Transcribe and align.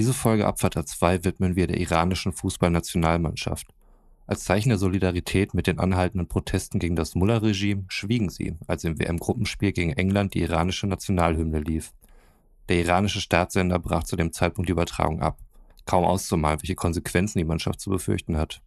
Diese 0.00 0.14
Folge 0.14 0.46
Abfahrt 0.46 0.88
2 0.88 1.24
widmen 1.24 1.56
wir 1.56 1.66
der 1.66 1.78
iranischen 1.78 2.32
Fußballnationalmannschaft. 2.32 3.66
Als 4.26 4.44
Zeichen 4.44 4.70
der 4.70 4.78
Solidarität 4.78 5.52
mit 5.52 5.66
den 5.66 5.78
anhaltenden 5.78 6.26
Protesten 6.26 6.78
gegen 6.78 6.96
das 6.96 7.14
Mullah-Regime 7.14 7.84
schwiegen 7.88 8.30
sie, 8.30 8.54
als 8.66 8.84
im 8.84 8.98
WM-Gruppenspiel 8.98 9.72
gegen 9.72 9.92
England 9.92 10.32
die 10.32 10.40
iranische 10.40 10.86
Nationalhymne 10.86 11.60
lief. 11.60 11.92
Der 12.70 12.80
iranische 12.80 13.20
Staatssender 13.20 13.78
brach 13.78 14.04
zu 14.04 14.16
dem 14.16 14.32
Zeitpunkt 14.32 14.70
die 14.70 14.72
Übertragung 14.72 15.20
ab. 15.20 15.36
Kaum 15.84 16.06
auszumalen, 16.06 16.62
welche 16.62 16.76
Konsequenzen 16.76 17.36
die 17.36 17.44
Mannschaft 17.44 17.78
zu 17.78 17.90
befürchten 17.90 18.38
hat. 18.38 18.62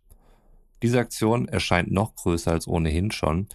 Diese 0.83 0.99
Aktion 0.99 1.47
erscheint 1.47 1.91
noch 1.91 2.13
größer 2.13 2.51
als 2.51 2.67
ohnehin 2.67 3.09
schon, 3.09 3.47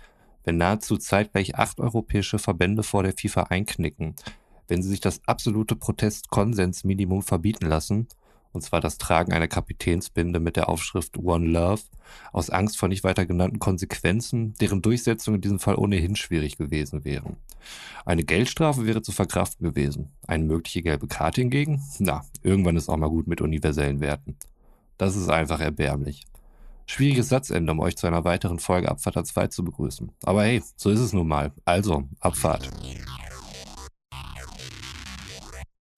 wenn 0.42 0.56
nahezu 0.56 0.96
zeitgleich 0.96 1.54
acht 1.54 1.78
europäische 1.78 2.40
Verbände 2.40 2.82
vor 2.82 3.04
der 3.04 3.14
FIFA 3.16 3.44
einknicken, 3.44 4.16
wenn 4.68 4.82
sie 4.82 4.88
sich 4.88 5.00
das 5.00 5.20
absolute 5.26 5.74
Protestkonsensminimum 5.76 7.22
verbieten 7.22 7.66
lassen 7.66 8.08
und 8.52 8.62
zwar 8.62 8.80
das 8.80 8.98
Tragen 8.98 9.32
einer 9.32 9.48
Kapitänsbinde 9.48 10.40
mit 10.40 10.56
der 10.56 10.68
Aufschrift 10.68 11.18
One 11.18 11.46
Love, 11.46 11.82
aus 12.32 12.50
Angst 12.50 12.78
vor 12.78 12.88
nicht 12.88 13.04
weiter 13.04 13.26
genannten 13.26 13.58
Konsequenzen, 13.58 14.54
deren 14.60 14.82
Durchsetzung 14.82 15.34
in 15.34 15.40
diesem 15.40 15.58
Fall 15.58 15.76
ohnehin 15.76 16.16
schwierig 16.16 16.56
gewesen 16.56 17.04
wären. 17.04 17.36
Eine 18.04 18.24
Geldstrafe 18.24 18.86
wäre 18.86 19.02
zu 19.02 19.12
verkraften 19.12 19.66
gewesen. 19.66 20.10
Eine 20.26 20.44
mögliche 20.44 20.82
gelbe 20.82 21.06
Karte 21.06 21.40
hingegen? 21.40 21.82
Na, 21.98 22.22
irgendwann 22.42 22.76
ist 22.76 22.88
auch 22.88 22.96
mal 22.96 23.10
gut 23.10 23.26
mit 23.26 23.40
universellen 23.40 24.00
Werten. 24.00 24.36
Das 24.96 25.14
ist 25.14 25.28
einfach 25.28 25.60
erbärmlich. 25.60 26.24
Schwieriges 26.86 27.28
Satzende, 27.28 27.70
um 27.70 27.80
euch 27.80 27.96
zu 27.96 28.06
einer 28.06 28.24
weiteren 28.24 28.58
Folge 28.58 28.90
Abfahrt 28.90 29.26
2 29.26 29.48
zu 29.48 29.62
begrüßen. 29.62 30.10
Aber 30.24 30.44
hey, 30.44 30.62
so 30.76 30.88
ist 30.88 31.00
es 31.00 31.12
nun 31.12 31.28
mal. 31.28 31.52
Also, 31.66 32.04
Abfahrt. 32.20 32.70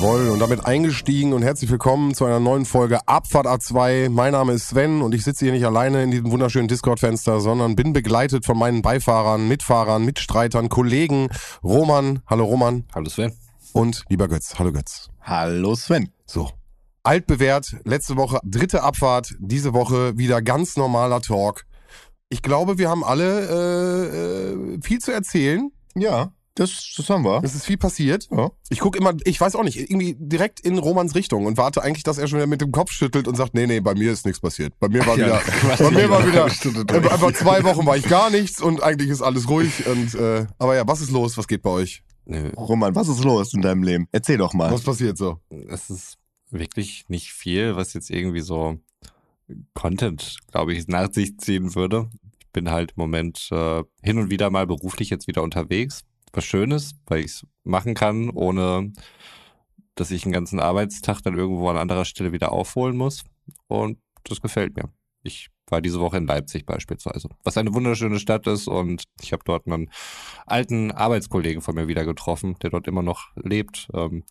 Jawohl, 0.00 0.28
und 0.28 0.38
damit 0.38 0.64
eingestiegen 0.64 1.32
und 1.32 1.42
herzlich 1.42 1.72
willkommen 1.72 2.14
zu 2.14 2.24
einer 2.24 2.38
neuen 2.38 2.66
Folge 2.66 3.00
Abfahrt 3.08 3.48
A2. 3.48 4.08
Mein 4.10 4.30
Name 4.30 4.52
ist 4.52 4.68
Sven 4.68 5.02
und 5.02 5.12
ich 5.12 5.24
sitze 5.24 5.44
hier 5.44 5.52
nicht 5.52 5.66
alleine 5.66 6.04
in 6.04 6.12
diesem 6.12 6.30
wunderschönen 6.30 6.68
Discord-Fenster, 6.68 7.40
sondern 7.40 7.74
bin 7.74 7.92
begleitet 7.92 8.46
von 8.46 8.56
meinen 8.56 8.80
Beifahrern, 8.80 9.48
Mitfahrern, 9.48 10.04
Mitstreitern, 10.04 10.68
Kollegen. 10.68 11.30
Roman, 11.64 12.22
hallo 12.28 12.44
Roman. 12.44 12.84
Hallo 12.94 13.08
Sven. 13.08 13.32
Und 13.72 14.04
lieber 14.08 14.28
Götz, 14.28 14.56
hallo 14.60 14.70
Götz. 14.70 15.08
Hallo 15.20 15.74
Sven. 15.74 16.10
So, 16.26 16.48
altbewährt, 17.02 17.78
letzte 17.82 18.16
Woche 18.16 18.38
dritte 18.44 18.84
Abfahrt, 18.84 19.34
diese 19.40 19.74
Woche 19.74 20.16
wieder 20.16 20.42
ganz 20.42 20.76
normaler 20.76 21.20
Talk. 21.22 21.64
Ich 22.28 22.42
glaube, 22.42 22.78
wir 22.78 22.88
haben 22.88 23.02
alle 23.02 23.48
äh, 23.48 24.76
äh, 24.76 24.80
viel 24.80 25.00
zu 25.00 25.10
erzählen. 25.10 25.72
Ja, 25.96 26.30
das, 26.58 26.94
das 26.96 27.08
haben 27.10 27.24
wir. 27.24 27.40
Es 27.42 27.54
ist 27.54 27.66
viel 27.66 27.76
passiert. 27.76 28.28
Ja. 28.30 28.50
Ich 28.68 28.80
gucke 28.80 28.98
immer, 28.98 29.14
ich 29.24 29.40
weiß 29.40 29.54
auch 29.56 29.62
nicht, 29.62 29.76
irgendwie 29.78 30.16
direkt 30.18 30.60
in 30.60 30.78
Romans 30.78 31.14
Richtung 31.14 31.46
und 31.46 31.56
warte 31.56 31.82
eigentlich, 31.82 32.02
dass 32.02 32.18
er 32.18 32.26
schon 32.26 32.38
wieder 32.38 32.46
mit 32.46 32.60
dem 32.60 32.72
Kopf 32.72 32.90
schüttelt 32.90 33.28
und 33.28 33.36
sagt, 33.36 33.54
nee, 33.54 33.66
nee, 33.66 33.80
bei 33.80 33.94
mir 33.94 34.12
ist 34.12 34.26
nichts 34.26 34.40
passiert. 34.40 34.78
Bei 34.78 34.88
mir 34.88 35.06
war 35.06 35.16
Ja, 35.18 35.26
wieder, 35.26 35.38
Quatsch, 35.40 35.78
bei 35.78 35.90
mir 35.90 36.10
war 36.10 36.26
wieder, 36.26 36.44
einfach 37.12 37.32
zwei 37.32 37.62
Wochen 37.64 37.86
war 37.86 37.96
ich 37.96 38.04
gar 38.04 38.30
nichts 38.30 38.60
und 38.60 38.82
eigentlich 38.82 39.10
ist 39.10 39.22
alles 39.22 39.48
ruhig 39.48 39.86
und, 39.86 40.14
äh, 40.14 40.46
aber 40.58 40.76
ja, 40.76 40.86
was 40.86 41.00
ist 41.00 41.10
los? 41.10 41.36
Was 41.38 41.46
geht 41.48 41.62
bei 41.62 41.70
euch? 41.70 42.02
Nö, 42.26 42.50
Roman, 42.56 42.94
was 42.94 43.08
ist 43.08 43.24
los 43.24 43.54
in 43.54 43.62
deinem 43.62 43.82
Leben? 43.82 44.08
Erzähl 44.12 44.36
doch 44.36 44.52
mal. 44.52 44.70
Was 44.70 44.82
passiert 44.82 45.16
so? 45.16 45.38
es 45.68 45.88
ist 45.88 46.18
wirklich 46.50 47.04
nicht 47.08 47.32
viel, 47.32 47.76
was 47.76 47.94
jetzt 47.94 48.10
irgendwie 48.10 48.40
so 48.40 48.78
Content, 49.74 50.38
glaube 50.50 50.74
ich, 50.74 50.88
nach 50.88 51.12
sich 51.12 51.38
ziehen 51.38 51.74
würde. 51.74 52.10
Ich 52.40 52.48
bin 52.52 52.70
halt 52.70 52.92
im 52.92 53.00
Moment 53.02 53.48
äh, 53.50 53.82
hin 54.02 54.18
und 54.18 54.30
wieder 54.30 54.50
mal 54.50 54.66
beruflich 54.66 55.10
jetzt 55.10 55.26
wieder 55.26 55.42
unterwegs. 55.42 56.04
Was 56.32 56.44
Schönes, 56.44 56.94
weil 57.06 57.20
ich 57.20 57.26
es 57.26 57.46
machen 57.64 57.94
kann, 57.94 58.30
ohne 58.30 58.92
dass 59.94 60.10
ich 60.10 60.24
einen 60.24 60.32
ganzen 60.32 60.60
Arbeitstag 60.60 61.22
dann 61.22 61.36
irgendwo 61.36 61.68
an 61.68 61.76
anderer 61.76 62.04
Stelle 62.04 62.32
wieder 62.32 62.52
aufholen 62.52 62.96
muss. 62.96 63.24
Und 63.66 63.98
das 64.24 64.40
gefällt 64.40 64.76
mir. 64.76 64.90
Ich 65.22 65.48
war 65.70 65.80
diese 65.80 66.00
Woche 66.00 66.16
in 66.16 66.26
Leipzig 66.26 66.64
beispielsweise, 66.64 67.28
was 67.44 67.56
eine 67.56 67.74
wunderschöne 67.74 68.18
Stadt 68.18 68.46
ist 68.46 68.68
und 68.68 69.04
ich 69.20 69.32
habe 69.32 69.42
dort 69.44 69.66
einen 69.66 69.90
alten 70.46 70.92
Arbeitskollegen 70.92 71.60
von 71.60 71.74
mir 71.74 71.88
wieder 71.88 72.04
getroffen, 72.04 72.56
der 72.62 72.70
dort 72.70 72.86
immer 72.86 73.02
noch 73.02 73.28
lebt. 73.36 73.88
Ähm, 73.92 74.24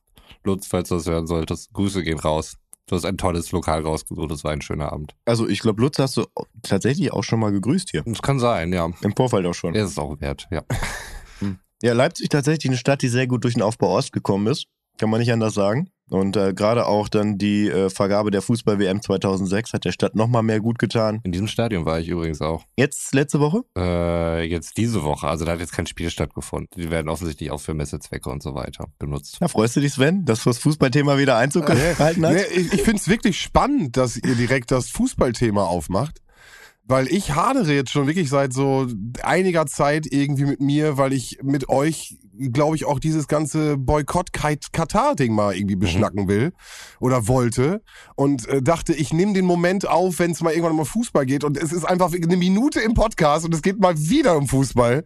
Lutz, 0.44 0.68
falls 0.68 0.90
du 0.90 0.96
das 0.96 1.06
hören 1.06 1.28
solltest, 1.28 1.74
Grüße 1.74 2.04
gehen 2.04 2.20
raus. 2.20 2.56
Du 2.88 2.96
hast 2.96 3.06
ein 3.06 3.18
tolles 3.18 3.52
Lokal 3.52 3.82
rausgesucht, 3.82 4.32
das 4.32 4.46
war 4.46 4.52
ein 4.52 4.62
schöner 4.62 4.94
Abend. 4.94 5.14
Also 5.26 5.48
ich 5.48 5.60
glaube, 5.60 5.82
Lutz 5.82 6.00
hast 6.00 6.16
du 6.16 6.26
tatsächlich 6.64 7.12
auch 7.12 7.24
schon 7.24 7.40
mal 7.40 7.52
gegrüßt 7.52 7.92
hier. 7.92 8.04
Das 8.04 8.22
kann 8.22 8.40
sein, 8.40 8.72
ja. 8.72 8.90
Im 9.02 9.16
Vorfeld 9.16 9.46
auch 9.46 9.54
schon. 9.54 9.74
Der 9.74 9.84
ist 9.84 9.92
es 9.92 10.00
auch 10.00 10.20
wert, 10.22 10.48
ja. 10.52 10.64
Ja, 11.84 11.94
Leipzig 11.94 12.30
tatsächlich 12.30 12.72
eine 12.72 12.78
Stadt, 12.78 13.02
die 13.02 13.08
sehr 13.08 13.28
gut 13.28 13.44
durch 13.44 13.54
den 13.54 13.62
Aufbau 13.62 13.96
Ost 13.96 14.12
gekommen 14.12 14.48
ist. 14.48 14.66
Kann 14.98 15.12
man 15.12 15.20
nicht 15.20 15.32
anders 15.32 15.54
sagen. 15.54 15.92
Und 16.10 16.38
äh, 16.38 16.54
gerade 16.54 16.86
auch 16.88 17.10
dann 17.10 17.38
die 17.38 17.68
äh, 17.68 17.90
Vergabe 17.90 18.32
der 18.32 18.42
Fußball-WM 18.42 19.02
2006 19.02 19.74
hat 19.74 19.86
der 19.86 19.92
Stadt 19.92 20.16
nochmal 20.16 20.42
mehr 20.42 20.60
gut 20.60 20.80
getan. 20.80 21.20
In 21.24 21.32
diesem 21.32 21.48
Stadion 21.48 21.86
war 21.86 22.00
ich 22.00 22.08
übrigens 22.08 22.42
auch. 22.42 22.64
Jetzt 22.78 23.14
letzte 23.14 23.40
Woche? 23.40 23.64
Äh, 23.78 24.44
jetzt 24.46 24.78
diese 24.78 25.04
Woche, 25.04 25.28
also 25.28 25.46
da 25.46 25.52
hat 25.52 25.60
jetzt 25.60 25.74
kein 25.74 25.86
Spiel 25.86 26.10
stattgefunden. 26.10 26.70
Die 26.82 26.90
werden 26.90 27.10
offensichtlich 27.10 27.52
auch 27.52 27.60
für 27.60 27.74
Messezwecke 27.74 28.30
und 28.30 28.42
so 28.42 28.56
weiter 28.56 28.88
benutzt. 28.98 29.38
Ja, 29.42 29.50
freust 29.50 29.76
du 29.76 29.82
dich, 29.82 29.94
Sven, 29.94 30.26
dass 30.26 30.46
das 30.46 30.60
Fußballthema 30.60 31.18
wieder 31.18 31.38
Einzug 31.38 31.66
gehalten 31.66 32.26
hat? 32.26 32.34
Nee, 32.34 32.44
ich 32.56 32.74
ich 32.74 32.82
finde 32.82 32.98
es 32.98 33.10
wirklich 33.10 33.40
spannend, 33.40 33.98
dass 33.98 34.16
ihr 34.16 34.36
direkt 34.36 34.72
das 34.72 34.90
Fußballthema 34.90 35.64
aufmacht. 35.64 36.22
Weil 36.90 37.08
ich 37.10 37.36
hadere 37.36 37.74
jetzt 37.74 37.92
schon 37.92 38.08
wirklich 38.08 38.30
seit 38.30 38.54
so 38.54 38.88
einiger 39.22 39.66
Zeit 39.66 40.08
irgendwie 40.10 40.46
mit 40.46 40.62
mir, 40.62 40.98
weil 40.98 41.12
ich 41.12 41.40
mit 41.44 41.68
euch, 41.68 42.18
glaube 42.54 42.78
ich, 42.78 42.86
auch 42.86 43.00
dieses 43.00 43.28
ganze 43.28 43.78
Boykott-Katar-Ding 43.78 45.34
mal 45.34 45.54
irgendwie 45.54 45.76
beschnacken 45.76 46.30
will 46.30 46.54
oder 47.02 47.28
wollte. 47.28 47.82
Und 48.16 48.48
äh, 48.48 48.62
dachte, 48.62 48.94
ich 48.94 49.12
nehme 49.12 49.34
den 49.34 49.44
Moment 49.44 49.86
auf, 49.86 50.20
wenn 50.20 50.32
es 50.32 50.42
mal 50.42 50.52
irgendwann 50.52 50.80
um 50.80 50.86
Fußball 50.86 51.26
geht. 51.26 51.44
Und 51.44 51.58
es 51.58 51.74
ist 51.74 51.84
einfach 51.84 52.14
eine 52.14 52.38
Minute 52.38 52.80
im 52.80 52.94
Podcast 52.94 53.44
und 53.44 53.54
es 53.54 53.62
geht 53.62 53.80
mal 53.80 53.98
wieder 53.98 54.38
um 54.38 54.48
Fußball. 54.48 55.04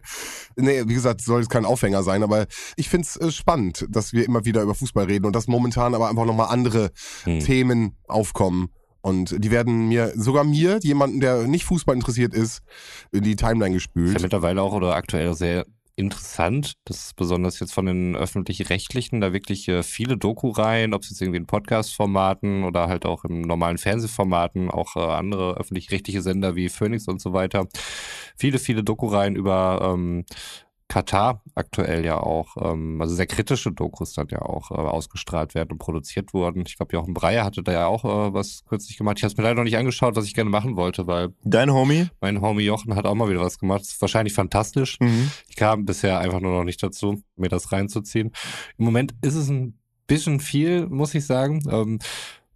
Nee, 0.54 0.84
wie 0.86 0.94
gesagt, 0.94 1.20
soll 1.22 1.40
es 1.40 1.48
kein 1.48 1.64
Aufhänger 1.64 2.04
sein, 2.04 2.22
aber 2.22 2.46
ich 2.76 2.88
finde 2.88 3.08
es 3.08 3.16
äh, 3.16 3.32
spannend, 3.32 3.86
dass 3.90 4.12
wir 4.12 4.24
immer 4.24 4.44
wieder 4.44 4.62
über 4.62 4.76
Fußball 4.76 5.06
reden 5.06 5.26
und 5.26 5.34
dass 5.34 5.48
momentan 5.48 5.96
aber 5.96 6.08
einfach 6.08 6.26
nochmal 6.26 6.48
andere 6.50 6.92
Hm. 7.24 7.40
Themen 7.40 7.96
aufkommen. 8.06 8.68
Und 9.02 9.36
die 9.44 9.50
werden 9.50 9.88
mir, 9.88 10.12
sogar 10.14 10.44
mir, 10.44 10.78
jemanden, 10.82 11.20
der 11.20 11.46
nicht 11.46 11.64
Fußball 11.64 11.94
interessiert 11.94 12.34
ist, 12.34 12.62
in 13.10 13.22
die 13.22 13.36
Timeline 13.36 13.76
Ist 13.76 13.88
ja 13.94 14.02
gespült. 14.02 14.22
mittlerweile 14.22 14.62
auch 14.62 14.72
oder 14.72 14.94
aktuell 14.94 15.34
sehr 15.34 15.66
interessant. 15.96 16.74
Das 16.84 17.06
ist 17.06 17.16
besonders 17.16 17.60
jetzt 17.60 17.74
von 17.74 17.86
den 17.86 18.16
öffentlich-rechtlichen, 18.16 19.20
da 19.20 19.32
wirklich 19.32 19.68
äh, 19.68 19.82
viele 19.82 20.16
Doku-Reihen, 20.16 20.94
ob 20.94 21.02
es 21.02 21.10
jetzt 21.10 21.20
irgendwie 21.20 21.38
in 21.38 21.46
Podcast-Formaten 21.46 22.64
oder 22.64 22.88
halt 22.88 23.04
auch 23.04 23.24
im 23.24 23.42
normalen 23.42 23.78
Fernsehformaten, 23.78 24.70
auch 24.70 24.96
äh, 24.96 25.00
andere 25.00 25.56
öffentlich-rechtliche 25.58 26.22
Sender 26.22 26.56
wie 26.56 26.68
Phoenix 26.68 27.08
und 27.08 27.20
so 27.20 27.32
weiter. 27.32 27.66
Viele, 28.36 28.58
viele 28.58 28.82
Doku-Reihen 28.82 29.36
über 29.36 29.92
ähm, 29.94 30.24
Katar 30.92 31.42
aktuell 31.54 32.04
ja 32.04 32.18
auch, 32.18 32.54
ähm, 32.60 33.00
also 33.00 33.14
sehr 33.14 33.26
kritische 33.26 33.72
Dokus 33.72 34.12
dann 34.12 34.28
ja 34.30 34.42
auch 34.42 34.70
äh, 34.70 34.74
ausgestrahlt 34.74 35.54
werden 35.54 35.72
und 35.72 35.78
produziert 35.78 36.34
wurden. 36.34 36.64
Ich 36.66 36.76
glaube, 36.76 36.92
Jochen 36.92 37.14
Breyer 37.14 37.46
hatte 37.46 37.62
da 37.62 37.72
ja 37.72 37.86
auch 37.86 38.04
äh, 38.04 38.34
was 38.34 38.62
kürzlich 38.68 38.98
gemacht. 38.98 39.16
Ich 39.16 39.24
habe 39.24 39.32
es 39.32 39.38
mir 39.38 39.44
leider 39.44 39.54
noch 39.54 39.64
nicht 39.64 39.78
angeschaut, 39.78 40.16
was 40.16 40.26
ich 40.26 40.34
gerne 40.34 40.50
machen 40.50 40.76
wollte, 40.76 41.06
weil 41.06 41.30
Dein 41.44 41.72
Homie? 41.72 42.08
mein 42.20 42.42
Homie 42.42 42.64
Jochen 42.64 42.94
hat 42.94 43.06
auch 43.06 43.14
mal 43.14 43.30
wieder 43.30 43.40
was 43.40 43.58
gemacht. 43.58 43.80
Ist 43.80 44.02
wahrscheinlich 44.02 44.34
fantastisch. 44.34 45.00
Mhm. 45.00 45.30
Ich 45.48 45.56
kam 45.56 45.86
bisher 45.86 46.18
einfach 46.18 46.40
nur 46.40 46.52
noch 46.52 46.64
nicht 46.64 46.82
dazu, 46.82 47.22
mir 47.36 47.48
das 47.48 47.72
reinzuziehen. 47.72 48.30
Im 48.76 48.84
Moment 48.84 49.14
ist 49.22 49.36
es 49.36 49.48
ein 49.48 49.78
bisschen 50.06 50.40
viel, 50.40 50.88
muss 50.88 51.14
ich 51.14 51.24
sagen. 51.24 51.62
Ähm, 51.70 52.00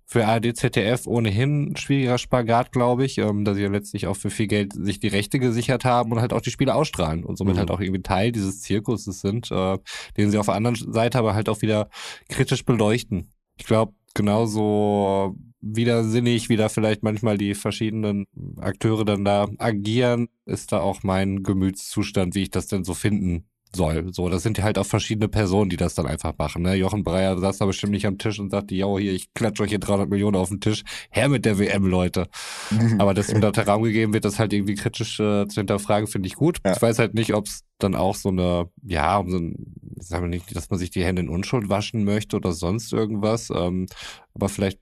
für 0.08 0.24
ARD, 0.26 0.56
ZDF 0.56 1.06
ohnehin 1.06 1.74
schwieriger 1.76 2.16
Spagat, 2.16 2.70
glaube 2.70 3.04
ich, 3.04 3.18
ähm, 3.18 3.44
dass 3.44 3.56
sie 3.56 3.62
ja 3.64 3.68
letztlich 3.68 4.06
auch 4.06 4.16
für 4.16 4.30
viel 4.30 4.46
Geld 4.46 4.72
sich 4.72 5.00
die 5.00 5.08
Rechte 5.08 5.40
gesichert 5.40 5.84
haben 5.84 6.12
und 6.12 6.20
halt 6.20 6.32
auch 6.32 6.40
die 6.40 6.52
Spiele 6.52 6.74
ausstrahlen 6.74 7.24
und 7.24 7.36
somit 7.36 7.54
Mhm. 7.56 7.58
halt 7.58 7.70
auch 7.72 7.80
irgendwie 7.80 8.02
Teil 8.02 8.30
dieses 8.30 8.60
Zirkuses 8.60 9.20
sind, 9.20 9.50
äh, 9.50 9.78
den 10.16 10.30
sie 10.30 10.38
auf 10.38 10.46
der 10.46 10.54
anderen 10.54 10.76
Seite 10.76 11.18
aber 11.18 11.34
halt 11.34 11.48
auch 11.48 11.60
wieder 11.60 11.88
kritisch 12.28 12.64
beleuchten. 12.64 13.32
Ich 13.58 13.66
glaube, 13.66 13.94
genauso 14.14 15.34
widersinnig, 15.60 16.48
wie 16.48 16.56
da 16.56 16.68
vielleicht 16.68 17.02
manchmal 17.02 17.36
die 17.36 17.54
verschiedenen 17.54 18.26
Akteure 18.60 19.04
dann 19.04 19.24
da 19.24 19.48
agieren, 19.58 20.28
ist 20.44 20.70
da 20.70 20.80
auch 20.80 21.02
mein 21.02 21.42
Gemütszustand, 21.42 22.34
wie 22.36 22.42
ich 22.42 22.50
das 22.50 22.68
denn 22.68 22.84
so 22.84 22.94
finden 22.94 23.46
soll. 23.74 24.12
So, 24.12 24.28
das 24.28 24.42
sind 24.42 24.62
halt 24.62 24.78
auch 24.78 24.86
verschiedene 24.86 25.28
Personen, 25.28 25.70
die 25.70 25.76
das 25.76 25.94
dann 25.94 26.06
einfach 26.06 26.34
machen. 26.38 26.62
Ne? 26.62 26.74
Jochen 26.74 27.02
Breyer 27.02 27.38
saß 27.38 27.58
da 27.58 27.66
bestimmt 27.66 27.92
nicht 27.92 28.06
am 28.06 28.18
Tisch 28.18 28.38
und 28.38 28.50
sagte, 28.50 28.74
ja, 28.74 28.86
hier, 28.98 29.12
ich 29.12 29.32
klatsche 29.34 29.62
euch 29.62 29.70
hier 29.70 29.78
300 29.78 30.08
Millionen 30.08 30.36
auf 30.36 30.48
den 30.48 30.60
Tisch. 30.60 30.82
Her 31.10 31.28
mit 31.28 31.44
der 31.44 31.58
WM, 31.58 31.86
Leute. 31.86 32.28
Aber 32.98 33.14
dass 33.14 33.28
ihm 33.30 33.40
da 33.40 33.50
der 33.50 33.66
Raum 33.66 33.82
gegeben 33.82 34.12
wird, 34.12 34.24
das 34.24 34.38
halt 34.38 34.52
irgendwie 34.52 34.74
kritisch 34.74 35.20
äh, 35.20 35.46
zu 35.46 35.60
hinterfragen, 35.60 36.06
finde 36.06 36.26
ich 36.28 36.34
gut. 36.34 36.58
Ja. 36.64 36.72
Ich 36.72 36.82
weiß 36.82 36.98
halt 36.98 37.14
nicht, 37.14 37.34
ob 37.34 37.46
es 37.46 37.62
dann 37.78 37.94
auch 37.94 38.14
so 38.14 38.30
eine, 38.30 38.70
ja, 38.82 39.18
um 39.18 39.30
so 39.30 39.38
ein, 39.38 39.74
sagen 39.98 40.24
wir 40.24 40.28
nicht, 40.28 40.54
dass 40.56 40.70
man 40.70 40.78
sich 40.78 40.90
die 40.90 41.04
Hände 41.04 41.22
in 41.22 41.28
Unschuld 41.28 41.68
waschen 41.68 42.04
möchte 42.04 42.36
oder 42.36 42.52
sonst 42.52 42.92
irgendwas. 42.92 43.50
Ähm, 43.50 43.86
aber 44.34 44.48
vielleicht 44.48 44.78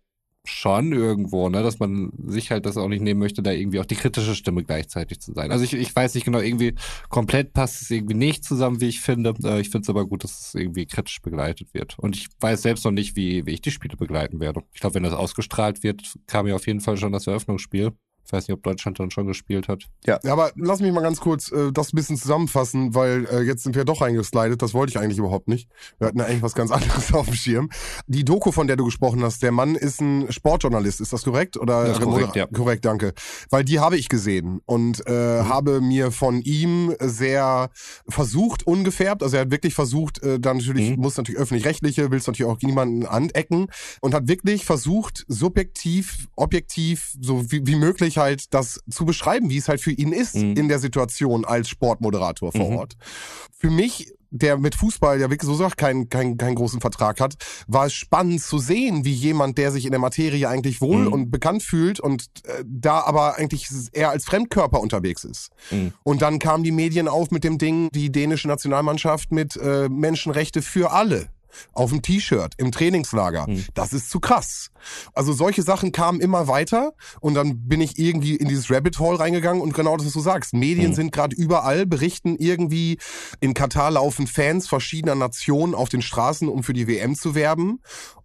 schon 0.46 0.92
irgendwo, 0.92 1.48
ne, 1.48 1.62
dass 1.62 1.78
man 1.78 2.12
sich 2.26 2.50
halt 2.50 2.66
das 2.66 2.76
auch 2.76 2.88
nicht 2.88 3.00
nehmen 3.00 3.20
möchte, 3.20 3.42
da 3.42 3.50
irgendwie 3.50 3.80
auch 3.80 3.86
die 3.86 3.94
kritische 3.94 4.34
Stimme 4.34 4.62
gleichzeitig 4.62 5.20
zu 5.20 5.32
sein. 5.32 5.50
Also 5.50 5.64
ich, 5.64 5.72
ich 5.72 5.94
weiß 5.94 6.14
nicht 6.14 6.24
genau, 6.24 6.38
irgendwie 6.38 6.74
komplett 7.08 7.54
passt 7.54 7.82
es 7.82 7.90
irgendwie 7.90 8.14
nicht 8.14 8.44
zusammen, 8.44 8.80
wie 8.80 8.88
ich 8.88 9.00
finde. 9.00 9.34
Äh, 9.42 9.60
ich 9.60 9.70
finde 9.70 9.84
es 9.84 9.90
aber 9.90 10.06
gut, 10.06 10.22
dass 10.22 10.48
es 10.48 10.54
irgendwie 10.54 10.84
kritisch 10.84 11.22
begleitet 11.22 11.72
wird. 11.72 11.98
Und 11.98 12.16
ich 12.16 12.28
weiß 12.40 12.62
selbst 12.62 12.84
noch 12.84 12.92
nicht, 12.92 13.16
wie, 13.16 13.46
wie 13.46 13.52
ich 13.52 13.62
die 13.62 13.70
Spiele 13.70 13.96
begleiten 13.96 14.38
werde. 14.38 14.62
Ich 14.74 14.80
glaube, 14.80 14.96
wenn 14.96 15.02
das 15.02 15.14
ausgestrahlt 15.14 15.82
wird, 15.82 16.14
kam 16.26 16.46
ja 16.46 16.54
auf 16.54 16.66
jeden 16.66 16.80
Fall 16.80 16.98
schon 16.98 17.12
das 17.12 17.26
Eröffnungsspiel. 17.26 17.92
Ich 18.26 18.32
weiß 18.32 18.48
nicht, 18.48 18.56
ob 18.56 18.62
Deutschland 18.62 18.98
dann 18.98 19.10
schon 19.10 19.26
gespielt 19.26 19.68
hat. 19.68 19.84
Ja, 20.06 20.18
ja 20.22 20.32
aber 20.32 20.52
lass 20.56 20.80
mich 20.80 20.92
mal 20.92 21.02
ganz 21.02 21.20
kurz 21.20 21.52
äh, 21.52 21.72
das 21.72 21.92
ein 21.92 21.96
bisschen 21.96 22.16
zusammenfassen, 22.16 22.94
weil 22.94 23.26
äh, 23.26 23.42
jetzt 23.42 23.64
sind 23.64 23.76
wir 23.76 23.84
doch 23.84 24.00
eingeslidet. 24.00 24.62
Das 24.62 24.74
wollte 24.74 24.90
ich 24.90 24.98
eigentlich 24.98 25.18
überhaupt 25.18 25.48
nicht. 25.48 25.68
Wir 25.98 26.08
hatten 26.08 26.18
ja 26.18 26.24
eigentlich 26.24 26.42
was 26.42 26.54
ganz 26.54 26.70
anderes 26.72 27.12
auf 27.12 27.26
dem 27.26 27.34
Schirm. 27.34 27.70
Die 28.06 28.24
Doku, 28.24 28.52
von 28.52 28.66
der 28.66 28.76
du 28.76 28.84
gesprochen 28.84 29.22
hast, 29.22 29.42
der 29.42 29.52
Mann 29.52 29.74
ist 29.74 30.00
ein 30.00 30.30
Sportjournalist. 30.32 31.00
Ist 31.00 31.12
das 31.12 31.24
korrekt? 31.24 31.56
Oder 31.56 31.84
das 31.84 31.98
ist 31.98 32.04
korrekt, 32.04 32.36
ja. 32.36 32.46
Korrekt, 32.46 32.84
danke. 32.84 33.12
Weil 33.50 33.64
die 33.64 33.80
habe 33.80 33.96
ich 33.96 34.08
gesehen 34.08 34.60
und 34.66 35.02
äh, 35.06 35.42
mhm. 35.42 35.48
habe 35.48 35.80
mir 35.80 36.10
von 36.10 36.40
ihm 36.42 36.94
sehr 37.00 37.70
versucht, 38.08 38.66
ungefärbt, 38.66 39.22
also 39.22 39.36
er 39.36 39.42
hat 39.42 39.50
wirklich 39.50 39.74
versucht, 39.74 40.22
äh, 40.22 40.40
dann 40.40 40.58
natürlich, 40.58 40.96
mhm. 40.96 41.02
muss 41.02 41.16
natürlich 41.16 41.40
öffentlich-rechtliche, 41.40 42.10
willst 42.10 42.26
natürlich 42.26 42.50
auch 42.50 42.60
niemanden 42.62 43.06
anecken 43.06 43.66
und 44.00 44.14
hat 44.14 44.28
wirklich 44.28 44.64
versucht, 44.64 45.24
subjektiv, 45.28 46.28
objektiv, 46.36 47.14
so 47.20 47.50
wie, 47.50 47.66
wie 47.66 47.76
möglich 47.76 48.13
sich 48.14 48.18
halt 48.18 48.54
das 48.54 48.80
zu 48.88 49.04
beschreiben, 49.04 49.50
wie 49.50 49.58
es 49.58 49.68
halt 49.68 49.80
für 49.80 49.92
ihn 49.92 50.12
ist 50.12 50.36
mhm. 50.36 50.54
in 50.56 50.68
der 50.68 50.78
Situation 50.78 51.44
als 51.44 51.68
Sportmoderator 51.68 52.52
vor 52.52 52.70
mhm. 52.70 52.76
Ort. 52.76 52.96
Für 53.56 53.70
mich 53.70 54.12
der 54.36 54.58
mit 54.58 54.74
Fußball 54.74 55.20
ja 55.20 55.30
wirklich 55.30 55.48
so 55.48 55.54
sagt, 55.54 55.78
keinen 55.78 56.08
keinen 56.08 56.36
keinen 56.36 56.56
großen 56.56 56.80
Vertrag 56.80 57.20
hat, 57.20 57.36
war 57.68 57.86
es 57.86 57.92
spannend 57.92 58.42
zu 58.42 58.58
sehen, 58.58 59.04
wie 59.04 59.12
jemand, 59.12 59.58
der 59.58 59.70
sich 59.70 59.84
in 59.84 59.92
der 59.92 60.00
Materie 60.00 60.48
eigentlich 60.48 60.80
wohl 60.80 61.02
mhm. 61.02 61.12
und 61.12 61.30
bekannt 61.30 61.62
fühlt 61.62 62.00
und 62.00 62.24
äh, 62.42 62.64
da 62.66 63.00
aber 63.02 63.36
eigentlich 63.36 63.68
eher 63.92 64.10
als 64.10 64.24
Fremdkörper 64.24 64.80
unterwegs 64.80 65.22
ist. 65.22 65.50
Mhm. 65.70 65.92
Und 66.02 66.20
dann 66.20 66.40
kamen 66.40 66.64
die 66.64 66.72
Medien 66.72 67.06
auf 67.06 67.30
mit 67.30 67.44
dem 67.44 67.58
Ding, 67.58 67.90
die 67.92 68.10
dänische 68.10 68.48
Nationalmannschaft 68.48 69.30
mit 69.30 69.56
äh, 69.56 69.88
Menschenrechte 69.88 70.62
für 70.62 70.90
alle 70.90 71.28
auf 71.72 71.90
dem 71.90 72.02
T-Shirt 72.02 72.54
im 72.58 72.72
Trainingslager. 72.72 73.46
Mhm. 73.48 73.64
Das 73.74 73.92
ist 73.92 74.10
zu 74.10 74.20
krass. 74.20 74.70
Also 75.14 75.32
solche 75.32 75.62
Sachen 75.62 75.92
kamen 75.92 76.20
immer 76.20 76.48
weiter 76.48 76.92
und 77.20 77.34
dann 77.34 77.68
bin 77.68 77.80
ich 77.80 77.98
irgendwie 77.98 78.36
in 78.36 78.48
dieses 78.48 78.70
Rabbit 78.70 78.98
Hole 78.98 79.18
reingegangen 79.18 79.62
und 79.62 79.74
genau 79.74 79.96
das, 79.96 80.06
was 80.06 80.12
du 80.12 80.20
sagst. 80.20 80.54
Medien 80.54 80.90
mhm. 80.90 80.94
sind 80.94 81.12
gerade 81.12 81.34
überall, 81.36 81.86
berichten 81.86 82.36
irgendwie, 82.36 82.98
in 83.40 83.54
Katar 83.54 83.90
laufen 83.90 84.26
Fans 84.26 84.68
verschiedener 84.68 85.14
Nationen 85.14 85.74
auf 85.74 85.88
den 85.88 86.02
Straßen, 86.02 86.48
um 86.48 86.62
für 86.62 86.72
die 86.72 86.86
WM 86.86 87.14
zu 87.14 87.34
werben. 87.34 87.80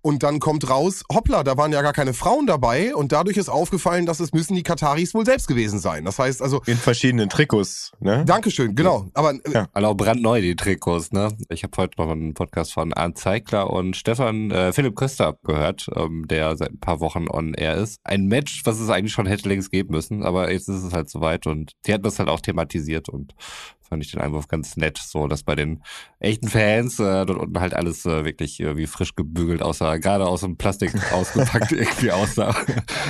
Und 0.09 0.23
dann 0.23 0.39
kommt 0.39 0.67
raus, 0.67 1.03
hoppla, 1.13 1.43
da 1.43 1.55
waren 1.55 1.71
ja 1.71 1.83
gar 1.83 1.93
keine 1.93 2.15
Frauen 2.15 2.47
dabei 2.47 2.95
und 2.95 3.11
dadurch 3.11 3.37
ist 3.37 3.47
aufgefallen, 3.47 4.07
dass 4.07 4.19
es 4.19 4.33
müssen 4.33 4.55
die 4.55 4.63
Kataris 4.63 5.13
wohl 5.13 5.23
selbst 5.23 5.45
gewesen 5.45 5.77
sein. 5.77 6.03
Das 6.03 6.17
heißt 6.17 6.41
also. 6.41 6.63
In 6.65 6.77
verschiedenen 6.77 7.29
Trikots, 7.29 7.91
ne? 7.99 8.25
Dankeschön, 8.25 8.73
genau. 8.73 9.05
Aber 9.13 9.35
äh, 9.35 9.53
ja. 9.53 9.67
alle 9.71 9.87
auch 9.87 9.93
brandneu, 9.93 10.41
die 10.41 10.55
Trikots, 10.55 11.11
ne? 11.11 11.37
Ich 11.49 11.61
habe 11.61 11.77
heute 11.77 12.01
noch 12.01 12.09
einen 12.09 12.33
Podcast 12.33 12.73
von 12.73 12.91
Arndt 12.91 13.19
Zeigler 13.19 13.69
und 13.69 13.95
Stefan 13.97 14.49
äh, 14.49 14.73
Philipp 14.73 14.95
Köster 14.95 15.37
gehört, 15.43 15.85
ähm, 15.95 16.27
der 16.27 16.57
seit 16.57 16.71
ein 16.71 16.79
paar 16.79 17.01
Wochen 17.01 17.27
on 17.29 17.53
air 17.53 17.75
ist. 17.75 17.99
Ein 18.03 18.25
Match, 18.25 18.63
was 18.65 18.79
es 18.79 18.89
eigentlich 18.89 19.13
schon 19.13 19.27
hätte 19.27 19.47
längst 19.47 19.69
geben 19.69 19.91
müssen, 19.91 20.23
aber 20.23 20.51
jetzt 20.51 20.69
ist 20.69 20.81
es 20.81 20.91
halt 20.91 21.11
soweit 21.11 21.45
und 21.45 21.73
die 21.85 21.93
hatten 21.93 22.01
das 22.01 22.17
halt 22.17 22.29
auch 22.29 22.41
thematisiert 22.41 23.09
und 23.09 23.35
fand 23.89 24.03
ich 24.03 24.11
den 24.11 24.21
Einwurf 24.21 24.47
ganz 24.47 24.77
nett, 24.77 24.97
so 24.97 25.27
dass 25.27 25.43
bei 25.43 25.55
den 25.55 25.81
echten 26.19 26.47
Fans 26.47 26.99
äh, 26.99 27.25
dort 27.25 27.39
unten 27.39 27.59
halt 27.59 27.73
alles 27.73 28.05
äh, 28.05 28.23
wirklich 28.23 28.59
äh, 28.59 28.77
wie 28.77 28.87
frisch 28.87 29.15
gebügelt 29.15 29.61
aussah, 29.61 29.97
gerade 29.97 30.27
aus 30.27 30.41
dem 30.41 30.57
Plastik 30.57 30.93
ausgepackt 31.11 31.71
irgendwie 31.71 32.11
aussah. 32.11 32.55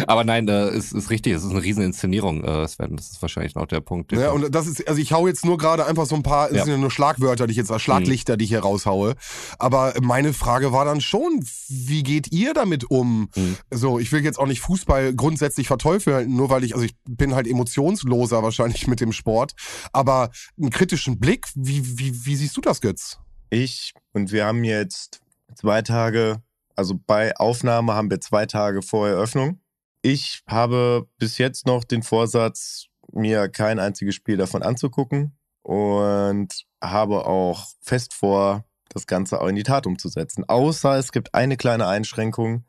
Aber 0.08 0.24
nein, 0.24 0.48
äh, 0.48 0.70
ist, 0.72 0.94
ist 0.94 1.10
richtig, 1.10 1.34
es 1.34 1.44
ist 1.44 1.52
eine 1.52 1.62
riesen 1.62 1.84
Inszenierung, 1.84 2.44
äh, 2.44 2.68
Sven, 2.68 2.96
das 2.96 3.12
ist 3.12 3.22
wahrscheinlich 3.22 3.56
noch 3.56 3.68
der 3.68 3.82
Punkt. 3.82 4.12
Ja, 4.12 4.32
und 4.32 4.54
das 4.54 4.68
ist, 4.68 4.88
also 4.88 5.02
ich 5.02 5.12
hau 5.12 5.28
jetzt 5.28 5.46
nur 5.46 5.58
gerade 5.58 5.86
einfach 5.86 6.06
so 6.06 6.16
ein 6.16 6.24
paar, 6.24 6.48
das 6.48 6.58
ja. 6.58 6.64
sind 6.64 6.74
ja 6.74 6.80
nur 6.80 6.92
Schlagwörter, 6.92 7.48
die 7.48 7.52
ich 7.52 7.58
jetzt, 7.58 7.80
Schlaglichter, 7.80 8.38
die 8.38 8.46
ich 8.46 8.50
hier 8.50 8.62
raushaue. 8.62 9.16
Aber 9.58 9.94
meine 10.02 10.34
Frage 10.34 10.72
war 10.72 10.86
dann 10.86 11.02
schon, 11.02 11.44
wie 11.68 12.04
geht 12.04 12.32
ihr 12.32 12.54
damit 12.54 12.90
um? 12.90 13.30
Mhm. 13.36 13.58
So, 13.72 14.00
ich 14.00 14.12
will 14.12 14.24
jetzt 14.24 14.40
auch 14.40 14.48
nicht 14.48 14.62
Fußball 14.62 15.14
grundsätzlich 15.14 15.68
verteufeln, 15.68 16.36
nur 16.36 16.50
weil 16.50 16.64
ich, 16.64 16.74
also 16.74 16.86
ich 16.86 16.96
bin 17.08 17.36
halt 17.36 17.48
emotionsloser 17.48 18.44
wahrscheinlich 18.44 18.88
mit 18.88 19.02
dem 19.02 19.12
Sport, 19.12 19.54
aber 19.94 20.30
einen 20.70 20.78
kritischen 20.78 21.20
Blick. 21.20 21.48
Wie, 21.56 21.98
wie, 21.98 22.26
wie 22.26 22.36
siehst 22.36 22.56
du 22.56 22.62
das, 22.62 22.80
Götz? 22.80 23.18
Ich 23.50 23.94
und 24.14 24.32
wir 24.32 24.46
haben 24.46 24.64
jetzt 24.64 25.22
zwei 25.56 25.82
Tage, 25.82 26.44
also 26.76 27.00
bei 27.08 27.36
Aufnahme 27.38 27.94
haben 27.94 28.12
wir 28.12 28.22
zwei 28.22 28.46
Tage 28.46 28.84
vor 28.84 29.08
Eröffnung. 29.08 29.60
Ich 30.04 30.44
habe 30.48 31.08
bis 31.18 31.40
jetzt 31.40 31.66
noch 31.66 31.84
den 31.84 32.04
Vorsatz, 32.04 32.86
mir 33.12 33.50
kein 33.50 33.80
einziges 33.80 34.14
Spiel 34.14 34.38
davon 34.38 34.62
anzugucken 34.62 35.36
und 35.64 36.66
habe 36.82 37.26
auch 37.26 37.66
fest 37.82 38.14
vor, 38.14 38.64
das 38.90 39.08
Ganze 39.08 39.42
auch 39.42 39.48
in 39.48 39.56
die 39.56 39.64
Tat 39.64 39.88
umzusetzen. 39.88 40.44
Außer 40.48 40.98
es 40.98 41.12
gibt 41.12 41.34
eine 41.34 41.58
kleine 41.58 41.88
Einschränkung 41.88 42.66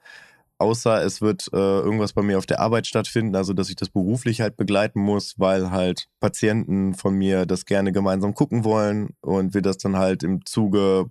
außer 0.60 1.02
es 1.02 1.20
wird 1.20 1.48
äh, 1.52 1.56
irgendwas 1.56 2.12
bei 2.12 2.22
mir 2.22 2.38
auf 2.38 2.46
der 2.46 2.60
Arbeit 2.60 2.86
stattfinden, 2.86 3.34
also 3.34 3.52
dass 3.52 3.70
ich 3.70 3.76
das 3.76 3.88
beruflich 3.88 4.40
halt 4.40 4.56
begleiten 4.56 5.00
muss, 5.00 5.34
weil 5.38 5.70
halt 5.70 6.06
Patienten 6.20 6.94
von 6.94 7.14
mir 7.14 7.46
das 7.46 7.64
gerne 7.64 7.92
gemeinsam 7.92 8.34
gucken 8.34 8.64
wollen 8.64 9.10
und 9.20 9.54
wir 9.54 9.62
das 9.62 9.78
dann 9.78 9.96
halt 9.96 10.22
im 10.22 10.44
Zuge 10.44 11.06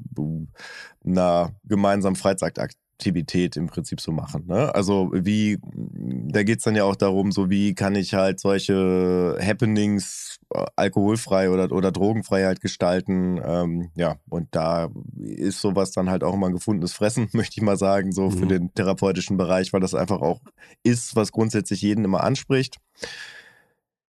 einer 1.03 1.51
gemeinsamen 1.63 2.15
Freizeitakt 2.15 2.75
Aktivität 2.99 3.55
im 3.55 3.67
Prinzip 3.67 4.01
so 4.01 4.11
machen. 4.11 4.43
Ne? 4.47 4.75
Also 4.75 5.09
wie, 5.13 5.57
da 5.63 6.43
geht 6.43 6.57
es 6.57 6.65
dann 6.65 6.75
ja 6.75 6.83
auch 6.83 6.97
darum, 6.97 7.31
so 7.31 7.49
wie 7.49 7.73
kann 7.73 7.95
ich 7.95 8.13
halt 8.13 8.41
solche 8.41 9.37
Happenings 9.41 10.37
äh, 10.53 10.65
alkoholfrei 10.75 11.49
oder, 11.49 11.71
oder 11.71 11.93
drogenfrei 11.93 12.43
halt 12.43 12.59
gestalten. 12.59 13.39
Ähm, 13.41 13.91
ja, 13.95 14.17
und 14.27 14.49
da 14.51 14.89
ist 15.17 15.61
sowas 15.61 15.91
dann 15.91 16.09
halt 16.09 16.25
auch 16.25 16.33
immer 16.33 16.47
ein 16.47 16.53
gefundenes 16.53 16.91
Fressen, 16.91 17.29
möchte 17.33 17.57
ich 17.57 17.63
mal 17.63 17.77
sagen, 17.77 18.11
so 18.11 18.29
mhm. 18.29 18.37
für 18.37 18.47
den 18.47 18.73
therapeutischen 18.73 19.37
Bereich, 19.37 19.71
weil 19.71 19.79
das 19.79 19.95
einfach 19.95 20.19
auch 20.19 20.41
ist, 20.83 21.15
was 21.15 21.31
grundsätzlich 21.31 21.81
jeden 21.81 22.03
immer 22.03 22.25
anspricht. 22.25 22.79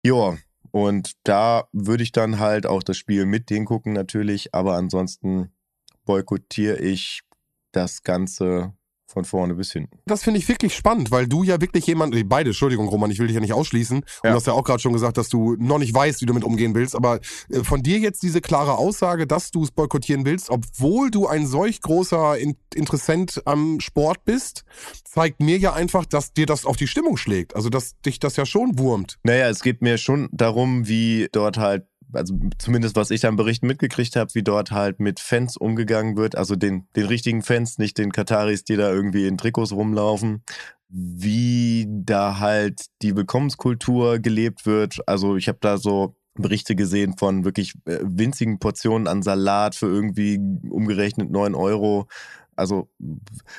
Ja, 0.05 0.37
und 0.73 1.13
da 1.23 1.69
würde 1.73 2.03
ich 2.03 2.11
dann 2.11 2.41
halt 2.41 2.67
auch 2.67 2.83
das 2.83 2.97
Spiel 2.97 3.27
mit 3.27 3.49
denen 3.49 3.65
gucken 3.65 3.93
natürlich, 3.93 4.53
aber 4.53 4.75
ansonsten 4.75 5.53
boykottiere 6.05 6.79
ich 6.79 7.23
das 7.73 8.03
Ganze 8.03 8.75
von 9.13 9.25
vorne 9.25 9.55
bis 9.55 9.73
hinten. 9.73 9.99
Das 10.07 10.23
finde 10.23 10.41
ich 10.41 10.49
wirklich 10.49 10.75
spannend, 10.75 11.11
weil 11.11 11.29
du 11.29 11.43
ja 11.43 11.61
wirklich 11.61 11.87
jemand, 11.87 12.17
beide, 12.29 12.51
Entschuldigung, 12.51 12.89
Roman, 12.89 13.11
ich 13.11 13.19
will 13.19 13.27
dich 13.27 13.35
ja 13.35 13.41
nicht 13.41 13.53
ausschließen. 13.53 13.99
Und 13.99 14.07
ja. 14.25 14.31
du 14.31 14.37
hast 14.37 14.47
ja 14.47 14.55
auch 14.55 14.65
gerade 14.65 14.81
schon 14.81 14.93
gesagt, 14.93 15.19
dass 15.19 15.29
du 15.29 15.55
noch 15.59 15.79
nicht 15.79 15.95
weißt, 15.95 16.21
wie 16.21 16.27
du 16.27 16.33
damit 16.33 16.45
umgehen 16.45 16.75
willst. 16.75 16.97
Aber 16.97 17.21
äh, 17.51 17.63
von 17.63 17.83
dir 17.83 17.99
jetzt 17.99 18.23
diese 18.23 18.41
klare 18.41 18.79
Aussage, 18.79 19.27
dass 19.27 19.51
du 19.51 19.63
es 19.63 19.71
boykottieren 19.71 20.25
willst, 20.25 20.51
obwohl 20.51 21.11
du 21.11 21.27
ein 21.27 21.47
solch 21.47 21.83
großer 21.83 22.37
Interessent 22.75 23.43
am 23.45 23.81
Sport 23.81 24.25
bist, 24.25 24.65
zeigt 25.05 25.41
mir 25.41 25.59
ja 25.59 25.75
einfach, 25.75 26.07
dass 26.07 26.33
dir 26.33 26.47
das 26.47 26.65
auf 26.65 26.77
die 26.77 26.87
Stimmung 26.87 27.17
schlägt. 27.17 27.55
Also, 27.55 27.69
dass 27.69 28.01
dich 28.01 28.19
das 28.19 28.37
ja 28.37 28.47
schon 28.47 28.79
wurmt. 28.79 29.19
Naja, 29.25 29.49
es 29.49 29.63
geht 29.63 29.83
mir 29.83 29.99
schon 29.99 30.29
darum, 30.33 30.89
wie 30.89 31.29
dort 31.33 31.59
halt 31.59 31.87
also 32.13 32.39
zumindest 32.59 32.97
was 32.97 33.11
ich 33.11 33.21
da 33.21 33.29
im 33.29 33.37
Bericht 33.37 33.63
mitgekriegt 33.63 34.17
habe, 34.17 34.35
wie 34.35 34.43
dort 34.43 34.71
halt 34.71 35.01
mit 35.01 35.21
Fans 35.21 35.57
umgegangen 35.57 36.17
wird, 36.17 36.37
also 36.37 36.57
den, 36.57 36.87
den 36.97 37.07
richtigen 37.07 37.43
Fans, 37.43 37.79
nicht 37.79 37.99
den 37.99 38.13
Kataris, 38.13 38.65
die 38.65 38.77
da 38.77 38.91
irgendwie 38.91 39.27
in 39.27 39.39
Trikots 39.39 39.73
rumlaufen, 39.73 40.43
wie 40.89 41.87
da 41.89 42.39
halt 42.39 42.87
die 43.03 43.17
Willkommenskultur 43.17 44.19
gelebt 44.19 44.67
wird. 44.67 45.01
Also 45.07 45.37
ich 45.37 45.49
habe 45.49 45.59
da 45.61 45.79
so 45.79 46.17
Berichte 46.35 46.75
gesehen 46.75 47.17
von 47.17 47.45
wirklich 47.45 47.75
äh, 47.87 47.99
winzigen 48.03 48.59
Portionen 48.59 49.07
an 49.07 49.23
Salat 49.23 49.75
für 49.75 49.87
irgendwie 49.87 50.39
umgerechnet 50.71 51.31
neun 51.31 51.55
Euro. 51.55 52.09
Also 52.57 52.91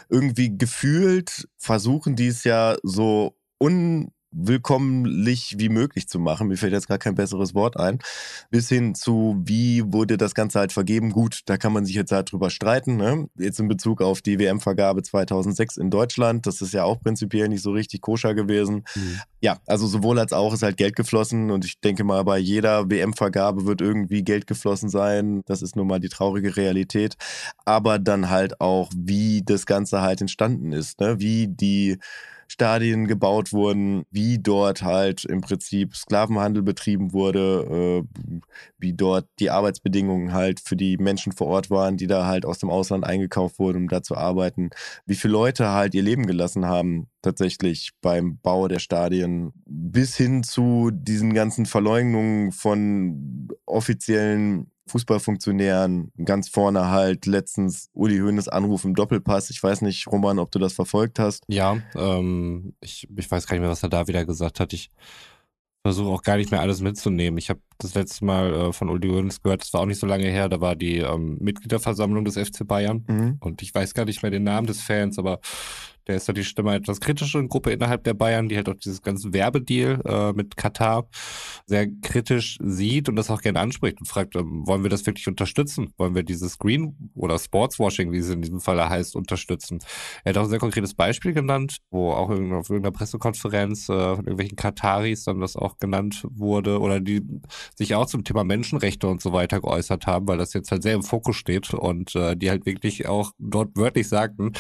irgendwie 0.10 0.58
gefühlt 0.58 1.48
versuchen 1.58 2.16
die 2.16 2.28
es 2.28 2.44
ja 2.44 2.76
so 2.84 3.36
un 3.60 4.12
willkommentlich 4.34 5.56
wie 5.58 5.70
möglich 5.70 6.08
zu 6.08 6.20
machen. 6.20 6.48
Mir 6.48 6.58
fällt 6.58 6.74
jetzt 6.74 6.88
gar 6.88 6.98
kein 6.98 7.16
besseres 7.16 7.54
Wort 7.54 7.80
ein. 7.80 8.00
Bis 8.50 8.70
hin 8.70 8.96
zu, 8.96 9.42
wie 9.44 9.84
wurde 9.86 10.18
das 10.18 10.34
Ganze 10.36 10.60
halt 10.60 10.74
vergeben? 10.74 11.12
Gut, 11.12 11.42
da 11.46 11.58
kann 11.58 11.74
man 11.74 11.86
sich 11.86 11.96
jetzt 11.96 12.12
halt 12.12 12.32
drüber 12.32 12.50
streiten. 12.50 12.98
Ne? 12.98 13.28
Jetzt 13.38 13.60
in 13.60 13.68
Bezug 13.68 14.02
auf 14.02 14.22
die 14.22 14.40
WM-Vergabe 14.40 15.04
2006 15.04 15.78
in 15.78 15.90
Deutschland. 15.90 16.46
Das 16.48 16.62
ist 16.62 16.74
ja 16.74 16.84
auch 16.84 17.00
prinzipiell 17.00 17.48
nicht 17.48 17.62
so 17.62 17.72
richtig 17.72 18.02
koscher 18.02 18.34
gewesen. 18.34 18.84
Mhm. 18.96 19.20
Ja, 19.42 19.60
also 19.68 19.88
sowohl 19.88 20.20
als 20.20 20.34
auch 20.34 20.54
ist 20.54 20.64
halt 20.64 20.78
Geld 20.78 20.96
geflossen 20.96 21.52
und 21.52 21.66
ich 21.66 21.80
denke 21.82 22.04
mal, 22.04 22.24
bei 22.24 22.38
jeder 22.38 22.90
WM-Vergabe 22.90 23.66
wird 23.66 23.82
irgendwie 23.82 24.24
Geld 24.24 24.48
geflossen 24.48 24.90
sein. 24.90 25.44
Das 25.46 25.62
ist 25.62 25.76
nun 25.76 25.88
mal 25.88 26.00
die 26.00 26.10
traurige 26.10 26.56
Realität. 26.56 27.16
Aber 27.66 28.00
dann 28.00 28.30
halt 28.30 28.62
auch, 28.62 28.90
wie 28.96 29.44
das 29.44 29.66
Ganze 29.66 30.02
halt 30.02 30.22
entstanden 30.22 30.72
ist, 30.72 31.00
ne? 31.00 31.20
wie 31.20 31.48
die 31.48 31.98
Stadien 32.48 33.08
gebaut 33.08 33.54
wurden, 33.54 34.04
wie 34.12 34.40
dort 34.40 34.84
halt 34.84 35.26
im 35.26 35.42
Prinzip 35.42 35.96
Sklavenhandel 35.96 36.64
betrieben 36.64 37.14
wurde, 37.14 38.04
äh, 38.04 38.42
wie 38.78 38.94
dort 38.94 39.28
die 39.40 39.50
Arbeitsbedingungen 39.50 40.34
halt 40.34 40.60
für 40.60 40.76
die 40.76 40.98
Menschen 40.98 41.32
vor 41.32 41.48
Ort 41.48 41.70
waren, 41.70 41.98
die 41.98 42.08
da 42.08 42.26
halt 42.26 42.46
aus 42.46 42.60
dem 42.60 42.70
Ausland 42.70 43.06
eingekauft 43.06 43.60
wurden, 43.60 43.84
um 43.84 43.88
da 43.88 44.04
zu 44.04 44.16
arbeiten, 44.16 44.70
wie 45.06 45.16
viele 45.16 45.34
Leute 45.34 45.70
halt 45.70 45.96
ihr 45.96 46.04
Leben 46.04 46.26
gelassen 46.26 46.66
haben 46.66 47.08
tatsächlich 47.24 47.92
beim 48.02 48.38
Bau 48.40 48.68
der 48.68 48.80
Stadien, 48.80 49.54
bis 49.66 50.16
hin 50.16 50.44
zu 50.44 50.92
diesen 50.92 51.34
ganzen 51.34 51.66
Verleugnungen 51.66 52.52
von 52.52 53.48
offiziellen 53.66 54.73
Fußballfunktionären 54.88 56.12
ganz 56.24 56.50
vorne 56.50 56.90
halt 56.90 57.26
letztens 57.26 57.90
Uli 57.94 58.20
Hoeneß 58.20 58.48
Anruf 58.50 58.84
im 58.84 58.96
Doppelpass. 58.96 59.50
Ich 59.50 59.62
weiß 59.62 59.82
nicht, 59.82 60.08
Roman, 60.08 60.40
ob 60.40 60.52
du 60.52 60.60
das 60.60 60.74
verfolgt 60.74 61.20
hast. 61.20 61.44
Ja, 61.48 61.78
ähm, 61.96 62.74
ich, 62.82 63.08
ich 63.16 63.32
weiß 63.32 63.48
gar 63.48 63.56
nicht 63.56 63.62
mehr, 63.62 63.70
was 63.70 63.84
er 63.84 63.90
da 63.90 64.08
wieder 64.08 64.26
gesagt 64.26 64.60
hat. 64.60 64.74
Ich 64.74 64.90
versuche 65.84 66.10
auch 66.10 66.22
gar 66.22 66.38
nicht 66.38 66.50
mehr 66.50 66.62
alles 66.62 66.82
mitzunehmen. 66.82 67.38
Ich 67.38 67.50
habe 67.50 67.60
das 67.78 67.94
letzte 67.94 68.24
Mal 68.24 68.54
äh, 68.54 68.74
von 68.74 68.90
Uli 68.90 69.10
Hoeneß 69.10 69.42
gehört, 69.42 69.62
das 69.62 69.74
war 69.74 69.82
auch 69.82 69.86
nicht 69.86 70.00
so 70.00 70.08
lange 70.08 70.26
her, 70.26 70.48
da 70.48 70.62
war 70.62 70.76
die 70.76 71.00
ähm, 71.00 71.38
Mitgliederversammlung 71.42 72.24
des 72.24 72.38
FC 72.38 72.66
Bayern 72.66 73.04
mhm. 73.08 73.38
und 73.42 73.62
ich 73.62 73.76
weiß 73.76 73.94
gar 73.94 74.06
nicht 74.06 74.22
mehr 74.22 74.32
den 74.32 74.44
Namen 74.44 74.66
des 74.66 74.82
Fans, 74.82 75.20
aber 75.20 75.40
der 76.08 76.18
ist 76.18 76.28
ja 76.28 76.34
die 76.34 76.44
Stimme 76.44 76.76
etwas 76.76 77.00
kritischeren 77.00 77.48
Gruppe 77.48 77.72
innerhalb 77.72 78.04
der 78.04 78.14
Bayern, 78.14 78.50
die 78.50 78.56
halt 78.56 78.70
auch 78.70 78.76
dieses 78.76 79.02
ganze 79.02 79.34
Werbedeal 79.34 80.02
äh, 80.06 80.34
mit 80.34 80.58
Katar 80.58 81.08
sehr 81.66 81.88
kritisch 82.02 82.58
sieht 82.62 83.10
und 83.10 83.16
das 83.16 83.30
auch 83.30 83.42
gerne 83.42 83.60
anspricht 83.60 84.00
und 84.00 84.08
fragt, 84.08 84.36
ähm, 84.36 84.64
wollen 84.66 84.84
wir 84.84 84.90
das 84.90 85.06
wirklich 85.06 85.28
unterstützen? 85.28 85.94
Wollen 85.98 86.16
wir 86.16 86.24
dieses 86.24 86.58
Green 86.58 87.12
oder 87.16 87.40
Sportswashing, 87.40 88.12
wie 88.12 88.18
es 88.18 88.30
in 88.30 88.42
diesem 88.42 88.60
Fall 88.60 88.84
heißt, 88.88 89.16
unterstützen? 89.16 89.80
Er 90.24 90.32
hat 90.32 90.38
auch 90.38 90.44
ein 90.44 90.50
sehr 90.50 90.60
konkretes 90.60 90.94
Beispiel 90.94 91.34
genannt, 91.34 91.78
wo 91.90 92.12
auch 92.12 92.30
auf 92.30 92.70
irgendeiner 92.70 92.92
Pressekonferenz 92.92 93.90
äh, 93.90 94.16
von 94.16 94.26
irgendwelchen 94.26 94.56
Kataris 94.56 95.24
dann 95.24 95.40
das 95.40 95.56
auch 95.56 95.78
genannt 95.78 96.26
wurde 96.30 96.80
oder 96.80 97.00
die 97.00 97.22
sich 97.76 97.96
auch 97.96 98.06
zum 98.06 98.24
Thema 98.24 98.44
Menschenrechte 98.44 99.08
und 99.08 99.22
so 99.22 99.34
weiter 99.34 99.62
geäußert 99.62 100.08
haben, 100.08 100.28
weil 100.28 100.38
das 100.38 100.54
jetzt 100.54 100.72
halt 100.72 100.84
sehr 100.84 100.94
im 100.94 101.04
Fokus 101.04 101.36
steht 101.36 101.74
und 101.74 102.16
äh, 102.16 102.36
die 102.36 102.50
halt 102.50 102.66
wirklich 102.66 103.08
auch 103.08 103.32
dort 103.40 103.76
wörtlich 103.76 104.08
sagten, 104.08 104.54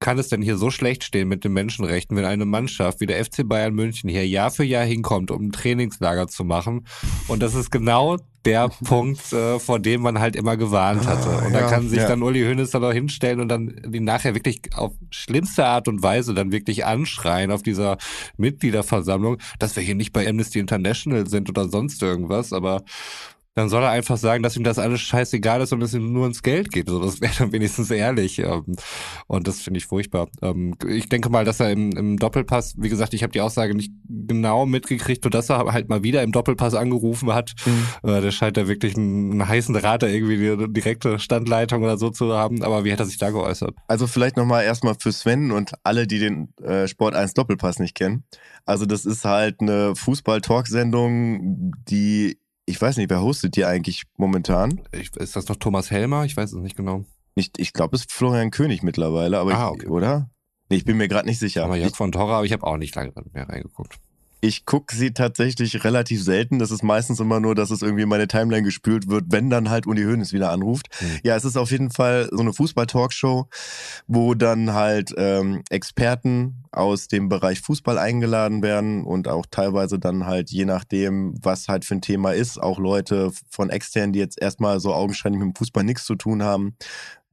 kann 0.00 0.18
es 0.18 0.28
denn 0.28 0.42
hier 0.42 0.56
so 0.56 0.70
schlecht 0.70 1.04
stehen 1.04 1.28
mit 1.28 1.44
den 1.44 1.52
Menschenrechten, 1.52 2.16
wenn 2.16 2.24
eine 2.24 2.44
Mannschaft 2.44 3.00
wie 3.00 3.06
der 3.06 3.24
FC 3.24 3.48
Bayern 3.48 3.74
München 3.74 4.10
hier 4.10 4.26
Jahr 4.26 4.50
für 4.50 4.64
Jahr 4.64 4.84
hinkommt, 4.84 5.30
um 5.30 5.46
ein 5.46 5.52
Trainingslager 5.52 6.28
zu 6.28 6.44
machen? 6.44 6.86
Und 7.28 7.42
das 7.42 7.54
ist 7.54 7.70
genau 7.70 8.18
der 8.44 8.68
Punkt, 8.84 9.32
äh, 9.32 9.58
vor 9.58 9.78
dem 9.78 10.02
man 10.02 10.20
halt 10.20 10.36
immer 10.36 10.56
gewarnt 10.56 11.06
hatte. 11.06 11.46
Und 11.46 11.52
da 11.52 11.68
kann 11.68 11.88
sich 11.88 11.98
ja. 11.98 12.08
dann 12.08 12.22
Uli 12.22 12.42
Hoeneß 12.42 12.70
dann 12.70 12.84
auch 12.84 12.92
hinstellen 12.92 13.40
und 13.40 13.48
dann 13.48 13.80
die 13.86 14.00
nachher 14.00 14.34
wirklich 14.34 14.60
auf 14.74 14.92
schlimmste 15.10 15.66
Art 15.66 15.88
und 15.88 16.02
Weise 16.02 16.32
dann 16.34 16.52
wirklich 16.52 16.84
anschreien 16.84 17.50
auf 17.50 17.62
dieser 17.62 17.98
Mitgliederversammlung, 18.36 19.38
dass 19.58 19.76
wir 19.76 19.82
hier 19.82 19.94
nicht 19.94 20.12
bei 20.12 20.28
Amnesty 20.28 20.58
International 20.58 21.26
sind 21.26 21.48
oder 21.48 21.68
sonst 21.68 22.02
irgendwas, 22.02 22.52
aber 22.52 22.82
dann 23.56 23.70
soll 23.70 23.82
er 23.82 23.90
einfach 23.90 24.18
sagen, 24.18 24.42
dass 24.42 24.54
ihm 24.54 24.64
das 24.64 24.78
alles 24.78 25.00
scheißegal 25.00 25.62
ist 25.62 25.72
und 25.72 25.82
es 25.82 25.94
ihm 25.94 26.12
nur 26.12 26.24
ums 26.24 26.42
Geld 26.42 26.70
geht. 26.70 26.88
Also 26.88 27.00
das 27.00 27.20
wäre 27.22 27.32
dann 27.38 27.52
wenigstens 27.52 27.90
ehrlich. 27.90 28.38
Ähm, 28.38 28.76
und 29.26 29.48
das 29.48 29.62
finde 29.62 29.78
ich 29.78 29.86
furchtbar. 29.86 30.28
Ähm, 30.42 30.74
ich 30.86 31.08
denke 31.08 31.30
mal, 31.30 31.46
dass 31.46 31.58
er 31.58 31.72
im, 31.72 31.92
im 31.92 32.18
Doppelpass, 32.18 32.74
wie 32.76 32.90
gesagt, 32.90 33.14
ich 33.14 33.22
habe 33.22 33.32
die 33.32 33.40
Aussage 33.40 33.74
nicht 33.74 33.92
genau 34.06 34.66
mitgekriegt, 34.66 35.24
nur 35.24 35.30
dass 35.30 35.48
er 35.48 35.72
halt 35.72 35.88
mal 35.88 36.02
wieder 36.02 36.22
im 36.22 36.32
Doppelpass 36.32 36.74
angerufen 36.74 37.32
hat. 37.32 37.54
Mhm. 37.64 38.10
Äh, 38.10 38.20
der 38.20 38.30
scheint 38.30 38.58
da 38.58 38.68
wirklich 38.68 38.94
einen, 38.94 39.32
einen 39.32 39.48
heißen 39.48 39.74
Draht 39.74 40.02
da 40.02 40.06
irgendwie 40.06 40.50
eine 40.50 40.68
direkte 40.68 41.18
Standleitung 41.18 41.82
oder 41.82 41.96
so 41.96 42.10
zu 42.10 42.34
haben. 42.34 42.62
Aber 42.62 42.84
wie 42.84 42.92
hat 42.92 43.00
er 43.00 43.06
sich 43.06 43.16
da 43.16 43.30
geäußert? 43.30 43.74
Also 43.86 44.06
vielleicht 44.06 44.36
nochmal 44.36 44.64
erstmal 44.64 44.96
für 45.00 45.12
Sven 45.12 45.50
und 45.50 45.72
alle, 45.82 46.06
die 46.06 46.18
den 46.18 46.52
äh, 46.62 46.86
Sport 46.88 47.14
1 47.14 47.32
Doppelpass 47.32 47.78
nicht 47.78 47.94
kennen. 47.94 48.24
Also 48.66 48.84
das 48.84 49.06
ist 49.06 49.24
halt 49.24 49.62
eine 49.62 49.96
Fußball-Talksendung, 49.96 51.72
die 51.88 52.36
ich 52.66 52.80
weiß 52.80 52.96
nicht, 52.96 53.08
wer 53.10 53.22
hostet 53.22 53.56
die 53.56 53.64
eigentlich 53.64 54.02
momentan? 54.16 54.82
Ich, 54.92 55.14
ist 55.16 55.36
das 55.36 55.44
doch 55.44 55.56
Thomas 55.56 55.90
Helmer? 55.90 56.24
Ich 56.24 56.36
weiß 56.36 56.52
es 56.52 56.60
nicht 56.60 56.76
genau. 56.76 57.04
Ich, 57.36 57.52
ich 57.56 57.72
glaube, 57.72 57.96
es 57.96 58.02
ist 58.02 58.12
Florian 58.12 58.50
König 58.50 58.82
mittlerweile, 58.82 59.38
aber 59.38 59.54
ah, 59.54 59.68
okay. 59.68 59.86
oder? 59.86 60.30
Nee, 60.68 60.76
ich 60.76 60.84
bin 60.84 60.96
mir 60.96 61.06
gerade 61.06 61.28
nicht 61.28 61.38
sicher. 61.38 61.64
Aber 61.64 61.76
Jörg 61.76 61.94
von 61.94 62.10
Torra, 62.10 62.38
aber 62.38 62.46
ich 62.46 62.52
habe 62.52 62.66
auch 62.66 62.76
nicht 62.76 62.94
lange 62.96 63.12
mehr 63.32 63.48
reingeguckt. 63.48 63.98
Ich 64.40 64.66
gucke 64.66 64.94
sie 64.94 65.12
tatsächlich 65.12 65.82
relativ 65.84 66.22
selten. 66.22 66.58
Das 66.58 66.70
ist 66.70 66.82
meistens 66.82 67.20
immer 67.20 67.40
nur, 67.40 67.54
dass 67.54 67.70
es 67.70 67.82
irgendwie 67.82 68.02
in 68.02 68.08
meine 68.08 68.28
Timeline 68.28 68.62
gespült 68.62 69.08
wird, 69.08 69.24
wenn 69.30 69.50
dann 69.50 69.70
halt 69.70 69.86
Uli 69.86 70.04
Hoeneß 70.04 70.32
wieder 70.32 70.50
anruft. 70.50 70.88
Mhm. 71.00 71.18
Ja, 71.22 71.36
es 71.36 71.44
ist 71.44 71.56
auf 71.56 71.70
jeden 71.70 71.90
Fall 71.90 72.28
so 72.30 72.40
eine 72.40 72.52
Fußball-Talkshow, 72.52 73.48
wo 74.06 74.34
dann 74.34 74.74
halt 74.74 75.14
ähm, 75.16 75.62
Experten 75.70 76.64
aus 76.70 77.08
dem 77.08 77.28
Bereich 77.28 77.60
Fußball 77.60 77.98
eingeladen 77.98 78.62
werden 78.62 79.04
und 79.04 79.28
auch 79.28 79.46
teilweise 79.50 79.98
dann 79.98 80.26
halt 80.26 80.50
je 80.50 80.66
nachdem, 80.66 81.34
was 81.42 81.68
halt 81.68 81.84
für 81.84 81.94
ein 81.94 82.02
Thema 82.02 82.32
ist, 82.32 82.62
auch 82.62 82.78
Leute 82.78 83.32
von 83.50 83.70
extern, 83.70 84.12
die 84.12 84.18
jetzt 84.18 84.40
erstmal 84.40 84.80
so 84.80 84.92
augenscheinlich 84.92 85.40
mit 85.40 85.54
dem 85.54 85.56
Fußball 85.56 85.84
nichts 85.84 86.04
zu 86.04 86.14
tun 86.14 86.42
haben, 86.42 86.76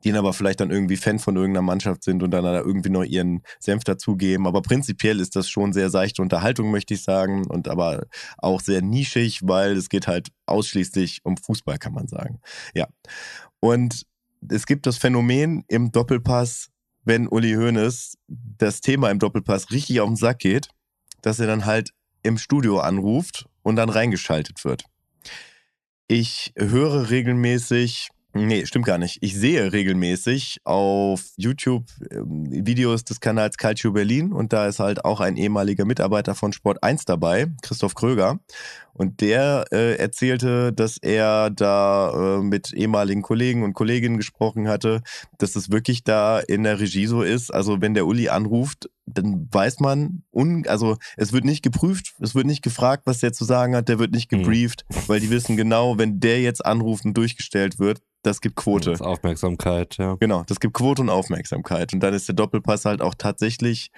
die 0.04 0.10
dann 0.10 0.20
aber 0.20 0.34
vielleicht 0.34 0.60
dann 0.60 0.72
irgendwie 0.72 0.98
Fan 0.98 1.20
von 1.20 1.36
irgendeiner 1.36 1.62
Mannschaft 1.62 2.04
sind 2.04 2.24
und 2.24 2.32
dann 2.32 2.44
da 2.44 2.60
irgendwie 2.60 2.90
noch 2.90 3.04
ihren 3.04 3.42
Senf 3.60 3.84
dazugeben. 3.84 4.48
Aber 4.48 4.62
prinzipiell 4.62 5.20
ist 5.20 5.36
das 5.36 5.50
schon 5.50 5.74
sehr 5.74 5.90
seichte 5.90 6.22
Unterhaltung, 6.22 6.72
möchte 6.72 6.94
ich 6.94 7.04
sagen, 7.04 7.46
und 7.48 7.68
aber 7.68 8.06
auch 8.38 8.62
sehr 8.62 8.82
nischig, 8.82 9.42
weil 9.44 9.78
es 9.78 9.90
geht 9.90 10.08
halt 10.08 10.30
ausschließlich 10.46 11.22
um 11.24 11.38
Fußball, 11.38 11.78
kann 11.78 11.94
man 11.94 12.08
sagen. 12.08 12.40
Ja. 12.74 12.88
Und 13.60 14.06
es 14.50 14.66
gibt 14.66 14.86
das 14.86 14.98
Phänomen 14.98 15.64
im 15.68 15.92
Doppelpass, 15.92 16.70
wenn 17.06 17.28
Uli 17.28 17.54
Hoeneß 17.54 18.18
das 18.28 18.82
Thema 18.82 19.10
im 19.10 19.20
Doppelpass 19.20 19.72
richtig 19.72 20.02
auf 20.02 20.10
den 20.10 20.16
Sack 20.16 20.40
geht, 20.40 20.68
dass 21.22 21.40
er 21.40 21.48
dann 21.48 21.66
halt 21.66 21.92
im 22.24 22.38
Studio 22.38 22.80
anruft 22.80 23.46
und 23.62 23.76
dann 23.76 23.90
reingeschaltet 23.90 24.64
wird. 24.66 24.84
Ich 26.08 26.54
höre 26.58 27.10
regelmäßig 27.10 28.10
Nee, 28.36 28.66
stimmt 28.66 28.88
gar 28.88 28.98
nicht. 28.98 29.20
Ich 29.22 29.36
sehe 29.36 29.72
regelmäßig 29.74 30.62
auf 30.64 31.22
YouTube 31.38 31.86
ähm, 32.10 32.48
Videos 32.50 33.04
des 33.04 33.20
Kanals 33.20 33.58
Calcio 33.58 33.92
Berlin 33.92 34.34
und 34.34 34.54
da 34.54 34.66
ist 34.66 34.80
halt 34.80 35.06
auch 35.06 35.20
ein 35.20 35.38
ehemaliger 35.38 35.86
Mitarbeiter 35.86 36.34
von 36.34 36.52
Sport 36.52 36.82
1 36.82 37.06
dabei, 37.06 37.46
Christoph 37.62 37.94
Kröger. 37.94 38.40
Und 38.94 39.22
der 39.22 39.66
äh, 39.72 39.98
erzählte, 39.98 40.74
dass 40.74 40.98
er 40.98 41.52
da 41.52 42.38
äh, 42.38 42.42
mit 42.42 42.74
ehemaligen 42.74 43.22
Kollegen 43.22 43.64
und 43.64 43.74
Kolleginnen 43.74 44.18
gesprochen 44.18 44.68
hatte, 44.68 45.02
dass 45.38 45.56
es 45.56 45.72
wirklich 45.72 46.04
da 46.04 46.40
in 46.40 46.64
der 46.64 46.80
Regie 46.80 47.06
so 47.06 47.22
ist. 47.22 47.54
Also 47.54 47.82
wenn 47.82 47.94
der 47.94 48.08
Uli 48.08 48.30
anruft, 48.30 48.90
dann 49.06 49.48
weiß 49.52 49.80
man, 49.80 50.24
un 50.32 50.66
also 50.68 50.98
es 51.18 51.34
wird 51.34 51.46
nicht 51.46 51.64
geprüft, 51.64 52.14
es 52.20 52.36
wird 52.36 52.46
nicht 52.46 52.64
gefragt, 52.64 53.04
was 53.06 53.20
der 53.20 53.34
zu 53.34 53.44
sagen 53.46 53.76
hat, 53.76 53.90
der 53.90 54.00
wird 54.00 54.12
nicht 54.12 54.32
mhm. 54.32 54.40
gebrieft, 54.40 54.86
mhm. 54.90 54.96
weil 55.08 55.20
die 55.20 55.30
wissen 55.30 55.58
genau, 55.58 55.98
wenn 55.98 56.20
der 56.20 56.42
jetzt 56.42 56.66
anruft 56.66 57.06
und 57.06 57.16
durchgestellt 57.16 57.80
wird, 57.80 58.02
das 58.24 58.40
gibt 58.40 58.56
Quote. 58.56 58.92
Das 58.92 59.02
Aufmerksamkeit, 59.02 59.98
ja. 59.98 60.16
Genau, 60.16 60.44
das 60.48 60.60
gibt 60.60 60.74
Quote 60.74 61.02
und 61.02 61.10
Aufmerksamkeit. 61.10 61.94
Und 61.94 62.00
dann 62.00 62.14
ist 62.14 62.28
der 62.28 62.36
Doppelpass 62.36 62.86
halt 62.86 63.02
auch 63.02 63.16
tatsächlich 63.18 63.92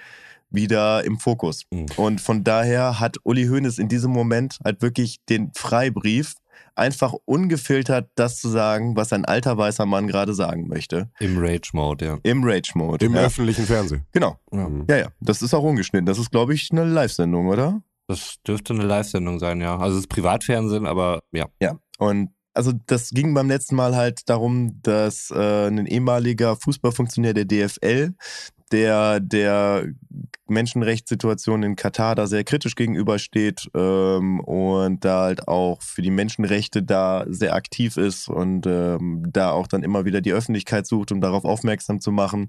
wieder 0.50 1.04
im 1.04 1.18
Fokus. 1.18 1.62
Mhm. 1.70 1.86
Und 1.96 2.20
von 2.20 2.44
daher 2.44 3.00
hat 3.00 3.16
Uli 3.22 3.46
Hoeneß 3.46 3.78
in 3.78 3.88
diesem 3.88 4.12
Moment 4.12 4.58
halt 4.64 4.82
wirklich 4.82 5.18
den 5.28 5.52
Freibrief, 5.54 6.34
einfach 6.76 7.14
ungefiltert 7.24 8.10
das 8.14 8.38
zu 8.38 8.48
sagen, 8.48 8.96
was 8.96 9.12
ein 9.12 9.24
alter 9.24 9.56
weißer 9.56 9.86
Mann 9.86 10.06
gerade 10.06 10.34
sagen 10.34 10.68
möchte. 10.68 11.10
Im 11.18 11.38
Rage-Mode, 11.38 12.04
ja. 12.04 12.18
Im 12.22 12.44
Rage-Mode. 12.44 13.06
Im 13.06 13.14
ja. 13.14 13.22
öffentlichen 13.22 13.64
Fernsehen. 13.64 14.06
Genau. 14.12 14.38
Ja. 14.52 14.68
ja, 14.88 14.96
ja. 14.96 15.08
Das 15.20 15.42
ist 15.42 15.54
auch 15.54 15.62
ungeschnitten. 15.62 16.06
Das 16.06 16.18
ist, 16.18 16.30
glaube 16.30 16.54
ich, 16.54 16.70
eine 16.70 16.84
Live-Sendung, 16.84 17.48
oder? 17.48 17.82
Das 18.08 18.36
dürfte 18.46 18.74
eine 18.74 18.84
Live-Sendung 18.84 19.38
sein, 19.38 19.60
ja. 19.60 19.78
Also 19.78 19.96
es 19.96 20.02
ist 20.02 20.08
Privatfernsehen, 20.08 20.86
aber 20.86 21.20
ja. 21.32 21.46
Ja. 21.60 21.78
Und 21.98 22.30
also 22.54 22.72
das 22.86 23.10
ging 23.10 23.34
beim 23.34 23.48
letzten 23.48 23.76
Mal 23.76 23.96
halt 23.96 24.28
darum, 24.28 24.80
dass 24.82 25.30
äh, 25.30 25.66
ein 25.66 25.86
ehemaliger 25.86 26.56
Fußballfunktionär 26.56 27.34
der 27.34 27.44
DFL, 27.44 28.14
der 28.72 29.20
der 29.20 29.86
Menschenrechtssituation 30.48 31.62
in 31.62 31.76
Katar 31.76 32.14
da 32.14 32.26
sehr 32.26 32.44
kritisch 32.44 32.76
gegenübersteht 32.76 33.68
ähm, 33.74 34.40
und 34.40 35.04
da 35.04 35.22
halt 35.22 35.48
auch 35.48 35.82
für 35.82 36.02
die 36.02 36.10
Menschenrechte 36.10 36.82
da 36.82 37.24
sehr 37.28 37.54
aktiv 37.54 37.96
ist 37.96 38.28
und 38.28 38.66
ähm, 38.66 39.24
da 39.32 39.50
auch 39.50 39.66
dann 39.66 39.82
immer 39.82 40.04
wieder 40.04 40.20
die 40.20 40.32
Öffentlichkeit 40.32 40.86
sucht, 40.86 41.10
um 41.10 41.20
darauf 41.20 41.44
aufmerksam 41.44 42.00
zu 42.00 42.12
machen 42.12 42.48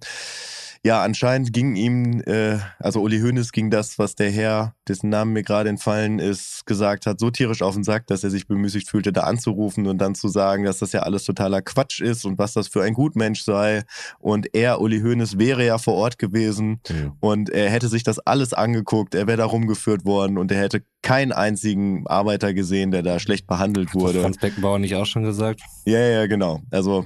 ja, 0.83 1.01
anscheinend 1.01 1.53
ging 1.53 1.75
ihm, 1.75 2.21
äh, 2.25 2.57
also 2.79 3.01
Uli 3.01 3.19
Hoeneß 3.19 3.51
ging 3.51 3.69
das, 3.69 3.99
was 3.99 4.15
der 4.15 4.31
Herr, 4.31 4.73
dessen 4.87 5.09
Namen 5.09 5.33
mir 5.33 5.43
gerade 5.43 5.69
entfallen 5.69 6.19
ist, 6.19 6.65
gesagt 6.65 7.05
hat, 7.05 7.19
so 7.19 7.29
tierisch 7.29 7.61
auf 7.61 7.73
den 7.73 7.83
Sack, 7.83 8.07
dass 8.07 8.23
er 8.23 8.29
sich 8.29 8.47
bemüßigt 8.47 8.89
fühlte, 8.89 9.11
da 9.11 9.21
anzurufen 9.21 9.87
und 9.87 9.97
dann 9.99 10.15
zu 10.15 10.27
sagen, 10.27 10.63
dass 10.63 10.79
das 10.79 10.91
ja 10.91 11.01
alles 11.01 11.23
totaler 11.25 11.61
Quatsch 11.61 12.01
ist 12.01 12.25
und 12.25 12.37
was 12.37 12.53
das 12.53 12.67
für 12.67 12.83
ein 12.83 12.93
Gutmensch 12.93 13.43
sei. 13.43 13.83
Und 14.19 14.53
er, 14.53 14.81
Uli 14.81 15.01
Hoeneß, 15.01 15.37
wäre 15.37 15.65
ja 15.65 15.77
vor 15.77 15.95
Ort 15.95 16.17
gewesen 16.17 16.79
mhm. 16.89 17.13
und 17.19 17.49
er 17.49 17.69
hätte 17.69 17.87
sich 17.87 18.03
das 18.03 18.19
alles 18.19 18.53
angeguckt, 18.53 19.15
er 19.15 19.27
wäre 19.27 19.37
da 19.37 19.45
rumgeführt 19.45 20.05
worden 20.05 20.37
und 20.37 20.51
er 20.51 20.59
hätte 20.59 20.83
keinen 21.01 21.31
einzigen 21.31 22.05
Arbeiter 22.07 22.53
gesehen, 22.53 22.91
der 22.91 23.01
da 23.01 23.19
schlecht 23.19 23.47
behandelt 23.47 23.93
wurde. 23.93 24.15
Hat 24.15 24.23
Franz 24.23 24.37
Beckenbauer 24.39 24.79
nicht 24.79 24.95
auch 24.95 25.05
schon 25.05 25.23
gesagt? 25.23 25.61
Ja, 25.85 25.99
ja, 25.99 26.27
genau. 26.27 26.59
Also, 26.69 27.05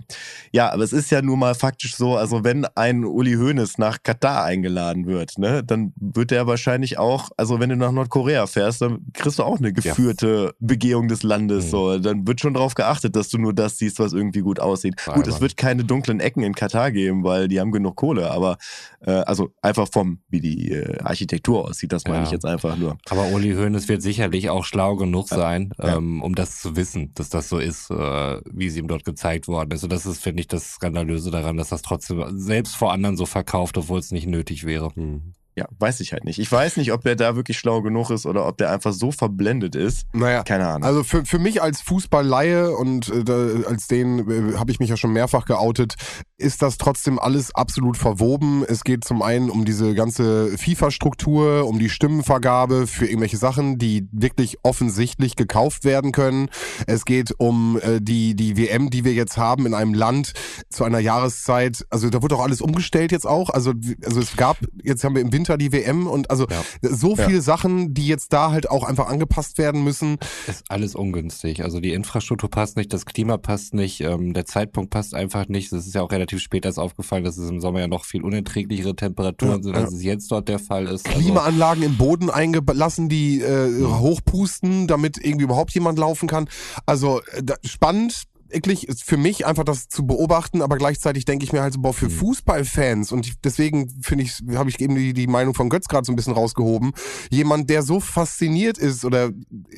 ja, 0.52 0.72
aber 0.72 0.84
es 0.84 0.94
ist 0.94 1.12
ja 1.12 1.22
nun 1.22 1.38
mal 1.38 1.54
faktisch 1.54 1.96
so, 1.96 2.16
also 2.16 2.44
wenn 2.44 2.66
ein 2.76 3.06
Uli 3.06 3.34
Hoeneß 3.34 3.71
nach 3.78 4.04
Katar 4.04 4.44
eingeladen 4.44 5.06
wird, 5.06 5.38
ne, 5.38 5.64
dann 5.64 5.94
wird 5.96 6.32
er 6.32 6.48
wahrscheinlich 6.48 6.98
auch, 6.98 7.30
also 7.38 7.60
wenn 7.60 7.70
du 7.70 7.76
nach 7.76 7.92
Nordkorea 7.92 8.48
fährst, 8.48 8.82
dann 8.82 9.06
kriegst 9.14 9.40
du 9.40 9.44
auch 9.44 9.58
eine 9.58 9.74
geführte 9.74 10.46
ja. 10.46 10.52
Begehung 10.60 11.08
des 11.08 11.24
Landes. 11.24 11.66
Mhm. 11.66 11.70
So, 11.70 12.00
dann 12.00 12.28
wird 12.28 12.42
schon 12.42 12.54
darauf 12.54 12.76
geachtet, 12.76 13.16
dass 13.16 13.30
du 13.30 13.38
nur 13.38 13.54
das 13.54 13.78
siehst, 13.78 14.00
was 14.00 14.14
irgendwie 14.14 14.42
gut 14.42 14.60
aussieht. 14.60 14.96
War 15.06 15.16
gut, 15.16 15.28
es 15.28 15.42
wird 15.42 15.58
keine 15.58 15.84
dunklen 15.84 16.20
Ecken 16.20 16.44
in 16.44 16.56
Katar 16.56 16.92
geben, 16.92 17.24
weil 17.24 17.48
die 17.48 17.60
haben 17.60 17.72
genug 17.72 17.96
Kohle, 17.96 18.32
aber 18.32 18.58
äh, 19.02 19.12
also 19.12 19.54
einfach 19.62 19.88
vom, 19.92 20.20
wie 20.30 20.40
die 20.40 20.72
äh, 20.72 21.00
Architektur 21.04 21.68
aussieht, 21.68 21.92
das 21.92 22.06
meine 22.06 22.20
ja. 22.20 22.24
ich 22.24 22.32
jetzt 22.32 22.46
einfach 22.46 22.78
nur. 22.78 22.98
Aber 23.10 23.28
Uli 23.28 23.54
Hoeneß 23.54 23.88
wird 23.88 24.02
sicherlich 24.02 24.50
auch 24.50 24.66
schlau 24.66 24.96
genug 24.96 25.28
sein, 25.28 25.74
ja. 25.78 25.98
ähm, 25.98 26.22
um 26.22 26.36
das 26.36 26.62
zu 26.62 26.76
wissen, 26.76 27.12
dass 27.16 27.30
das 27.30 27.50
so 27.50 27.58
ist, 27.58 27.90
äh, 27.90 28.42
wie 28.52 28.68
es 28.68 28.76
ihm 28.76 28.88
dort 28.88 29.06
gezeigt 29.06 29.48
worden 29.48 29.72
ist. 29.72 29.84
Und 29.84 29.92
das 29.92 30.06
ist, 30.06 30.22
finde 30.22 30.42
ich, 30.42 30.48
das 30.48 30.74
Skandalöse 30.74 31.32
daran, 31.32 31.58
dass 31.58 31.70
das 31.70 31.82
trotzdem 31.82 32.24
selbst 32.38 32.76
vor 32.76 32.92
anderen 32.92 33.18
so 33.18 33.26
verkauft, 33.26 33.51
obwohl 33.78 34.00
es 34.00 34.12
nicht 34.12 34.28
nötig 34.28 34.66
wäre. 34.66 34.92
Mhm 34.96 35.34
ja, 35.56 35.68
weiß 35.80 36.00
ich 36.00 36.14
halt 36.14 36.24
nicht. 36.24 36.40
Ich 36.40 36.50
weiß 36.50 36.78
nicht, 36.78 36.94
ob 36.94 37.04
der 37.04 37.18
da 37.18 37.36
wirklich 37.36 37.60
schlau 37.60 37.82
genug 37.82 38.10
ist 38.10 38.26
oder 38.26 38.48
ob 38.48 38.58
der 38.58 38.72
einfach 38.72 38.94
so 38.94 39.12
verblendet 39.12 39.76
ist. 39.76 40.08
Naja, 40.14 40.44
keine 40.44 40.66
Ahnung. 40.68 40.84
Also 40.84 41.04
für, 41.04 41.26
für 41.26 41.40
mich 41.40 41.62
als 41.62 41.82
Fußballleihe 41.82 42.72
und 42.72 43.10
äh, 43.10 43.66
als 43.68 43.88
den 43.88 44.54
äh, 44.54 44.58
habe 44.58 44.72
ich 44.72 44.80
mich 44.80 44.90
ja 44.90 44.96
schon 44.96 45.12
mehrfach 45.12 45.44
geoutet, 45.44 45.96
ist 46.38 46.62
das 46.62 46.78
trotzdem 46.78 47.20
alles 47.20 47.54
absolut 47.54 47.98
verwoben. 47.98 48.64
Es 48.66 48.86
geht 48.86 49.04
zum 49.04 49.22
einen 49.22 49.50
um 49.50 49.66
diese 49.66 49.94
ganze 49.94 50.58
FIFA-Struktur, 50.58 51.68
um 51.68 51.80
die 51.80 51.90
Stimmenvergabe 51.90 52.88
für 52.88 53.06
irgendwelche 53.06 53.38
Sachen, 53.38 53.78
die 53.78 54.08
wirklich 54.14 54.58
offensichtlich 54.64 55.36
gekauft 55.36 55.84
werden 55.84 56.14
können. 56.14 56.50
Es 56.88 57.04
geht 57.04 57.34
um 57.38 57.78
äh, 57.82 58.00
die, 58.00 58.36
die 58.36 58.56
WM, 58.56 58.90
die 58.90 59.04
wir 59.04 59.14
jetzt 59.14 59.36
haben 59.36 59.66
in 59.66 59.74
einem 59.74 59.94
Land 59.94 60.32
zu 60.70 60.86
einer 60.86 61.00
Jahreszeit. 61.00 61.86
Also 61.90 62.10
da 62.10 62.22
wird 62.22 62.32
auch 62.32 62.42
alles 62.42 62.62
umgestellt 62.62 63.12
jetzt 63.12 63.28
auch. 63.28 63.50
Also, 63.50 63.74
also 64.06 64.22
es 64.22 64.38
gab, 64.38 64.58
jetzt 64.82 65.04
haben 65.04 65.16
wir 65.16 65.22
im 65.22 65.34
Winter 65.34 65.41
Winter 65.42 65.58
die 65.58 65.72
WM 65.72 66.06
und 66.06 66.30
also 66.30 66.46
ja. 66.48 66.64
so 66.84 67.16
viele 67.16 67.36
ja. 67.36 67.42
Sachen, 67.42 67.96
die 67.96 68.06
jetzt 68.06 68.32
da 68.32 68.52
halt 68.52 68.70
auch 68.70 68.84
einfach 68.84 69.08
angepasst 69.08 69.58
werden 69.58 69.84
müssen. 69.84 70.18
Ist 70.48 70.66
alles 70.70 70.94
ungünstig. 70.94 71.64
Also 71.64 71.80
die 71.80 71.94
Infrastruktur 71.94 72.50
passt 72.50 72.78
nicht, 72.78 72.94
das 72.94 73.06
Klima 73.06 73.38
passt 73.38 73.74
nicht, 73.74 74.02
ähm, 74.02 74.34
der 74.34 74.46
Zeitpunkt 74.46 74.92
passt 74.92 75.16
einfach 75.16 75.48
nicht. 75.48 75.72
Es 75.72 75.88
ist 75.88 75.96
ja 75.96 76.04
auch 76.04 76.12
relativ 76.12 76.42
spät 76.42 76.66
erst 76.66 76.78
aufgefallen, 76.78 77.24
dass 77.24 77.38
es 77.38 77.50
im 77.50 77.60
Sommer 77.60 77.80
ja 77.80 77.88
noch 77.88 78.06
viel 78.06 78.24
unerträglichere 78.24 78.96
Temperaturen 78.96 79.58
ja, 79.58 79.64
sind, 79.64 79.76
als 79.76 79.94
es 79.94 80.04
jetzt 80.04 80.32
dort 80.32 80.48
der 80.48 80.60
Fall 80.60 80.86
ist. 80.86 81.08
Also 81.08 81.20
Klimaanlagen 81.20 81.84
also, 81.84 81.92
im 81.92 81.98
Boden 81.98 82.30
eingelassen, 82.30 83.10
die 83.10 83.42
äh, 83.42 83.84
hochpusten, 83.84 84.86
damit 84.86 85.18
irgendwie 85.18 85.46
überhaupt 85.46 85.74
jemand 85.74 85.98
laufen 85.98 86.28
kann. 86.28 86.48
Also 86.86 87.22
äh, 87.32 87.42
spannend, 87.66 88.26
eklig 88.54 88.88
ist 88.88 89.04
für 89.04 89.18
mich 89.18 89.46
einfach 89.46 89.64
das 89.64 89.88
zu 89.88 90.06
beobachten, 90.06 90.62
aber 90.62 90.78
gleichzeitig 90.78 91.26
denke 91.26 91.46
ich 91.46 91.54
mir 91.54 91.62
halt 91.62 91.74
so, 91.74 91.82
boah, 91.82 91.94
für 91.94 92.06
mhm. 92.06 92.12
Fußballfans 92.12 93.12
und 93.12 93.44
deswegen 93.44 93.90
finde 94.02 94.24
ich, 94.24 94.40
habe 94.56 94.70
ich 94.70 94.80
eben 94.80 94.96
die, 94.96 95.14
die 95.14 95.28
Meinung 95.28 95.54
von 95.54 95.70
Götz 95.70 95.88
gerade 95.88 96.06
so 96.06 96.12
ein 96.12 96.16
bisschen 96.16 96.34
rausgehoben, 96.34 96.92
jemand, 97.30 97.70
der 97.70 97.84
so 97.84 98.00
fasziniert 98.00 98.78
ist 98.78 99.06
oder 99.06 99.32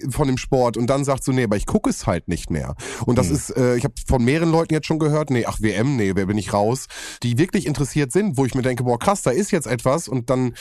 von 0.10 0.28
dem 0.28 0.38
Sport 0.38 0.78
und 0.78 0.88
dann 0.88 1.06
sagt 1.06 1.24
so, 1.24 1.32
nee, 1.32 1.44
aber 1.44 1.58
ich 1.58 1.66
gucke 1.66 1.90
es 1.90 2.08
halt 2.08 2.28
nicht 2.28 2.50
mehr. 2.50 2.76
Und 3.06 3.18
das 3.18 3.30
mhm. 3.30 3.36
ist, 3.36 3.58
äh, 3.58 3.76
ich 3.76 3.84
habe 3.84 3.94
von 4.08 4.24
mehreren 4.24 4.52
Leuten 4.52 4.74
jetzt 4.74 4.88
schon 4.88 5.00
gehört, 5.00 5.30
nee, 5.30 5.46
ach 5.46 5.62
WM, 5.62 5.96
nee, 5.96 6.14
wer 6.16 6.26
bin 6.26 6.38
ich 6.38 6.54
raus, 6.54 6.88
die 7.24 7.38
wirklich 7.38 7.66
interessiert 7.66 8.12
sind, 8.12 8.38
wo 8.38 8.46
ich 8.46 8.56
mir 8.56 8.62
denke, 8.62 8.84
boah, 8.84 9.00
krass, 9.00 9.22
da 9.22 9.32
ist 9.32 9.52
jetzt 9.52 9.68
etwas 9.68 10.08
und 10.08 10.30
dann 10.30 10.54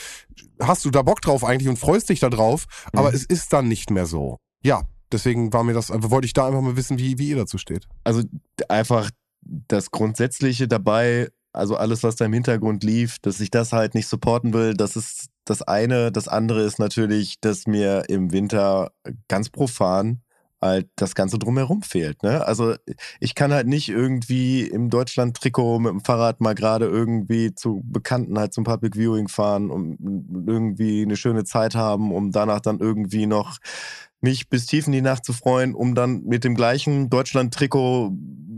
hast 0.60 0.84
du 0.84 0.90
da 0.90 1.02
Bock 1.02 1.20
drauf 1.20 1.44
eigentlich 1.44 1.68
und 1.68 1.78
freust 1.78 2.08
dich 2.08 2.20
da 2.20 2.30
drauf, 2.30 2.66
mhm. 2.92 2.98
aber 2.98 3.14
es 3.14 3.24
ist 3.24 3.52
dann 3.52 3.68
nicht 3.68 3.90
mehr 3.90 4.06
so. 4.06 4.38
Ja, 4.64 4.82
Deswegen 5.12 5.52
war 5.52 5.64
mir 5.64 5.74
das, 5.74 5.90
wollte 5.92 6.26
ich 6.26 6.32
da 6.32 6.46
einfach 6.46 6.60
mal 6.60 6.76
wissen, 6.76 6.98
wie, 6.98 7.18
wie 7.18 7.28
ihr 7.28 7.36
dazu 7.36 7.58
steht. 7.58 7.86
Also 8.04 8.22
einfach 8.68 9.10
das 9.42 9.90
Grundsätzliche 9.90 10.68
dabei, 10.68 11.28
also 11.52 11.76
alles, 11.76 12.02
was 12.02 12.16
da 12.16 12.24
im 12.24 12.32
Hintergrund 12.32 12.82
lief, 12.82 13.18
dass 13.18 13.40
ich 13.40 13.50
das 13.50 13.72
halt 13.72 13.94
nicht 13.94 14.08
supporten 14.08 14.54
will, 14.54 14.74
das 14.74 14.96
ist 14.96 15.26
das 15.44 15.62
eine. 15.62 16.12
Das 16.12 16.28
andere 16.28 16.62
ist 16.62 16.78
natürlich, 16.78 17.40
dass 17.40 17.66
mir 17.66 18.04
im 18.08 18.32
Winter 18.32 18.92
ganz 19.28 19.50
profan 19.50 20.22
halt 20.62 20.88
das 20.94 21.14
Ganze 21.16 21.38
drumherum 21.38 21.82
fehlt. 21.82 22.22
Ne? 22.22 22.46
Also 22.46 22.76
ich 23.18 23.34
kann 23.34 23.52
halt 23.52 23.66
nicht 23.66 23.88
irgendwie 23.88 24.62
im 24.62 24.90
Deutschland-Trikot 24.90 25.80
mit 25.80 25.90
dem 25.90 26.00
Fahrrad 26.00 26.40
mal 26.40 26.54
gerade 26.54 26.86
irgendwie 26.86 27.52
zu 27.52 27.82
Bekannten 27.84 28.38
halt 28.38 28.54
zum 28.54 28.62
Public 28.62 28.96
Viewing 28.96 29.26
fahren 29.26 29.70
und 29.70 29.98
irgendwie 30.46 31.02
eine 31.02 31.16
schöne 31.16 31.44
Zeit 31.44 31.74
haben, 31.74 32.12
um 32.12 32.30
danach 32.30 32.60
dann 32.60 32.78
irgendwie 32.78 33.26
noch 33.26 33.58
mich 34.22 34.48
bis 34.48 34.66
tief 34.66 34.86
in 34.86 34.92
die 34.92 35.02
Nacht 35.02 35.24
zu 35.24 35.32
freuen, 35.32 35.74
um 35.74 35.94
dann 35.94 36.22
mit 36.22 36.44
dem 36.44 36.54
gleichen 36.54 37.10
Deutschland-Trikot 37.10 38.12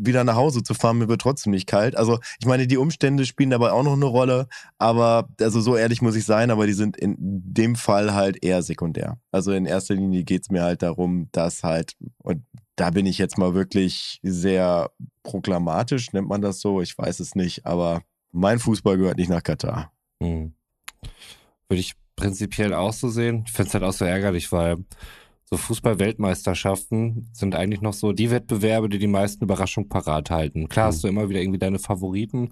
wieder 0.06 0.22
nach 0.22 0.36
Hause 0.36 0.62
zu 0.62 0.74
fahren. 0.74 0.98
Mir 0.98 1.08
wird 1.08 1.22
trotzdem 1.22 1.52
nicht 1.52 1.66
kalt. 1.66 1.96
Also 1.96 2.18
ich 2.38 2.46
meine, 2.46 2.66
die 2.66 2.76
Umstände 2.76 3.24
spielen 3.24 3.50
dabei 3.50 3.72
auch 3.72 3.82
noch 3.82 3.94
eine 3.94 4.04
Rolle. 4.04 4.46
Aber 4.78 5.28
also 5.40 5.60
so 5.62 5.76
ehrlich 5.76 6.02
muss 6.02 6.16
ich 6.16 6.26
sein, 6.26 6.50
aber 6.50 6.66
die 6.66 6.74
sind 6.74 6.96
in 6.96 7.16
dem 7.18 7.76
Fall 7.76 8.14
halt 8.14 8.44
eher 8.44 8.62
sekundär. 8.62 9.18
Also 9.32 9.52
in 9.52 9.64
erster 9.64 9.94
Linie 9.94 10.24
geht's 10.24 10.50
mir 10.50 10.62
halt 10.62 10.82
darum, 10.82 11.28
dass 11.32 11.62
halt, 11.62 11.94
und 12.18 12.44
da 12.76 12.90
bin 12.90 13.06
ich 13.06 13.16
jetzt 13.16 13.38
mal 13.38 13.54
wirklich 13.54 14.20
sehr 14.22 14.90
proklamatisch, 15.22 16.12
nennt 16.12 16.28
man 16.28 16.42
das 16.42 16.60
so, 16.60 16.82
ich 16.82 16.96
weiß 16.98 17.20
es 17.20 17.34
nicht, 17.34 17.64
aber 17.64 18.02
mein 18.32 18.58
Fußball 18.58 18.98
gehört 18.98 19.16
nicht 19.16 19.30
nach 19.30 19.42
Katar. 19.42 19.92
Hm. 20.22 20.54
Würde 21.68 21.80
ich 21.80 21.94
prinzipiell 22.16 22.74
auch 22.74 22.92
so 22.92 23.08
sehen. 23.08 23.44
Ich 23.46 23.52
finde 23.52 23.68
es 23.68 23.74
halt 23.74 23.84
auch 23.84 23.92
so 23.92 24.04
ärgerlich, 24.04 24.52
weil 24.52 24.84
so 25.54 25.58
Fußball-Weltmeisterschaften 25.58 27.28
sind 27.32 27.54
eigentlich 27.54 27.80
noch 27.80 27.92
so 27.92 28.12
die 28.12 28.30
Wettbewerbe, 28.30 28.88
die 28.88 28.98
die 28.98 29.06
meisten 29.06 29.44
Überraschungen 29.44 29.88
parat 29.88 30.30
halten. 30.30 30.68
Klar 30.68 30.86
hast 30.86 30.98
mhm. 30.98 31.00
du 31.02 31.08
immer 31.08 31.28
wieder 31.28 31.40
irgendwie 31.40 31.60
deine 31.60 31.78
Favoriten, 31.78 32.50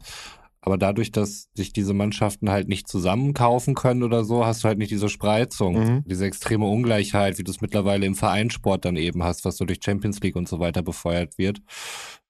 aber 0.61 0.79
dadurch, 0.79 1.11
dass 1.11 1.49
sich 1.55 1.73
diese 1.73 1.93
Mannschaften 1.93 2.49
halt 2.49 2.69
nicht 2.69 2.87
zusammenkaufen 2.87 3.75
können 3.75 4.05
oder 4.05 4.23
so, 4.25 4.47
hast 4.47 4.63
du 4.63 4.69
halt 4.69 4.79
nicht 4.79 4.93
diese 4.93 5.09
Spreizung, 5.09 5.75
mhm. 5.75 6.05
diese 6.07 6.25
extreme 6.25 6.67
Ungleichheit, 6.67 7.39
wie 7.39 7.43
du 7.43 7.51
es 7.51 7.61
mittlerweile 7.61 8.07
im 8.07 8.15
Vereinssport 8.15 8.85
dann 8.85 8.95
eben 8.95 9.25
hast, 9.25 9.45
was 9.45 9.57
so 9.57 9.65
durch 9.65 9.81
Champions 9.85 10.21
League 10.21 10.37
und 10.37 10.49
so 10.49 10.61
weiter 10.61 10.83
befeuert 10.83 11.37
wird. 11.39 11.61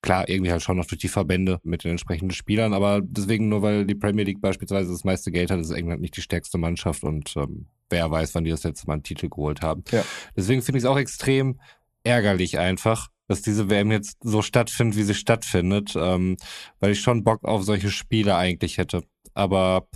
Klar, 0.00 0.30
irgendwie 0.30 0.50
halt 0.50 0.62
schon 0.62 0.78
noch 0.78 0.86
durch 0.86 1.00
die 1.00 1.08
Verbände 1.08 1.60
mit 1.62 1.84
den 1.84 1.90
entsprechenden 1.90 2.34
Spielern, 2.34 2.72
aber 2.72 3.02
deswegen 3.02 3.50
nur 3.50 3.60
weil 3.60 3.84
die 3.84 3.94
Premier 3.94 4.24
League 4.24 4.40
beispielsweise 4.40 4.90
das 4.90 5.04
meiste 5.04 5.30
Geld 5.30 5.50
hat, 5.50 5.60
ist 5.60 5.70
England 5.70 6.00
nicht 6.00 6.16
die 6.16 6.22
stärkste 6.22 6.56
Mannschaft 6.56 7.04
und 7.04 7.36
ähm, 7.36 7.66
wer 7.92 8.10
weiß, 8.10 8.34
wann 8.34 8.42
die 8.42 8.50
das 8.50 8.64
letzte 8.64 8.88
Mal 8.88 8.94
einen 8.94 9.02
Titel 9.04 9.28
geholt 9.28 9.62
haben. 9.62 9.84
Ja. 9.92 10.04
Deswegen 10.36 10.62
finde 10.62 10.78
ich 10.78 10.84
es 10.84 10.90
auch 10.90 10.98
extrem 10.98 11.60
ärgerlich 12.02 12.58
einfach, 12.58 13.08
dass 13.28 13.42
diese 13.42 13.70
WM 13.70 13.92
jetzt 13.92 14.18
so 14.22 14.42
stattfindet, 14.42 14.98
wie 14.98 15.04
sie 15.04 15.14
stattfindet, 15.14 15.94
ähm, 15.96 16.36
weil 16.80 16.90
ich 16.90 17.00
schon 17.00 17.22
Bock 17.22 17.44
auf 17.44 17.62
solche 17.62 17.90
Spiele 17.90 18.34
eigentlich 18.34 18.78
hätte. 18.78 19.04
Aber 19.34 19.86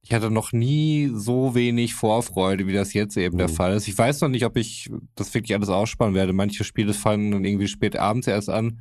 ich 0.00 0.12
hatte 0.12 0.30
noch 0.30 0.52
nie 0.52 1.10
so 1.14 1.54
wenig 1.54 1.94
Vorfreude, 1.94 2.66
wie 2.66 2.72
das 2.72 2.92
jetzt 2.94 3.16
eben 3.16 3.34
mhm. 3.34 3.40
der 3.40 3.48
Fall 3.48 3.74
ist. 3.74 3.86
Ich 3.86 3.96
weiß 3.96 4.20
noch 4.22 4.28
nicht, 4.28 4.44
ob 4.44 4.56
ich 4.56 4.90
das 5.14 5.32
wirklich 5.34 5.54
alles 5.54 5.68
ausspannen 5.68 6.14
werde. 6.14 6.32
Manche 6.32 6.64
Spiele 6.64 6.94
fallen 6.94 7.30
dann 7.30 7.44
irgendwie 7.44 7.68
spät 7.68 7.96
abends 7.96 8.26
erst 8.26 8.48
an 8.48 8.80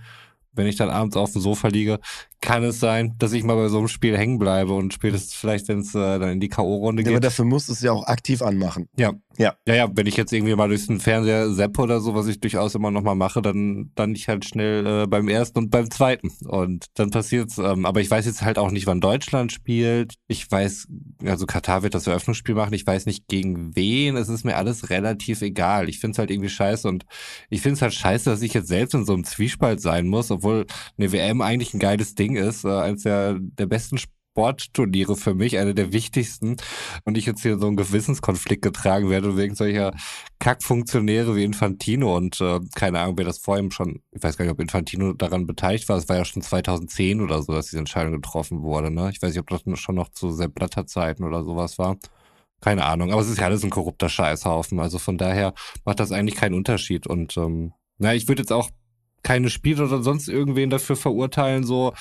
wenn 0.53 0.67
ich 0.67 0.75
dann 0.75 0.89
abends 0.89 1.15
auf 1.15 1.31
dem 1.31 1.41
Sofa 1.41 1.67
liege, 1.67 1.99
kann 2.41 2.63
es 2.63 2.79
sein, 2.79 3.15
dass 3.19 3.33
ich 3.33 3.43
mal 3.43 3.55
bei 3.55 3.67
so 3.67 3.77
einem 3.77 3.87
Spiel 3.87 4.17
hängen 4.17 4.39
bleibe 4.39 4.73
und 4.73 4.93
spätestens 4.93 5.33
vielleicht, 5.33 5.67
wenn 5.67 5.79
es 5.79 5.93
äh, 5.95 6.19
dann 6.19 6.29
in 6.29 6.39
die 6.39 6.49
K.O.-Runde 6.49 6.97
geht. 6.97 7.09
aber 7.09 7.19
dafür 7.19 7.45
musst 7.45 7.69
du 7.69 7.73
es 7.73 7.81
ja 7.81 7.91
auch 7.91 8.05
aktiv 8.07 8.41
anmachen. 8.41 8.89
Ja. 8.97 9.13
Ja. 9.37 9.55
Ja, 9.67 9.75
ja, 9.75 9.89
wenn 9.93 10.07
ich 10.07 10.17
jetzt 10.17 10.33
irgendwie 10.33 10.55
mal 10.55 10.67
durch 10.67 10.87
den 10.87 10.99
Fernseher 10.99 11.49
seppe 11.51 11.81
oder 11.81 11.99
so, 11.99 12.13
was 12.13 12.27
ich 12.27 12.39
durchaus 12.39 12.75
immer 12.75 12.91
noch 12.91 13.01
mal 13.01 13.15
mache, 13.15 13.41
dann, 13.41 13.91
dann 13.95 14.13
ich 14.13 14.27
halt 14.27 14.45
schnell 14.45 14.85
äh, 14.85 15.07
beim 15.07 15.27
ersten 15.27 15.59
und 15.59 15.69
beim 15.69 15.89
zweiten. 15.89 16.31
Und 16.45 16.85
dann 16.95 17.11
passiert's. 17.11 17.57
Ähm, 17.57 17.85
aber 17.85 18.01
ich 18.01 18.11
weiß 18.11 18.25
jetzt 18.25 18.41
halt 18.41 18.57
auch 18.57 18.71
nicht, 18.71 18.87
wann 18.87 19.01
Deutschland 19.01 19.51
spielt. 19.51 20.15
Ich 20.27 20.49
weiß, 20.51 20.87
also 21.25 21.45
Katar 21.45 21.83
wird 21.83 21.95
das 21.95 22.07
Eröffnungsspiel 22.07 22.55
machen. 22.55 22.73
Ich 22.73 22.85
weiß 22.85 23.05
nicht 23.05 23.27
gegen 23.27 23.75
wen. 23.75 24.17
Es 24.17 24.29
ist 24.29 24.43
mir 24.43 24.57
alles 24.57 24.89
relativ 24.89 25.41
egal. 25.41 25.89
Ich 25.89 25.99
find's 25.99 26.19
halt 26.19 26.29
irgendwie 26.29 26.49
scheiße 26.49 26.87
und 26.87 27.05
ich 27.49 27.61
find's 27.61 27.81
halt 27.81 27.93
scheiße, 27.93 28.29
dass 28.29 28.41
ich 28.41 28.53
jetzt 28.53 28.67
selbst 28.67 28.93
in 28.93 29.05
so 29.05 29.13
einem 29.13 29.23
Zwiespalt 29.23 29.81
sein 29.81 30.07
muss, 30.07 30.31
obwohl 30.31 30.65
eine 30.97 31.11
WM 31.11 31.41
eigentlich 31.41 31.73
ein 31.73 31.79
geiles 31.79 32.15
Ding 32.15 32.35
ist, 32.35 32.65
äh, 32.65 32.69
eines 32.69 33.03
der, 33.03 33.37
der 33.39 33.65
besten 33.65 33.97
Sportturniere 34.31 35.17
für 35.17 35.33
mich, 35.33 35.57
eine 35.57 35.73
der 35.73 35.91
wichtigsten. 35.91 36.55
Und 37.03 37.17
ich 37.17 37.25
jetzt 37.25 37.41
hier 37.41 37.57
so 37.59 37.67
einen 37.67 37.75
Gewissenskonflikt 37.75 38.61
getragen 38.61 39.09
werde 39.09 39.35
wegen 39.35 39.55
solcher 39.55 39.93
Kackfunktionäre 40.39 41.35
wie 41.35 41.43
Infantino 41.43 42.15
und 42.15 42.39
äh, 42.39 42.59
keine 42.75 42.99
Ahnung, 42.99 43.17
wer 43.17 43.25
das 43.25 43.39
vor 43.39 43.57
ihm 43.57 43.71
schon, 43.71 44.01
ich 44.11 44.23
weiß 44.23 44.37
gar 44.37 44.45
nicht, 44.45 44.53
ob 44.53 44.59
Infantino 44.61 45.13
daran 45.13 45.45
beteiligt 45.45 45.89
war. 45.89 45.97
Es 45.97 46.07
war 46.07 46.15
ja 46.15 46.25
schon 46.25 46.41
2010 46.41 47.21
oder 47.21 47.41
so, 47.43 47.53
dass 47.53 47.67
diese 47.67 47.79
Entscheidung 47.79 48.13
getroffen 48.13 48.61
wurde. 48.61 48.89
Ne? 48.89 49.09
Ich 49.11 49.21
weiß 49.21 49.31
nicht, 49.31 49.39
ob 49.39 49.49
das 49.49 49.79
schon 49.79 49.95
noch 49.95 50.09
zu 50.09 50.31
Sepp 50.31 50.55
Blatter 50.55 50.85
Zeiten 50.85 51.23
oder 51.23 51.43
sowas 51.43 51.77
war. 51.77 51.97
Keine 52.61 52.85
Ahnung, 52.85 53.11
aber 53.11 53.21
es 53.21 53.29
ist 53.29 53.39
ja 53.39 53.45
alles 53.45 53.63
ein 53.63 53.69
korrupter 53.69 54.07
Scheißhaufen. 54.07 54.79
Also 54.79 54.99
von 54.99 55.17
daher 55.17 55.53
macht 55.83 55.99
das 55.99 56.11
eigentlich 56.11 56.35
keinen 56.35 56.53
Unterschied. 56.53 57.07
Und 57.07 57.35
ähm, 57.35 57.73
na, 57.97 58.13
ich 58.13 58.27
würde 58.27 58.43
jetzt 58.43 58.53
auch 58.53 58.69
keine 59.23 59.49
Spieler 59.49 59.85
oder 59.85 60.01
sonst 60.03 60.27
irgendwen 60.27 60.69
dafür 60.69 60.95
verurteilen, 60.95 61.63
so 61.63 61.93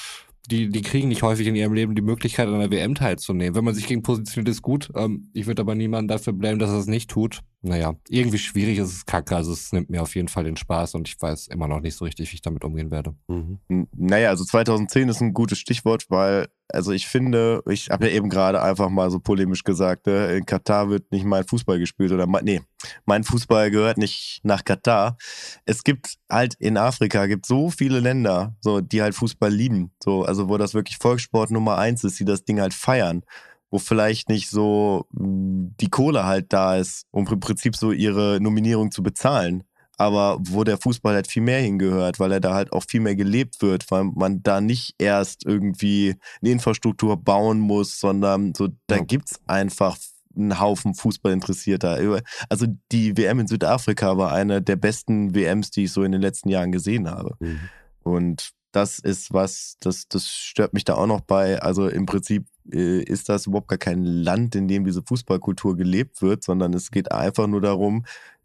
die, 0.46 0.68
die 0.68 0.82
kriegen 0.82 1.08
nicht 1.08 1.22
häufig 1.22 1.46
in 1.46 1.54
ihrem 1.54 1.74
Leben 1.74 1.94
die 1.94 2.02
Möglichkeit, 2.02 2.48
an 2.48 2.60
der 2.60 2.70
WM 2.70 2.94
teilzunehmen. 2.94 3.54
Wenn 3.54 3.64
man 3.64 3.74
sich 3.74 3.86
gegen 3.86 4.02
positioniert, 4.02 4.48
ist 4.48 4.62
gut. 4.62 4.90
Ähm, 4.94 5.30
ich 5.32 5.46
würde 5.46 5.62
aber 5.62 5.74
niemanden 5.74 6.08
dafür 6.08 6.32
blamen, 6.32 6.58
dass 6.58 6.70
er 6.70 6.78
es 6.78 6.86
nicht 6.86 7.10
tut. 7.10 7.40
Naja, 7.62 7.94
irgendwie 8.08 8.38
schwierig 8.38 8.78
ist 8.78 8.92
es 8.92 9.04
kacke. 9.04 9.36
Also 9.36 9.52
es 9.52 9.70
nimmt 9.72 9.90
mir 9.90 10.00
auf 10.00 10.14
jeden 10.14 10.28
Fall 10.28 10.44
den 10.44 10.56
Spaß 10.56 10.94
und 10.94 11.06
ich 11.08 11.20
weiß 11.20 11.48
immer 11.48 11.68
noch 11.68 11.80
nicht 11.80 11.94
so 11.94 12.06
richtig, 12.06 12.30
wie 12.30 12.36
ich 12.36 12.42
damit 12.42 12.64
umgehen 12.64 12.90
werde. 12.90 13.14
Mhm. 13.28 13.58
Naja, 13.94 14.30
also 14.30 14.44
2010 14.44 15.10
ist 15.10 15.20
ein 15.20 15.34
gutes 15.34 15.58
Stichwort, 15.58 16.06
weil, 16.08 16.48
also 16.68 16.92
ich 16.92 17.06
finde, 17.06 17.62
ich 17.68 17.90
habe 17.90 18.08
ja 18.08 18.14
eben 18.14 18.30
gerade 18.30 18.62
einfach 18.62 18.88
mal 18.88 19.10
so 19.10 19.20
polemisch 19.20 19.62
gesagt, 19.62 20.06
ne, 20.06 20.36
in 20.38 20.46
Katar 20.46 20.88
wird 20.88 21.12
nicht 21.12 21.26
mein 21.26 21.44
Fußball 21.44 21.78
gespielt 21.78 22.12
oder 22.12 22.26
nee, 22.42 22.62
mein 23.04 23.24
Fußball 23.24 23.70
gehört 23.70 23.98
nicht 23.98 24.40
nach 24.42 24.64
Katar. 24.64 25.18
Es 25.66 25.84
gibt 25.84 26.16
halt 26.30 26.54
in 26.54 26.78
Afrika 26.78 27.26
gibt 27.26 27.44
so 27.44 27.68
viele 27.68 28.00
Länder, 28.00 28.56
so 28.60 28.80
die 28.80 29.02
halt 29.02 29.14
Fußball 29.14 29.52
lieben, 29.52 29.90
so 30.02 30.24
also 30.24 30.48
wo 30.48 30.56
das 30.56 30.72
wirklich 30.72 30.96
Volkssport 30.96 31.50
Nummer 31.50 31.76
eins 31.76 32.04
ist, 32.04 32.18
die 32.20 32.24
das 32.24 32.46
Ding 32.46 32.58
halt 32.58 32.72
feiern 32.72 33.22
wo 33.70 33.78
vielleicht 33.78 34.28
nicht 34.28 34.50
so 34.50 35.06
hm, 35.16 35.74
die 35.80 35.88
Kohle 35.88 36.24
halt 36.24 36.52
da 36.52 36.76
ist, 36.76 37.06
um 37.10 37.26
im 37.26 37.40
Prinzip 37.40 37.76
so 37.76 37.92
ihre 37.92 38.40
Nominierung 38.40 38.90
zu 38.90 39.02
bezahlen. 39.02 39.64
Aber 39.96 40.38
wo 40.40 40.64
der 40.64 40.78
Fußball 40.78 41.14
halt 41.14 41.26
viel 41.26 41.42
mehr 41.42 41.60
hingehört, 41.60 42.18
weil 42.18 42.32
er 42.32 42.40
da 42.40 42.54
halt 42.54 42.72
auch 42.72 42.84
viel 42.88 43.00
mehr 43.00 43.16
gelebt 43.16 43.60
wird, 43.60 43.90
weil 43.90 44.04
man 44.04 44.42
da 44.42 44.62
nicht 44.62 44.94
erst 44.96 45.44
irgendwie 45.44 46.16
eine 46.40 46.52
Infrastruktur 46.52 47.22
bauen 47.22 47.60
muss, 47.60 48.00
sondern 48.00 48.54
so, 48.54 48.68
da 48.86 48.96
ja. 48.96 49.04
gibt's 49.04 49.40
einfach 49.46 49.98
einen 50.34 50.58
Haufen 50.58 50.94
Fußballinteressierter. 50.94 52.22
Also 52.48 52.66
die 52.92 53.16
WM 53.18 53.40
in 53.40 53.46
Südafrika 53.46 54.16
war 54.16 54.32
eine 54.32 54.62
der 54.62 54.76
besten 54.76 55.34
WMs, 55.34 55.70
die 55.70 55.84
ich 55.84 55.92
so 55.92 56.02
in 56.02 56.12
den 56.12 56.22
letzten 56.22 56.48
Jahren 56.48 56.72
gesehen 56.72 57.10
habe. 57.10 57.34
Mhm. 57.40 57.60
Und 58.02 58.52
das 58.72 58.98
ist 58.98 59.32
was, 59.32 59.76
das, 59.80 60.08
das 60.08 60.28
stört 60.28 60.74
mich 60.74 60.84
da 60.84 60.94
auch 60.94 61.06
noch 61.06 61.20
bei. 61.20 61.60
Also 61.60 61.88
im 61.88 62.06
Prinzip 62.06 62.46
äh, 62.72 63.02
ist 63.02 63.28
das 63.28 63.46
überhaupt 63.46 63.68
gar 63.68 63.78
kein 63.78 64.04
Land, 64.04 64.54
in 64.54 64.68
dem 64.68 64.84
diese 64.84 65.02
Fußballkultur 65.02 65.76
gelebt 65.76 66.22
wird, 66.22 66.44
sondern 66.44 66.74
es 66.74 66.90
geht 66.90 67.12
einfach 67.12 67.46
nur 67.46 67.60
darum, 67.60 68.04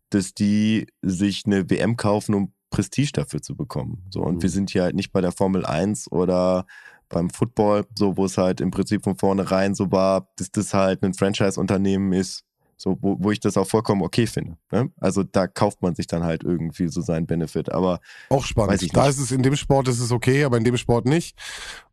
dass 0.10 0.34
die 0.34 0.88
sich 1.02 1.44
eine 1.46 1.70
WM 1.70 1.98
kaufen, 1.98 2.34
um 2.36 2.54
Prestige 2.70 3.12
dafür 3.14 3.42
zu 3.42 3.56
bekommen. 3.56 4.04
So, 4.10 4.22
und 4.22 4.38
mhm. 4.38 4.42
wir 4.42 4.50
sind 4.50 4.72
hier 4.72 4.84
halt 4.84 4.96
nicht 4.96 5.12
bei 5.12 5.22
der 5.22 5.32
Formel 5.32 5.66
1 5.66 6.12
oder 6.12 6.66
beim 7.10 7.30
Football, 7.30 7.86
so 7.96 8.18
wo 8.18 8.26
es 8.26 8.38
halt 8.38 8.62
im 8.62 8.72
Prinzip 8.72 9.04
von 9.04 9.18
vornherein 9.18 9.76
so 9.76 9.92
war, 9.92 10.30
dass 10.38 10.52
das 10.52 10.74
halt 10.74 11.04
ein 11.04 11.14
Franchise-Unternehmen 11.14 12.14
ist, 12.14 12.44
so, 12.78 12.98
wo, 13.02 13.18
wo 13.20 13.32
ich 13.32 13.40
das 13.40 13.58
auch 13.58 13.68
vollkommen 13.68 14.02
okay 14.02 14.28
finde. 14.28 14.58
Ne? 14.72 14.92
Also 15.00 15.24
da 15.24 15.48
kauft 15.48 15.82
man 15.82 15.96
sich 15.96 16.08
dann 16.08 16.24
halt 16.24 16.44
irgendwie 16.44 16.88
so 16.88 17.02
seinen 17.02 17.26
Benefit. 17.26 17.72
Aber 17.72 18.00
auch 18.30 18.46
spannend. 18.46 18.96
da 18.96 19.08
ist 19.08 19.20
es 19.20 19.32
in 19.32 19.44
dem 19.44 19.56
Sport 19.56 19.88
ist 19.88 20.00
es 20.00 20.12
okay, 20.12 20.44
aber 20.44 20.58
in 20.58 20.64
dem 20.64 20.78
Sport 20.78 21.06
nicht. 21.06 21.38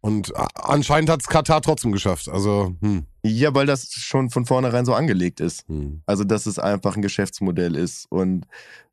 Und 0.01 0.33
anscheinend 0.55 1.11
hat 1.11 1.21
es 1.21 1.29
Katar 1.29 1.63
trotzdem 1.63 1.93
geschafft. 1.93 2.29
Also 2.29 2.75
hm. 2.81 3.07
ja, 3.23 3.55
weil 3.55 3.67
das 3.67 3.93
schon 3.93 4.31
von 4.31 4.45
vornherein 4.45 4.85
so 4.85 4.95
angelegt 4.95 5.41
ist. 5.41 5.69
Hm. 5.69 6.03
Also 6.07 6.25
dass 6.25 6.47
es 6.47 6.59
einfach 6.59 6.97
ein 6.97 7.03
Geschäftsmodell 7.03 7.77
ist 7.77 8.07
und 8.11 8.47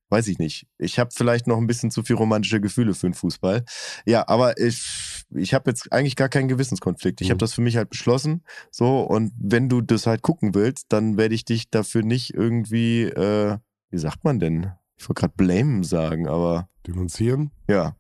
weiß 0.10 0.28
ich 0.28 0.39
nicht. 0.39 0.67
Ich 0.78 0.99
habe 0.99 1.12
vielleicht 1.13 1.47
noch 1.47 1.58
ein 1.58 1.67
bisschen 1.67 1.91
zu 1.91 2.04
viel 2.04 2.15
romantische 2.15 2.60
Gefühle 2.60 2.93
für 2.93 3.08
den 3.08 3.13
Fußball. 3.13 3.63
Ja, 4.06 4.28
aber 4.28 4.60
ich, 4.60 5.18
ich 5.31 5.53
habe 5.53 5.69
jetzt 5.69 5.91
eigentlich 5.91 6.15
gar 6.15 6.29
keinen 6.29 6.47
Gewissenskonflikt. 6.47 7.21
Ich 7.21 7.27
mhm. 7.27 7.31
habe 7.31 7.39
das 7.39 7.53
für 7.53 7.61
mich 7.61 7.77
halt 7.77 7.89
beschlossen. 7.89 8.43
So, 8.71 9.01
und 9.01 9.31
wenn 9.37 9.69
du 9.69 9.81
das 9.81 10.07
halt 10.07 10.21
gucken 10.21 10.55
willst, 10.55 10.87
dann 10.89 11.17
werde 11.17 11.35
ich 11.35 11.45
dich 11.45 11.69
dafür 11.69 12.03
nicht 12.03 12.33
irgendwie, 12.33 13.03
äh, 13.03 13.57
wie 13.91 13.97
sagt 13.97 14.23
man 14.23 14.39
denn? 14.39 14.71
Ich 14.97 15.07
wollte 15.07 15.21
gerade 15.21 15.33
blamen 15.37 15.83
sagen, 15.83 16.27
aber. 16.27 16.69
Denunzieren? 16.85 17.51
Ja. 17.67 17.95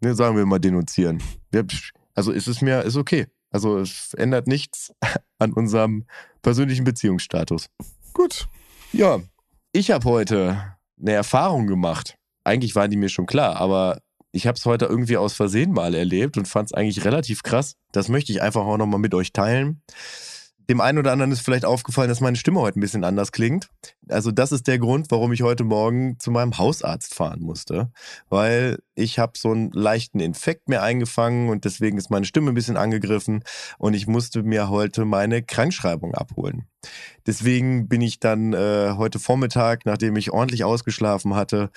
Ne, 0.00 0.14
sagen 0.14 0.36
wir 0.36 0.46
mal 0.46 0.58
denunzieren. 0.58 1.22
Also 2.14 2.32
ist 2.32 2.48
es 2.48 2.62
mir, 2.62 2.82
ist 2.82 2.96
okay. 2.96 3.26
Also 3.50 3.78
es 3.78 4.14
ändert 4.14 4.46
nichts 4.46 4.92
an 5.38 5.52
unserem 5.52 6.06
persönlichen 6.42 6.84
Beziehungsstatus. 6.84 7.68
Gut. 8.14 8.48
Ja, 8.92 9.20
ich 9.72 9.90
habe 9.90 10.04
heute 10.04 10.76
eine 10.98 11.12
Erfahrung 11.12 11.66
gemacht. 11.66 12.16
Eigentlich 12.44 12.74
waren 12.74 12.90
die 12.90 12.96
mir 12.96 13.08
schon 13.08 13.26
klar, 13.26 13.56
aber 13.56 14.00
ich 14.32 14.46
habe 14.46 14.56
es 14.56 14.64
heute 14.66 14.86
irgendwie 14.86 15.16
aus 15.16 15.34
Versehen 15.34 15.72
mal 15.72 15.94
erlebt 15.94 16.36
und 16.36 16.46
fand 16.46 16.66
es 16.66 16.74
eigentlich 16.74 17.04
relativ 17.04 17.42
krass. 17.42 17.76
Das 17.92 18.08
möchte 18.08 18.32
ich 18.32 18.42
einfach 18.42 18.62
auch 18.62 18.76
nochmal 18.76 19.00
mit 19.00 19.14
euch 19.14 19.32
teilen. 19.32 19.82
Dem 20.70 20.80
einen 20.80 20.98
oder 20.98 21.10
anderen 21.10 21.32
ist 21.32 21.40
vielleicht 21.40 21.64
aufgefallen, 21.64 22.08
dass 22.08 22.20
meine 22.20 22.36
Stimme 22.36 22.60
heute 22.60 22.78
ein 22.78 22.80
bisschen 22.80 23.02
anders 23.02 23.32
klingt. 23.32 23.68
Also 24.08 24.30
das 24.30 24.52
ist 24.52 24.68
der 24.68 24.78
Grund, 24.78 25.10
warum 25.10 25.32
ich 25.32 25.42
heute 25.42 25.64
Morgen 25.64 26.16
zu 26.20 26.30
meinem 26.30 26.58
Hausarzt 26.58 27.12
fahren 27.12 27.40
musste, 27.40 27.90
weil 28.28 28.78
ich 28.94 29.18
habe 29.18 29.32
so 29.36 29.50
einen 29.50 29.72
leichten 29.72 30.20
Infekt 30.20 30.68
mir 30.68 30.80
eingefangen 30.80 31.48
und 31.48 31.64
deswegen 31.64 31.98
ist 31.98 32.10
meine 32.10 32.24
Stimme 32.24 32.52
ein 32.52 32.54
bisschen 32.54 32.76
angegriffen 32.76 33.42
und 33.78 33.94
ich 33.94 34.06
musste 34.06 34.44
mir 34.44 34.68
heute 34.68 35.04
meine 35.04 35.42
Krankschreibung 35.42 36.14
abholen. 36.14 36.66
Deswegen 37.26 37.88
bin 37.88 38.00
ich 38.00 38.20
dann 38.20 38.52
äh, 38.52 38.92
heute 38.96 39.18
Vormittag, 39.18 39.86
nachdem 39.86 40.14
ich 40.14 40.30
ordentlich 40.30 40.62
ausgeschlafen 40.62 41.34
hatte, 41.34 41.70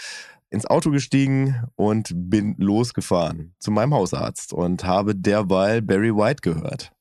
ins 0.54 0.66
Auto 0.66 0.92
gestiegen 0.92 1.64
und 1.76 2.12
bin 2.14 2.56
losgefahren 2.58 3.56
zu 3.60 3.72
meinem 3.72 3.94
Hausarzt 3.94 4.54
und 4.54 4.84
habe 4.84 5.16
derweil 5.16 5.82
Barry 5.82 6.16
White 6.16 6.42
gehört 6.42 6.94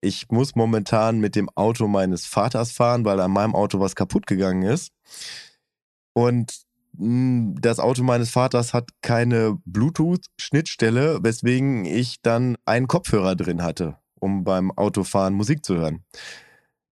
ich 0.00 0.28
muss 0.30 0.54
momentan 0.54 1.18
mit 1.18 1.34
dem 1.34 1.48
Auto 1.54 1.88
meines 1.88 2.26
Vaters 2.26 2.72
fahren, 2.72 3.04
weil 3.04 3.20
an 3.20 3.30
meinem 3.30 3.54
Auto 3.54 3.80
was 3.80 3.96
kaputt 3.96 4.26
gegangen 4.26 4.62
ist. 4.62 4.92
Und 6.12 6.52
hm, 6.96 7.56
das 7.60 7.78
Auto 7.78 8.02
meines 8.02 8.30
Vaters 8.30 8.74
hat 8.74 8.90
keine 9.02 9.58
Bluetooth-Schnittstelle, 9.64 11.18
weswegen 11.22 11.84
ich 11.84 12.22
dann 12.22 12.56
einen 12.64 12.86
Kopfhörer 12.86 13.36
drin 13.36 13.62
hatte, 13.62 13.98
um 14.20 14.44
beim 14.44 14.70
Autofahren 14.72 15.34
Musik 15.34 15.64
zu 15.64 15.76
hören. 15.76 16.04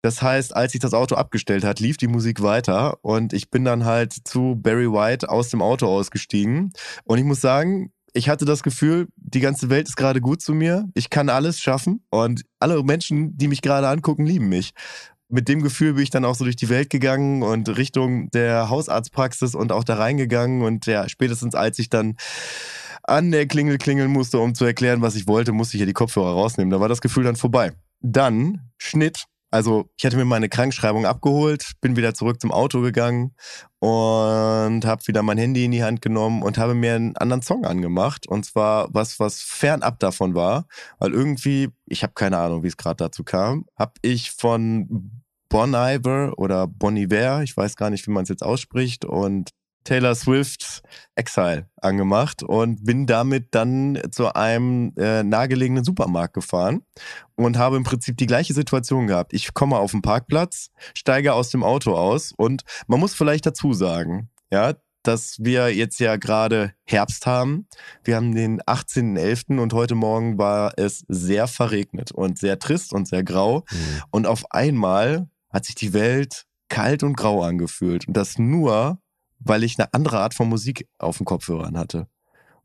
Das 0.06 0.22
heißt, 0.22 0.54
als 0.54 0.72
ich 0.72 0.78
das 0.78 0.94
Auto 0.94 1.16
abgestellt 1.16 1.64
hat, 1.64 1.80
lief 1.80 1.96
die 1.96 2.06
Musik 2.06 2.40
weiter 2.40 2.96
und 3.02 3.32
ich 3.32 3.50
bin 3.50 3.64
dann 3.64 3.84
halt 3.84 4.12
zu 4.12 4.54
Barry 4.54 4.86
White 4.86 5.28
aus 5.28 5.48
dem 5.48 5.60
Auto 5.60 5.88
ausgestiegen. 5.88 6.72
Und 7.02 7.18
ich 7.18 7.24
muss 7.24 7.40
sagen, 7.40 7.90
ich 8.12 8.28
hatte 8.28 8.44
das 8.44 8.62
Gefühl, 8.62 9.08
die 9.16 9.40
ganze 9.40 9.68
Welt 9.68 9.88
ist 9.88 9.96
gerade 9.96 10.20
gut 10.20 10.40
zu 10.42 10.54
mir. 10.54 10.88
Ich 10.94 11.10
kann 11.10 11.28
alles 11.28 11.58
schaffen 11.58 12.04
und 12.10 12.42
alle 12.60 12.80
Menschen, 12.84 13.36
die 13.36 13.48
mich 13.48 13.62
gerade 13.62 13.88
angucken, 13.88 14.26
lieben 14.26 14.48
mich. 14.48 14.74
Mit 15.28 15.48
dem 15.48 15.60
Gefühl 15.60 15.94
bin 15.94 16.04
ich 16.04 16.10
dann 16.10 16.24
auch 16.24 16.36
so 16.36 16.44
durch 16.44 16.54
die 16.54 16.68
Welt 16.68 16.88
gegangen 16.88 17.42
und 17.42 17.68
Richtung 17.76 18.30
der 18.30 18.70
Hausarztpraxis 18.70 19.56
und 19.56 19.72
auch 19.72 19.82
da 19.82 19.96
reingegangen. 19.96 20.62
Und 20.62 20.86
ja, 20.86 21.08
spätestens 21.08 21.56
als 21.56 21.80
ich 21.80 21.90
dann 21.90 22.14
an 23.02 23.32
der 23.32 23.48
Klingel 23.48 23.78
klingeln 23.78 24.12
musste, 24.12 24.38
um 24.38 24.54
zu 24.54 24.66
erklären, 24.66 25.02
was 25.02 25.16
ich 25.16 25.26
wollte, 25.26 25.50
musste 25.50 25.76
ich 25.76 25.80
ja 25.80 25.86
die 25.86 25.94
Kopfhörer 25.94 26.30
rausnehmen. 26.30 26.70
Da 26.70 26.78
war 26.78 26.88
das 26.88 27.00
Gefühl 27.00 27.24
dann 27.24 27.34
vorbei. 27.34 27.72
Dann 28.02 28.70
Schnitt 28.78 29.26
also 29.50 29.88
ich 29.96 30.04
hatte 30.04 30.16
mir 30.16 30.24
meine 30.24 30.48
Krankschreibung 30.48 31.06
abgeholt, 31.06 31.72
bin 31.80 31.96
wieder 31.96 32.14
zurück 32.14 32.40
zum 32.40 32.50
Auto 32.50 32.80
gegangen 32.80 33.34
und 33.78 34.84
habe 34.84 35.06
wieder 35.06 35.22
mein 35.22 35.38
Handy 35.38 35.64
in 35.64 35.70
die 35.70 35.84
Hand 35.84 36.02
genommen 36.02 36.42
und 36.42 36.58
habe 36.58 36.74
mir 36.74 36.94
einen 36.94 37.16
anderen 37.16 37.42
Song 37.42 37.64
angemacht. 37.64 38.26
Und 38.26 38.44
zwar 38.44 38.88
was, 38.92 39.20
was 39.20 39.42
fernab 39.42 40.00
davon 40.00 40.34
war, 40.34 40.66
weil 40.98 41.12
irgendwie, 41.12 41.68
ich 41.86 42.02
habe 42.02 42.14
keine 42.14 42.38
Ahnung, 42.38 42.62
wie 42.62 42.68
es 42.68 42.76
gerade 42.76 42.96
dazu 42.96 43.24
kam, 43.24 43.66
habe 43.78 43.92
ich 44.02 44.32
von 44.32 45.22
Bon 45.48 45.74
Iver 45.74 46.32
oder 46.36 46.66
Bon 46.66 46.96
Iver, 46.96 47.42
ich 47.42 47.56
weiß 47.56 47.76
gar 47.76 47.90
nicht, 47.90 48.06
wie 48.06 48.10
man 48.10 48.24
es 48.24 48.28
jetzt 48.28 48.42
ausspricht, 48.42 49.04
und 49.04 49.50
Taylor 49.86 50.14
Swift 50.14 50.82
Exile 51.14 51.70
angemacht 51.80 52.42
und 52.42 52.84
bin 52.84 53.06
damit 53.06 53.54
dann 53.54 53.98
zu 54.10 54.34
einem 54.34 54.92
äh, 54.98 55.22
nahegelegenen 55.22 55.84
Supermarkt 55.84 56.34
gefahren 56.34 56.82
und 57.36 57.56
habe 57.56 57.76
im 57.76 57.84
Prinzip 57.84 58.16
die 58.18 58.26
gleiche 58.26 58.52
Situation 58.52 59.06
gehabt. 59.06 59.32
Ich 59.32 59.54
komme 59.54 59.78
auf 59.78 59.92
den 59.92 60.02
Parkplatz, 60.02 60.70
steige 60.94 61.32
aus 61.32 61.50
dem 61.50 61.62
Auto 61.62 61.94
aus 61.94 62.32
und 62.36 62.64
man 62.86 63.00
muss 63.00 63.14
vielleicht 63.14 63.46
dazu 63.46 63.72
sagen, 63.72 64.28
ja, 64.50 64.74
dass 65.04 65.36
wir 65.38 65.72
jetzt 65.72 66.00
ja 66.00 66.16
gerade 66.16 66.72
Herbst 66.84 67.26
haben. 67.26 67.68
Wir 68.02 68.16
haben 68.16 68.34
den 68.34 68.60
18.11. 68.62 69.60
und 69.60 69.72
heute 69.72 69.94
Morgen 69.94 70.36
war 70.36 70.72
es 70.76 71.04
sehr 71.06 71.46
verregnet 71.46 72.10
und 72.10 72.38
sehr 72.38 72.58
trist 72.58 72.92
und 72.92 73.06
sehr 73.06 73.22
grau. 73.22 73.64
Mhm. 73.70 74.02
Und 74.10 74.26
auf 74.26 74.44
einmal 74.50 75.28
hat 75.52 75.64
sich 75.64 75.76
die 75.76 75.92
Welt 75.92 76.46
kalt 76.68 77.04
und 77.04 77.16
grau 77.16 77.44
angefühlt. 77.44 78.08
Und 78.08 78.16
das 78.16 78.38
nur, 78.38 78.98
weil 79.38 79.62
ich 79.64 79.78
eine 79.78 79.92
andere 79.92 80.18
Art 80.18 80.34
von 80.34 80.48
Musik 80.48 80.88
auf 80.98 81.18
den 81.18 81.26
Kopfhörern 81.26 81.78
hatte. 81.78 82.08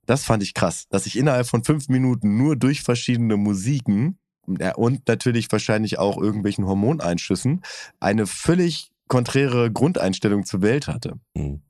Das 0.06 0.24
fand 0.24 0.44
ich 0.44 0.54
krass, 0.54 0.88
dass 0.90 1.06
ich 1.06 1.18
innerhalb 1.18 1.48
von 1.48 1.64
fünf 1.64 1.88
Minuten 1.90 2.38
nur 2.38 2.56
durch 2.56 2.82
verschiedene 2.82 3.38
Musiken 3.38 4.18
und 4.46 5.08
natürlich 5.08 5.52
wahrscheinlich 5.52 6.00
auch 6.00 6.18
irgendwelchen 6.18 6.66
Hormoneinschüssen 6.66 7.62
eine 8.00 8.26
völlig 8.28 8.92
konträre 9.08 9.72
Grundeinstellung 9.72 10.46
zur 10.46 10.62
Welt 10.62 10.88
hatte. 10.88 11.20
Mhm. 11.36 11.62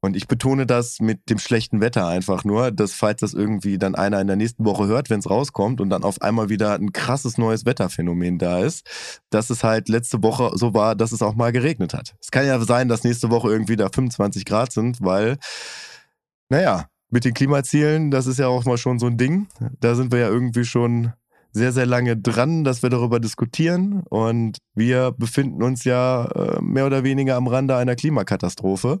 Und 0.00 0.16
ich 0.16 0.28
betone 0.28 0.66
das 0.66 1.00
mit 1.00 1.30
dem 1.30 1.38
schlechten 1.38 1.80
Wetter 1.80 2.06
einfach 2.06 2.44
nur, 2.44 2.70
dass 2.70 2.92
falls 2.92 3.20
das 3.20 3.34
irgendwie 3.34 3.78
dann 3.78 3.94
einer 3.94 4.20
in 4.20 4.26
der 4.26 4.36
nächsten 4.36 4.64
Woche 4.64 4.86
hört, 4.86 5.10
wenn 5.10 5.20
es 5.20 5.28
rauskommt 5.28 5.80
und 5.80 5.90
dann 5.90 6.04
auf 6.04 6.20
einmal 6.22 6.48
wieder 6.48 6.74
ein 6.74 6.92
krasses 6.92 7.38
neues 7.38 7.64
Wetterphänomen 7.64 8.38
da 8.38 8.60
ist, 8.60 8.86
dass 9.30 9.50
es 9.50 9.64
halt 9.64 9.88
letzte 9.88 10.22
Woche 10.22 10.50
so 10.54 10.74
war, 10.74 10.94
dass 10.94 11.12
es 11.12 11.22
auch 11.22 11.34
mal 11.34 11.52
geregnet 11.52 11.94
hat. 11.94 12.14
Es 12.20 12.30
kann 12.30 12.46
ja 12.46 12.60
sein, 12.60 12.88
dass 12.88 13.04
nächste 13.04 13.30
Woche 13.30 13.50
irgendwie 13.50 13.76
da 13.76 13.88
25 13.88 14.44
Grad 14.44 14.72
sind, 14.72 14.98
weil, 15.02 15.38
naja, 16.48 16.86
mit 17.10 17.24
den 17.24 17.34
Klimazielen, 17.34 18.10
das 18.10 18.26
ist 18.26 18.38
ja 18.38 18.48
auch 18.48 18.64
mal 18.64 18.78
schon 18.78 18.98
so 18.98 19.06
ein 19.06 19.16
Ding. 19.16 19.48
Da 19.80 19.94
sind 19.94 20.12
wir 20.12 20.18
ja 20.18 20.28
irgendwie 20.28 20.64
schon 20.64 21.12
sehr, 21.52 21.72
sehr 21.72 21.86
lange 21.86 22.16
dran, 22.16 22.64
dass 22.64 22.82
wir 22.82 22.90
darüber 22.90 23.18
diskutieren. 23.18 24.02
Und 24.10 24.58
wir 24.74 25.12
befinden 25.12 25.62
uns 25.62 25.84
ja 25.84 26.26
äh, 26.26 26.60
mehr 26.60 26.86
oder 26.86 27.02
weniger 27.02 27.36
am 27.36 27.46
Rande 27.46 27.76
einer 27.76 27.96
Klimakatastrophe. 27.96 29.00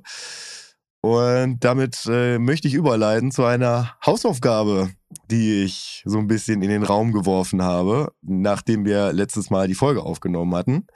Und 1.06 1.60
damit 1.60 2.04
äh, 2.10 2.36
möchte 2.40 2.66
ich 2.66 2.74
überleiten 2.74 3.30
zu 3.30 3.44
einer 3.44 3.96
Hausaufgabe, 4.04 4.90
die 5.30 5.62
ich 5.62 6.02
so 6.04 6.18
ein 6.18 6.26
bisschen 6.26 6.62
in 6.62 6.68
den 6.68 6.82
Raum 6.82 7.12
geworfen 7.12 7.62
habe, 7.62 8.12
nachdem 8.22 8.84
wir 8.84 9.12
letztes 9.12 9.48
Mal 9.48 9.68
die 9.68 9.76
Folge 9.76 10.02
aufgenommen 10.02 10.52
hatten. 10.56 10.88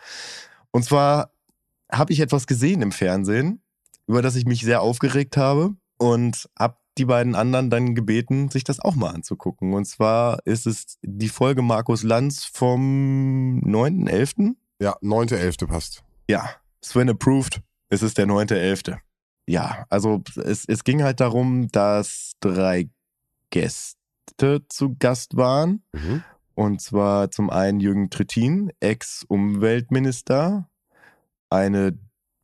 Und 0.72 0.84
zwar 0.84 1.30
habe 1.92 2.12
ich 2.12 2.18
etwas 2.18 2.48
gesehen 2.48 2.82
im 2.82 2.90
Fernsehen, 2.90 3.62
über 4.08 4.20
das 4.20 4.34
ich 4.34 4.46
mich 4.46 4.62
sehr 4.62 4.82
aufgeregt 4.82 5.36
habe 5.36 5.76
und 5.96 6.48
habe 6.58 6.74
die 6.98 7.04
beiden 7.04 7.36
anderen 7.36 7.70
dann 7.70 7.94
gebeten, 7.94 8.48
sich 8.48 8.64
das 8.64 8.80
auch 8.80 8.96
mal 8.96 9.10
anzugucken. 9.10 9.74
Und 9.74 9.84
zwar 9.84 10.44
ist 10.44 10.66
es 10.66 10.98
die 11.02 11.28
Folge 11.28 11.62
Markus 11.62 12.02
Lanz 12.02 12.46
vom 12.46 13.60
9.11. 13.64 14.56
Ja, 14.80 14.96
9.11. 15.02 15.68
passt. 15.68 16.02
Ja, 16.28 16.50
Sven 16.82 17.10
approved. 17.10 17.62
Es 17.90 18.02
ist 18.02 18.18
der 18.18 18.26
9.11 18.26 18.98
ja, 19.50 19.84
also 19.88 20.22
es, 20.36 20.64
es 20.64 20.84
ging 20.84 21.02
halt 21.02 21.18
darum, 21.20 21.68
dass 21.72 22.34
drei 22.38 22.88
Gäste 23.50 23.96
zu 24.68 24.94
Gast 24.98 25.36
waren. 25.36 25.82
Mhm. 25.92 26.22
Und 26.54 26.80
zwar 26.80 27.30
zum 27.30 27.50
einen 27.50 27.80
Jürgen 27.80 28.10
Trittin, 28.10 28.70
Ex-Umweltminister, 28.78 30.68
eine 31.48 31.98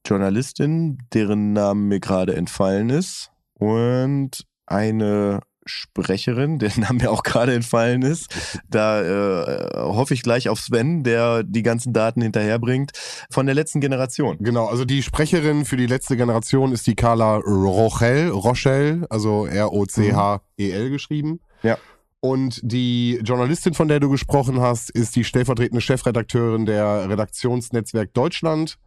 Journalistin, 0.05 0.99
deren 1.13 1.53
Name 1.53 1.81
mir 1.81 2.01
gerade 2.01 2.35
entfallen 2.35 2.91
ist, 2.91 3.31
und 3.55 4.45
eine 4.67 5.41
Sprecherin, 5.67 6.59
der 6.59 6.71
Name 6.77 7.05
mir 7.05 7.11
auch 7.11 7.23
gerade 7.23 7.55
entfallen 7.55 8.03
ist. 8.03 8.61
Da 8.69 9.03
äh, 9.03 9.77
hoffe 9.77 10.15
ich 10.15 10.23
gleich 10.23 10.49
auf 10.49 10.61
Sven, 10.61 11.05
der 11.05 11.43
die 11.43 11.63
ganzen 11.63 11.93
Daten 11.93 12.23
hinterherbringt, 12.23 12.93
von 13.31 13.47
der 13.47 13.55
letzten 13.55 13.81
Generation. 13.81 14.39
Genau, 14.41 14.67
also 14.67 14.85
die 14.85 15.03
Sprecherin 15.03 15.65
für 15.65 15.77
die 15.77 15.87
letzte 15.87 16.17
Generation 16.17 16.73
ist 16.73 16.87
die 16.87 16.95
Carla 16.95 17.37
Rochelle, 17.37 18.31
Rochelle, 18.31 19.07
also 19.11 19.47
R-O-C-H-E-L 19.47 20.91
geschrieben. 20.91 21.41
Ja. 21.63 21.79
Und 22.21 22.61
die 22.65 23.21
Journalistin, 23.23 23.75
von 23.75 23.89
der 23.89 24.01
du 24.01 24.11
gesprochen 24.11 24.61
hast, 24.61 24.91
ist 24.91 25.15
die 25.17 25.25
stellvertretende 25.25 25.81
Chefredakteurin 25.81 26.67
der 26.67 27.09
Redaktionsnetzwerk 27.09 28.15
Deutschland, 28.15 28.79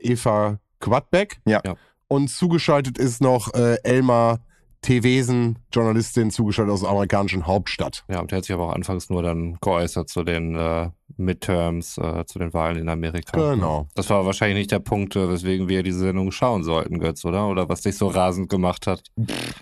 Eva 0.00 0.58
Quadbeck. 0.80 1.40
Ja. 1.44 1.60
Ja. 1.64 1.74
Und 2.06 2.28
zugeschaltet 2.28 2.96
ist 2.96 3.20
noch 3.20 3.52
äh, 3.52 3.76
Elmar 3.82 4.40
Tewesen, 4.82 5.58
Journalistin, 5.72 6.30
zugeschaltet 6.30 6.72
aus 6.72 6.80
der 6.80 6.90
amerikanischen 6.90 7.46
Hauptstadt. 7.46 8.04
Ja, 8.08 8.20
und 8.20 8.30
der 8.30 8.38
hat 8.38 8.44
sich 8.44 8.54
aber 8.54 8.68
auch 8.68 8.74
anfangs 8.74 9.10
nur 9.10 9.22
dann 9.22 9.58
geäußert 9.60 10.08
zu 10.08 10.22
den 10.22 10.54
äh, 10.54 10.90
Midterms, 11.16 11.98
äh, 11.98 12.24
zu 12.26 12.38
den 12.38 12.54
Wahlen 12.54 12.78
in 12.78 12.88
Amerika. 12.88 13.54
Genau. 13.54 13.88
Das 13.94 14.08
war 14.10 14.24
wahrscheinlich 14.24 14.58
nicht 14.58 14.72
der 14.72 14.78
Punkt, 14.78 15.16
äh, 15.16 15.28
weswegen 15.28 15.68
wir 15.68 15.82
diese 15.82 15.98
Sendung 15.98 16.30
schauen 16.30 16.62
sollten, 16.62 17.00
Götz, 17.00 17.24
oder? 17.24 17.48
Oder 17.48 17.68
was 17.68 17.80
dich 17.80 17.96
so 17.96 18.08
rasend 18.08 18.48
gemacht 18.48 18.86
hat. 18.86 19.02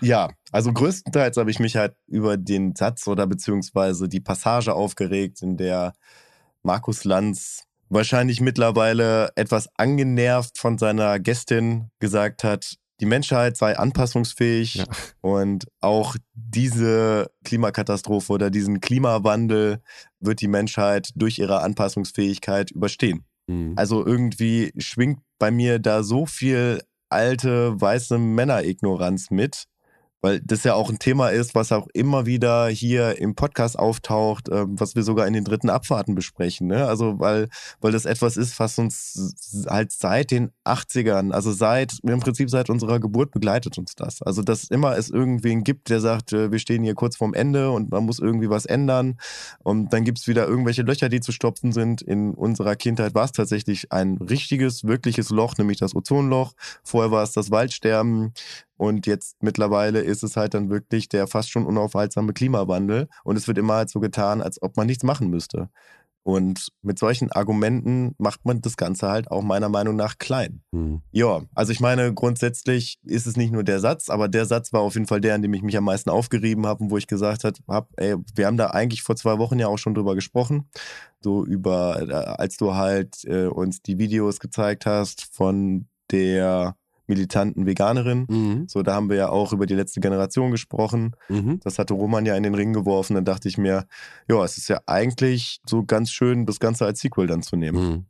Ja, 0.01 0.29
also 0.51 0.71
größtenteils 0.71 1.37
habe 1.37 1.51
ich 1.51 1.59
mich 1.59 1.75
halt 1.75 1.95
über 2.07 2.37
den 2.37 2.75
Satz 2.75 3.07
oder 3.07 3.25
beziehungsweise 3.25 4.07
die 4.07 4.21
Passage 4.21 4.73
aufgeregt, 4.73 5.41
in 5.41 5.57
der 5.57 5.93
Markus 6.63 7.03
Lanz 7.03 7.63
wahrscheinlich 7.89 8.41
mittlerweile 8.41 9.29
etwas 9.35 9.69
angenervt 9.77 10.57
von 10.57 10.77
seiner 10.77 11.19
Gästin 11.19 11.89
gesagt 11.99 12.43
hat, 12.43 12.77
die 12.99 13.05
Menschheit 13.05 13.57
sei 13.57 13.77
anpassungsfähig 13.77 14.75
Ja. 14.75 14.85
und 15.21 15.65
auch 15.81 16.15
diese 16.33 17.29
Klimakatastrophe 17.43 18.33
oder 18.33 18.49
diesen 18.49 18.79
Klimawandel 18.81 19.81
wird 20.19 20.41
die 20.41 20.47
Menschheit 20.47 21.09
durch 21.15 21.39
ihre 21.39 21.61
Anpassungsfähigkeit 21.61 22.71
überstehen. 22.71 23.25
Mhm. 23.47 23.73
Also 23.75 24.05
irgendwie 24.05 24.71
schwingt 24.77 25.19
bei 25.39 25.51
mir 25.51 25.79
da 25.79 26.03
so 26.03 26.25
viel 26.25 26.81
alte 27.09 27.79
weiße 27.79 28.17
Männerignoranz 28.17 29.29
mit, 29.29 29.65
weil 30.21 30.41
das 30.41 30.63
ja 30.63 30.73
auch 30.73 30.89
ein 30.89 30.99
Thema 30.99 31.29
ist, 31.29 31.53
was 31.53 31.71
auch 31.71 31.87
immer 31.93 32.25
wieder 32.25 32.67
hier 32.67 33.19
im 33.19 33.35
Podcast 33.35 33.77
auftaucht, 33.77 34.49
ähm, 34.51 34.79
was 34.79 34.95
wir 34.95 35.03
sogar 35.03 35.27
in 35.27 35.33
den 35.33 35.43
dritten 35.43 35.69
Abfahrten 35.69 36.15
besprechen. 36.15 36.67
Ne? 36.67 36.87
Also 36.87 37.19
weil, 37.19 37.49
weil 37.81 37.91
das 37.91 38.05
etwas 38.05 38.35
ist, 38.35 38.59
was 38.59 38.79
uns 38.79 39.65
halt 39.67 39.91
seit 39.91 40.31
den 40.31 40.51
80ern, 40.65 41.31
also 41.31 41.51
seit, 41.51 41.99
im 42.03 42.19
Prinzip 42.19 42.49
seit 42.49 42.69
unserer 42.69 42.99
Geburt 42.99 43.31
begleitet 43.31 43.77
uns 43.77 43.95
das. 43.95 44.21
Also 44.21 44.41
dass 44.41 44.65
immer 44.65 44.97
es 44.97 45.09
irgendwen 45.09 45.63
gibt, 45.63 45.89
der 45.89 45.99
sagt, 45.99 46.33
äh, 46.33 46.51
wir 46.51 46.59
stehen 46.59 46.83
hier 46.83 46.95
kurz 46.95 47.15
vorm 47.15 47.33
Ende 47.33 47.71
und 47.71 47.91
man 47.91 48.05
muss 48.05 48.19
irgendwie 48.19 48.49
was 48.49 48.65
ändern. 48.65 49.17
Und 49.63 49.93
dann 49.93 50.03
gibt's 50.03 50.27
wieder 50.27 50.47
irgendwelche 50.47 50.81
Löcher, 50.81 51.09
die 51.09 51.19
zu 51.19 51.31
stopfen 51.31 51.71
sind. 51.71 52.01
In 52.01 52.33
unserer 52.33 52.75
Kindheit 52.75 53.13
war 53.13 53.25
es 53.25 53.31
tatsächlich 53.31 53.91
ein 53.91 54.17
richtiges, 54.17 54.83
wirkliches 54.83 55.29
Loch, 55.29 55.57
nämlich 55.57 55.77
das 55.77 55.95
Ozonloch. 55.95 56.53
Vorher 56.83 57.11
war 57.11 57.23
es 57.23 57.33
das 57.33 57.51
Waldsterben. 57.51 58.33
Und 58.77 59.07
jetzt 59.07 59.35
mittlerweile 59.41 60.01
ist 60.01 60.23
es 60.23 60.37
halt 60.37 60.53
dann 60.53 60.69
wirklich 60.69 61.09
der 61.09 61.27
fast 61.27 61.51
schon 61.51 61.65
unaufhaltsame 61.65 62.33
Klimawandel. 62.33 63.07
Und 63.23 63.35
es 63.35 63.47
wird 63.47 63.57
immer 63.57 63.75
halt 63.75 63.89
so 63.89 63.99
getan, 63.99 64.41
als 64.41 64.61
ob 64.61 64.77
man 64.77 64.87
nichts 64.87 65.03
machen 65.03 65.29
müsste. 65.29 65.69
Und 66.27 66.73
mit 66.81 66.99
solchen 66.99 67.31
Argumenten 67.31 68.13
macht 68.17 68.43
man 68.43 68.59
das 68.59 68.75
Ganze 68.75 69.07
halt 69.07 69.31
auch 69.31 69.43
meiner 69.43 69.69
Meinung 69.69 69.95
nach 69.95 70.17
klein. 70.17 70.61
Mhm. 70.73 71.01
Ja, 71.11 71.43
also 71.55 71.71
ich 71.71 71.79
meine, 71.79 72.13
grundsätzlich 72.13 72.99
ist 73.05 73.27
es 73.27 73.37
nicht 73.37 73.53
nur 73.53 73.63
der 73.63 73.79
Satz, 73.79 74.09
aber 74.09 74.27
der 74.27 74.45
Satz 74.45 74.73
war 74.73 74.81
auf 74.81 74.95
jeden 74.95 75.07
Fall 75.07 75.21
der, 75.21 75.35
an 75.35 75.41
dem 75.41 75.53
ich 75.53 75.61
mich 75.61 75.77
am 75.77 75.85
meisten 75.85 76.09
aufgerieben 76.09 76.65
habe 76.67 76.83
und 76.83 76.91
wo 76.91 76.97
ich 76.97 77.07
gesagt 77.07 77.45
habe, 77.45 77.87
ey, 77.95 78.15
wir 78.35 78.45
haben 78.45 78.57
da 78.57 78.71
eigentlich 78.71 79.03
vor 79.03 79.15
zwei 79.15 79.37
Wochen 79.37 79.57
ja 79.57 79.69
auch 79.69 79.77
schon 79.77 79.93
drüber 79.93 80.15
gesprochen. 80.15 80.69
So 81.21 81.45
über, 81.45 82.01
äh, 82.01 82.11
als 82.13 82.57
du 82.57 82.73
halt 82.73 83.23
äh, 83.23 83.45
uns 83.45 83.81
die 83.81 83.97
Videos 83.97 84.41
gezeigt 84.41 84.85
hast 84.85 85.33
von 85.33 85.87
der 86.11 86.75
militanten 87.07 87.65
Veganerin. 87.65 88.25
Mhm. 88.29 88.67
So, 88.67 88.83
da 88.83 88.93
haben 88.93 89.09
wir 89.09 89.17
ja 89.17 89.29
auch 89.29 89.53
über 89.53 89.65
die 89.65 89.75
letzte 89.75 89.99
Generation 89.99 90.51
gesprochen. 90.51 91.15
Mhm. 91.29 91.59
Das 91.63 91.79
hatte 91.79 91.93
Roman 91.93 92.25
ja 92.25 92.35
in 92.35 92.43
den 92.43 92.55
Ring 92.55 92.73
geworfen. 92.73 93.15
Dann 93.15 93.25
dachte 93.25 93.47
ich 93.47 93.57
mir, 93.57 93.85
ja, 94.29 94.43
es 94.43 94.57
ist 94.57 94.67
ja 94.67 94.79
eigentlich 94.85 95.61
so 95.65 95.83
ganz 95.83 96.11
schön, 96.11 96.45
das 96.45 96.59
Ganze 96.59 96.85
als 96.85 96.99
Sequel 96.99 97.27
dann 97.27 97.41
zu 97.41 97.55
nehmen. 97.55 97.89
Mhm. 97.89 98.05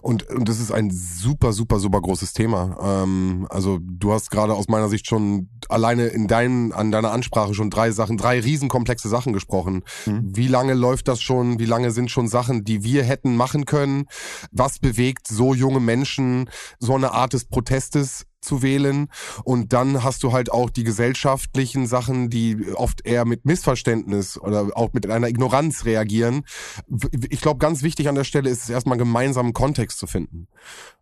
Und, 0.00 0.28
und 0.30 0.48
das 0.48 0.60
ist 0.60 0.72
ein 0.72 0.90
super, 0.90 1.52
super, 1.52 1.78
super 1.78 2.00
großes 2.00 2.32
Thema. 2.32 2.78
Ähm, 2.82 3.46
also 3.50 3.78
du 3.82 4.12
hast 4.12 4.30
gerade 4.30 4.54
aus 4.54 4.68
meiner 4.68 4.88
Sicht 4.88 5.06
schon 5.06 5.48
alleine 5.68 6.06
in 6.06 6.26
deinem, 6.26 6.72
an 6.72 6.90
deiner 6.90 7.12
Ansprache 7.12 7.54
schon 7.54 7.70
drei 7.70 7.90
Sachen, 7.90 8.16
drei 8.16 8.40
riesenkomplexe 8.40 9.08
Sachen 9.08 9.32
gesprochen. 9.32 9.82
Mhm. 10.06 10.22
Wie 10.34 10.48
lange 10.48 10.74
läuft 10.74 11.08
das 11.08 11.20
schon? 11.20 11.58
Wie 11.58 11.66
lange 11.66 11.90
sind 11.90 12.10
schon 12.10 12.28
Sachen, 12.28 12.64
die 12.64 12.82
wir 12.82 13.04
hätten 13.04 13.36
machen 13.36 13.66
können? 13.66 14.06
Was 14.50 14.78
bewegt 14.78 15.26
so 15.28 15.54
junge 15.54 15.80
Menschen, 15.80 16.48
so 16.78 16.94
eine 16.94 17.12
Art 17.12 17.34
des 17.34 17.44
Protestes 17.44 18.24
zu 18.40 18.62
wählen? 18.62 19.08
Und 19.44 19.72
dann 19.72 20.04
hast 20.04 20.22
du 20.22 20.32
halt 20.32 20.50
auch 20.50 20.70
die 20.70 20.84
gesellschaftlichen 20.84 21.86
Sachen, 21.86 22.30
die 22.30 22.72
oft 22.74 23.06
eher 23.06 23.24
mit 23.24 23.44
Missverständnis 23.44 24.38
oder 24.38 24.70
auch 24.74 24.92
mit 24.92 25.08
einer 25.08 25.28
Ignoranz 25.28 25.84
reagieren. 25.84 26.44
Ich 27.30 27.40
glaube, 27.40 27.58
ganz 27.58 27.82
wichtig 27.82 28.08
an 28.08 28.14
der 28.14 28.24
Stelle 28.24 28.50
ist 28.50 28.64
es 28.64 28.70
erstmal 28.70 28.98
gemeinsamen 28.98 29.52
Kontext 29.52 29.98
zu 29.98 30.06
finden. 30.06 30.48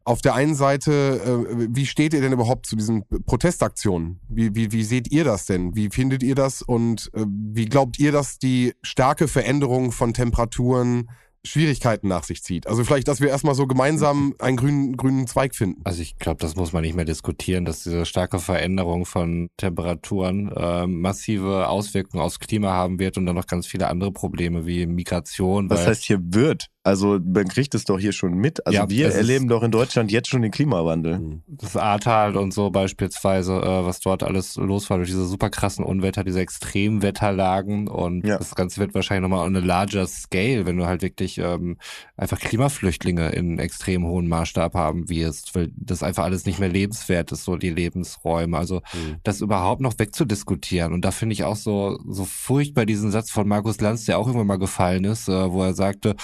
Auf 0.05 0.23
der 0.23 0.35
einen 0.35 0.55
Seite, 0.55 1.47
äh, 1.51 1.67
wie 1.71 1.87
steht 1.87 2.15
ihr 2.15 2.21
denn 2.21 2.33
überhaupt 2.33 2.67
zu 2.67 2.77
diesen 2.77 3.05
Protestaktionen? 3.27 4.21
Wie, 4.29 4.55
wie, 4.55 4.71
wie 4.71 4.85
seht 4.85 5.11
ihr 5.11 5.25
das 5.25 5.47
denn? 5.47 5.75
Wie 5.75 5.91
findet 5.91 6.23
ihr 6.23 6.37
das? 6.37 6.63
Und 6.63 7.11
äh, 7.15 7.25
wie 7.27 7.67
glaubt 7.67 7.99
ihr, 7.99 8.13
dass 8.13 8.39
die 8.39 8.75
starke 8.83 9.27
Veränderung 9.27 9.91
von 9.91 10.15
Temperaturen 10.15 11.11
Schwierigkeiten 11.47 12.09
nach 12.09 12.25
sich 12.25 12.43
zieht? 12.43 12.67
Also 12.67 12.85
vielleicht, 12.85 13.09
dass 13.09 13.21
wir 13.21 13.29
erstmal 13.29 13.55
so 13.55 13.67
gemeinsam 13.67 14.35
einen 14.39 14.57
grünen, 14.57 14.97
grünen 14.97 15.27
Zweig 15.27 15.55
finden. 15.55 15.81
Also 15.85 16.03
ich 16.03 16.19
glaube, 16.19 16.39
das 16.41 16.57
muss 16.57 16.73
man 16.73 16.83
nicht 16.83 16.95
mehr 16.95 17.05
diskutieren, 17.05 17.65
dass 17.65 17.83
diese 17.83 18.05
starke 18.05 18.39
Veränderung 18.39 19.07
von 19.07 19.49
Temperaturen 19.57 20.51
äh, 20.53 20.87
massive 20.87 21.69
Auswirkungen 21.69 22.23
aufs 22.23 22.39
Klima 22.41 22.73
haben 22.73 22.99
wird 22.99 23.17
und 23.17 23.27
dann 23.27 23.37
noch 23.37 23.47
ganz 23.47 23.67
viele 23.67 23.89
andere 23.89 24.13
Probleme 24.13 24.67
wie 24.67 24.87
Migration. 24.87 25.71
Was 25.71 25.87
heißt 25.87 26.05
hier 26.05 26.19
wird? 26.23 26.67
Also 26.87 27.19
man 27.23 27.49
kriegt 27.49 27.75
es 27.75 27.85
doch 27.85 27.99
hier 27.99 28.13
schon 28.13 28.35
mit. 28.35 28.65
Also 28.67 28.77
Ja, 28.79 28.89
wir 28.89 29.09
erleben 29.13 29.49
doch 29.49 29.63
in 29.63 29.71
Deutschland 29.73 30.11
jetzt 30.13 30.29
schon 30.29 30.43
den 30.43 30.51
Klimawandel. 30.53 31.19
Mhm. 31.19 31.43
das 31.49 31.77
Ahrtal 31.77 32.37
und 32.37 32.53
so 32.55 32.71
beispielsweise, 32.71 33.55
äh, 33.55 33.85
was 33.87 34.01
dort 34.01 34.23
alles 34.23 34.57
los 34.57 34.89
war 34.91 34.99
durch 34.99 35.09
diese 35.11 35.27
super 35.27 35.51
krassen 35.51 35.85
Unwetter, 35.85 36.23
diese 36.25 36.41
Extremwetterlagen 36.41 37.89
und 37.89 38.27
Ja. 38.27 38.39
das 38.39 38.55
Ganze 38.55 38.81
wird 38.81 38.95
wahrscheinlich 38.95 39.29
nochmal 39.29 39.47
on 39.47 39.57
a 39.57 39.61
larger 39.61 40.07
scale, 40.07 40.67
wenn 40.67 40.77
du 40.77 40.87
halt 40.87 41.03
wirklich 41.03 41.39
ähm, 41.39 41.77
einfach 42.17 42.39
Klimaflüchtlinge 42.39 43.31
in 43.31 43.59
extrem 43.59 44.05
hohen 44.07 44.29
Maßstab 44.29 44.75
haben 44.75 45.09
wirst, 45.09 45.55
weil 45.55 45.71
das 45.77 46.03
einfach 46.03 46.25
alles 46.25 46.47
nicht 46.47 46.59
mehr 46.59 46.69
lebenswert 46.69 47.33
ist, 47.33 47.45
so 47.45 47.57
die 47.57 47.71
Lebensräume. 47.71 48.57
Also 48.57 48.77
Mhm. 48.95 49.17
das 49.25 49.41
überhaupt 49.41 49.81
noch 49.81 49.99
wegzudiskutieren. 49.99 50.93
Und 50.93 51.05
da 51.05 51.11
finde 51.11 51.33
ich 51.35 51.45
auch 51.45 51.57
so, 51.57 51.99
so 52.09 52.25
furchtbar 52.25 52.87
diesen 52.87 53.11
Satz 53.11 53.31
von 53.31 53.47
Markus 53.49 53.81
Lanz, 53.81 54.05
der 54.05 54.19
auch 54.19 54.27
irgendwann 54.27 54.47
mal 54.47 54.59
gefallen 54.59 55.05
ist, 55.05 55.29
äh, 55.29 55.53
wo 55.53 55.63
er 55.63 55.75
sagte, 55.75 56.15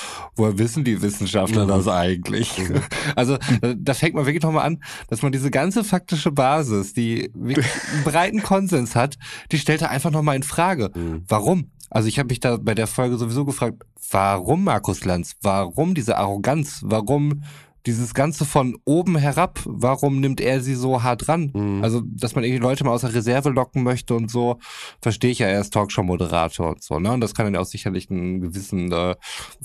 woher 0.53 0.59
wissen 0.59 0.85
die 0.85 1.01
Wissenschaftler 1.03 1.65
Mhm. 1.65 1.69
das 1.69 1.89
eigentlich? 1.89 2.51
Also 3.17 3.37
da, 3.61 3.75
da 3.77 3.95
fängt 3.95 4.15
man 4.15 4.27
wirklich 4.27 4.43
nochmal 4.43 4.67
an, 4.67 4.79
dass 5.09 5.23
man 5.23 5.33
diese 5.33 5.51
ganze 5.51 5.85
faktische 5.85 6.31
Basis, 6.33 6.95
die 6.95 7.31
wirklich 7.35 7.67
einen 7.93 8.05
breiten 8.05 8.43
Konsens 8.43 8.95
hat, 8.97 9.17
die 9.51 9.59
stellt 9.59 9.83
er 9.83 9.91
einfach 9.91 10.11
nochmal 10.11 10.37
in 10.37 10.43
Frage. 10.43 10.91
Mhm. 10.95 11.25
Warum? 11.29 11.71
Also 11.91 12.09
ich 12.09 12.19
habe 12.19 12.29
mich 12.29 12.41
da 12.41 12.57
bei 12.57 12.75
der 12.75 12.87
Folge 12.87 13.17
sowieso 13.19 13.45
gefragt, 13.45 13.83
warum 14.11 14.65
Markus 14.65 15.05
Lanz? 15.05 15.35
Warum 15.43 15.95
diese 15.95 16.17
Arroganz? 16.17 16.81
Warum 16.85 17.43
dieses 17.87 18.15
Ganze 18.15 18.45
von 18.45 18.77
oben 18.85 19.17
herab? 19.17 19.61
Warum 19.65 20.21
nimmt 20.21 20.41
er 20.41 20.61
sie 20.61 20.75
so 20.75 21.03
hart 21.03 21.29
ran? 21.29 21.51
Mhm. 21.55 21.83
Also, 21.83 22.03
dass 22.05 22.35
man 22.35 22.45
irgendwie 22.45 22.63
Leute 22.63 22.85
mal 22.85 22.93
aus 22.93 23.01
der 23.03 23.15
Reserve 23.15 23.51
locken 23.51 23.83
möchte 23.83 24.15
und 24.15 24.31
so, 24.31 24.59
verstehe 25.01 25.31
ich 25.31 25.41
ja, 25.41 25.47
er 25.49 25.61
ist 25.61 25.73
Talkshow-Moderator 25.73 26.69
und 26.71 26.83
so, 26.83 26.99
ne? 26.99 27.13
Und 27.13 27.21
das 27.21 27.35
kann 27.35 27.47
dann 27.47 27.57
auch 27.61 27.67
sicherlich 27.67 28.11
einen 28.11 28.41
gewissen, 28.41 28.93
äh, 28.93 29.15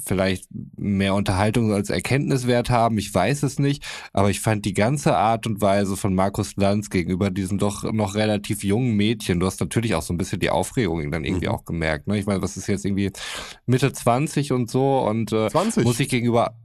vielleicht 0.03 0.47
mehr 0.77 1.13
Unterhaltung 1.13 1.71
als 1.73 1.89
Erkenntniswert 1.89 2.69
haben, 2.69 2.97
ich 2.97 3.13
weiß 3.13 3.43
es 3.43 3.59
nicht, 3.59 3.85
aber 4.13 4.29
ich 4.29 4.39
fand 4.39 4.65
die 4.65 4.73
ganze 4.73 5.15
Art 5.15 5.45
und 5.47 5.61
Weise 5.61 5.97
von 5.97 6.15
Markus 6.15 6.55
Lanz 6.55 6.89
gegenüber 6.89 7.29
diesem 7.29 7.57
doch 7.57 7.83
noch 7.91 8.15
relativ 8.15 8.63
jungen 8.63 8.95
Mädchen, 8.95 9.39
du 9.39 9.45
hast 9.45 9.59
natürlich 9.59 9.95
auch 9.95 10.01
so 10.01 10.13
ein 10.13 10.17
bisschen 10.17 10.39
die 10.39 10.49
Aufregung 10.49 11.11
dann 11.11 11.23
irgendwie 11.23 11.47
Mhm. 11.47 11.51
auch 11.53 11.65
gemerkt, 11.65 12.07
ne? 12.07 12.17
Ich 12.17 12.25
meine, 12.25 12.41
was 12.41 12.57
ist 12.57 12.67
jetzt 12.67 12.85
irgendwie 12.85 13.11
Mitte 13.65 13.91
20 13.93 14.51
und 14.51 14.69
so 14.69 14.99
und 14.99 15.31
äh, 15.31 15.49
20. 15.49 15.83
muss 15.85 15.99
ich 15.99 16.09
gegenüber 16.09 16.55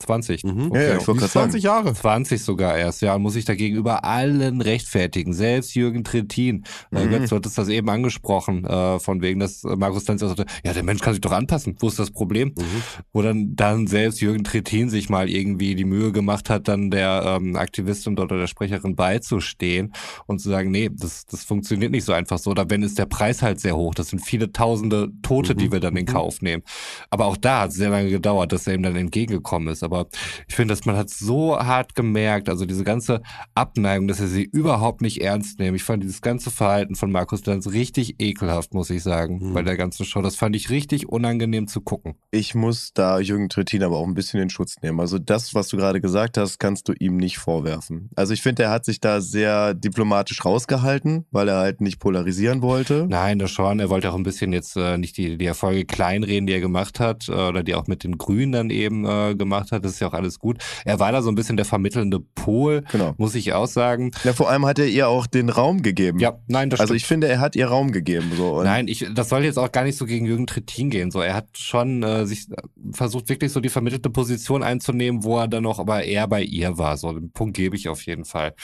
20. 0.00 0.44
Mhm. 0.44 0.70
Ja, 0.74 0.80
ja, 0.82 0.96
ich 0.96 0.98
Die 1.02 1.06
wollte 1.08 1.24
ist 1.24 1.32
gerade 1.32 1.50
20 1.50 1.62
sagen. 1.62 1.84
Jahre. 1.84 1.94
20 1.94 2.42
sogar 2.42 2.76
erst, 2.78 3.02
ja, 3.02 3.18
muss 3.18 3.34
ich 3.36 3.44
da 3.44 3.54
gegenüber 3.54 4.04
allen 4.04 4.60
rechtfertigen. 4.60 5.32
Selbst 5.32 5.74
Jürgen 5.74 6.04
Trittin, 6.04 6.64
äh, 6.92 7.04
Mhm. 7.04 7.10
Götz, 7.10 7.30
du 7.30 7.36
hattest 7.36 7.58
das 7.58 7.68
eben 7.68 7.88
angesprochen, 7.90 8.64
äh, 8.64 8.98
von 9.00 9.22
wegen, 9.22 9.40
dass 9.40 9.64
äh, 9.64 9.76
Markus 9.76 10.06
Lanz 10.06 10.22
ja 10.22 10.28
sagte, 10.28 10.46
ja, 10.64 10.72
der 10.72 10.82
Mensch 10.84 11.00
kann 11.00 11.14
sich 11.14 11.20
doch 11.20 11.32
anpassen, 11.32 11.76
wo 11.80 11.88
ist 11.88 11.98
das 11.98 12.10
Problem? 12.10 12.52
Mhm. 12.56 12.82
Wo 13.12 13.22
dann, 13.22 13.56
dann 13.56 13.86
selbst 13.86 14.20
Jürgen 14.20 14.44
Trittin 14.44 14.88
sich 14.88 15.08
mal 15.08 15.28
irgendwie 15.28 15.74
die 15.74 15.84
Mühe 15.84 16.12
gemacht 16.12 16.48
hat, 16.50 16.68
dann 16.68 16.90
der 16.90 17.22
ähm, 17.40 17.56
Aktivistin 17.56 18.14
dort 18.16 18.30
oder 18.30 18.42
der 18.42 18.46
Sprecherin 18.46 18.94
beizustehen 18.94 19.92
und 20.26 20.40
zu 20.40 20.48
sagen, 20.48 20.70
nee, 20.70 20.90
das, 20.92 21.26
das 21.26 21.44
funktioniert 21.44 21.90
nicht 21.92 22.04
so 22.04 22.12
einfach 22.12 22.38
so, 22.38 22.50
oder 22.50 22.70
wenn 22.70 22.82
ist 22.82 22.98
der 22.98 23.06
Preis 23.06 23.42
halt 23.42 23.60
sehr 23.60 23.76
hoch, 23.76 23.94
das 23.94 24.08
sind 24.08 24.20
viele 24.20 24.52
tausende 24.52 25.10
Tote, 25.22 25.54
die 25.54 25.66
Mhm. 25.66 25.72
wir 25.72 25.80
dann 25.80 25.96
in 25.96 26.04
Mhm. 26.04 26.08
Kauf 26.08 26.40
nehmen. 26.42 26.62
Aber 27.10 27.26
auch 27.26 27.36
da 27.36 27.62
hat 27.62 27.70
es 27.70 27.76
sehr 27.76 27.90
lange 27.90 28.10
gedauert, 28.10 28.52
dass 28.52 28.66
er 28.66 28.74
ihm 28.74 28.82
dann 28.82 28.96
entgegengekommen 28.96 29.68
ist. 29.72 29.82
Aber 29.88 30.08
ich 30.48 30.54
finde, 30.54 30.72
dass 30.74 30.84
man 30.84 30.96
hat 30.96 31.08
so 31.10 31.58
hart 31.58 31.94
gemerkt, 31.94 32.48
also 32.48 32.66
diese 32.66 32.84
ganze 32.84 33.22
Abneigung, 33.54 34.06
dass 34.08 34.20
er 34.20 34.28
sie 34.28 34.44
überhaupt 34.44 35.00
nicht 35.00 35.20
ernst 35.22 35.58
nimmt. 35.58 35.76
Ich 35.76 35.82
fand 35.84 36.02
dieses 36.02 36.20
ganze 36.20 36.50
Verhalten 36.50 36.94
von 36.94 37.10
Markus 37.10 37.44
Lanz 37.46 37.68
richtig 37.68 38.16
ekelhaft, 38.20 38.74
muss 38.74 38.90
ich 38.90 39.02
sagen, 39.02 39.38
Mhm. 39.40 39.54
bei 39.54 39.62
der 39.62 39.76
ganzen 39.76 40.04
Show. 40.04 40.20
Das 40.22 40.36
fand 40.36 40.54
ich 40.56 40.70
richtig 40.70 41.08
unangenehm 41.08 41.66
zu 41.68 41.80
gucken. 41.80 42.14
Ich 42.30 42.54
muss 42.54 42.92
da 42.92 43.18
Jürgen 43.20 43.48
Trittin 43.48 43.82
aber 43.82 43.96
auch 43.96 44.06
ein 44.06 44.14
bisschen 44.14 44.40
in 44.40 44.50
Schutz 44.50 44.76
nehmen. 44.82 45.00
Also 45.00 45.18
das, 45.18 45.54
was 45.54 45.68
du 45.68 45.76
gerade 45.76 46.00
gesagt 46.00 46.36
hast, 46.36 46.58
kannst 46.58 46.88
du 46.88 46.92
ihm 46.98 47.16
nicht 47.16 47.38
vorwerfen. 47.38 48.10
Also 48.16 48.32
ich 48.34 48.42
finde, 48.42 48.64
er 48.64 48.70
hat 48.70 48.84
sich 48.84 49.00
da 49.00 49.20
sehr 49.20 49.74
diplomatisch 49.74 50.44
rausgehalten, 50.44 51.24
weil 51.30 51.48
er 51.48 51.58
halt 51.58 51.80
nicht 51.80 51.98
polarisieren 51.98 52.62
wollte. 52.62 53.06
Nein, 53.08 53.38
das 53.38 53.50
schon. 53.50 53.80
Er 53.80 53.88
wollte 53.90 54.10
auch 54.10 54.16
ein 54.16 54.22
bisschen 54.22 54.52
jetzt 54.52 54.76
äh, 54.76 54.98
nicht 54.98 55.16
die, 55.16 55.38
die 55.38 55.46
Erfolge 55.46 55.84
kleinreden, 55.84 56.46
die 56.46 56.52
er 56.52 56.60
gemacht 56.60 57.00
hat, 57.00 57.28
äh, 57.28 57.32
oder 57.32 57.62
die 57.62 57.74
auch 57.74 57.86
mit 57.86 58.04
den 58.04 58.18
Grünen 58.18 58.52
dann 58.52 58.70
eben 58.70 59.04
äh, 59.06 59.34
gemacht 59.34 59.72
hat. 59.72 59.77
Das 59.80 59.92
ist 59.92 60.00
ja 60.00 60.08
auch 60.08 60.12
alles 60.14 60.38
gut. 60.38 60.58
Er 60.84 60.98
war 61.00 61.12
da 61.12 61.22
so 61.22 61.28
ein 61.30 61.34
bisschen 61.34 61.56
der 61.56 61.66
vermittelnde 61.66 62.20
Pol, 62.20 62.82
Genau. 62.92 63.14
muss 63.18 63.34
ich 63.34 63.52
auch 63.52 63.66
sagen. 63.66 64.10
Ja, 64.24 64.32
vor 64.32 64.48
allem 64.50 64.66
hat 64.66 64.78
er 64.78 64.86
ihr 64.86 65.08
auch 65.08 65.26
den 65.26 65.48
Raum 65.48 65.82
gegeben. 65.82 66.18
Ja, 66.18 66.38
nein, 66.46 66.70
das 66.70 66.80
Also 66.80 66.92
stimmt. 66.92 67.00
ich 67.02 67.06
finde, 67.06 67.28
er 67.28 67.40
hat 67.40 67.56
ihr 67.56 67.66
Raum 67.68 67.92
gegeben. 67.92 68.32
So. 68.36 68.62
Nein, 68.62 68.88
ich, 68.88 69.06
das 69.14 69.28
soll 69.28 69.44
jetzt 69.44 69.58
auch 69.58 69.72
gar 69.72 69.84
nicht 69.84 69.96
so 69.96 70.06
gegen 70.06 70.26
Jürgen 70.26 70.46
Trittin 70.46 70.90
gehen. 70.90 71.10
So, 71.10 71.20
er 71.20 71.34
hat 71.34 71.48
schon 71.56 72.02
äh, 72.02 72.26
sich 72.26 72.50
äh, 72.50 72.56
versucht, 72.92 73.28
wirklich 73.28 73.52
so 73.52 73.60
die 73.60 73.68
vermittelte 73.68 74.10
Position 74.10 74.62
einzunehmen, 74.62 75.24
wo 75.24 75.38
er 75.38 75.48
dann 75.48 75.62
noch 75.62 75.78
aber 75.78 76.04
eher 76.04 76.26
bei 76.28 76.42
ihr 76.42 76.78
war. 76.78 76.96
So, 76.96 77.12
den 77.12 77.30
Punkt 77.32 77.56
gebe 77.56 77.76
ich 77.76 77.88
auf 77.88 78.02
jeden 78.02 78.24
Fall. 78.24 78.54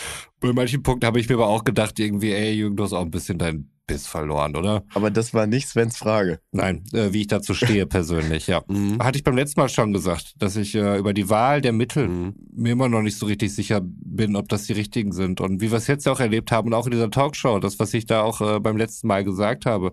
Bei 0.41 0.53
manchen 0.53 0.83
Punkten 0.83 1.07
habe 1.07 1.21
ich 1.21 1.29
mir 1.29 1.35
aber 1.37 1.49
auch 1.49 1.65
gedacht, 1.65 1.99
irgendwie, 1.99 2.33
ey, 2.33 2.53
Jürgen, 2.53 2.77
du 2.77 2.85
hast 2.85 2.93
auch 2.93 3.03
ein 3.03 3.11
bisschen 3.11 3.39
deinen 3.39 3.71
Biss 3.87 4.07
verloren, 4.07 4.57
oder? 4.57 4.85
Aber 4.95 5.11
das 5.11 5.35
war 5.35 5.47
nicht 5.47 5.69
Svens 5.69 5.99
Frage. 5.99 6.41
Nein, 6.53 6.85
äh, 6.93 7.13
wie 7.13 7.23
ich 7.23 7.27
dazu 7.27 7.53
stehe 7.55 7.87
persönlich, 7.87 8.47
ja. 8.47 8.63
Mhm. 8.67 9.03
Hatte 9.03 9.19
ich 9.19 9.25
beim 9.25 9.37
letzten 9.37 9.61
Mal 9.61 9.69
schon 9.69 9.93
gesagt, 9.93 10.35
dass 10.39 10.57
ich 10.57 10.75
äh, 10.75 10.99
über 10.99 11.13
die 11.13 11.29
Wahl 11.29 11.61
der 11.61 11.73
Mittel 11.73 12.09
Mhm. 12.09 12.35
mir 12.55 12.73
immer 12.73 12.89
noch 12.89 13.03
nicht 13.03 13.19
so 13.19 13.27
richtig 13.27 13.55
sicher 13.55 13.81
bin, 13.83 14.37
ob 14.37 14.49
das 14.49 14.65
die 14.65 14.73
richtigen 14.73 15.13
sind. 15.13 15.41
Und 15.41 15.61
wie 15.61 15.71
wir 15.71 15.79
es 15.79 15.87
jetzt 15.87 16.07
ja 16.07 16.13
auch 16.13 16.21
erlebt 16.21 16.51
haben 16.51 16.69
und 16.69 16.75
auch 16.75 16.87
in 16.87 16.93
dieser 16.93 17.11
Talkshow, 17.11 17.59
das, 17.59 17.79
was 17.79 17.93
ich 17.93 18.07
da 18.07 18.23
auch 18.23 18.41
äh, 18.41 18.59
beim 18.61 18.77
letzten 18.77 19.07
Mal 19.07 19.23
gesagt 19.25 19.67
habe, 19.67 19.93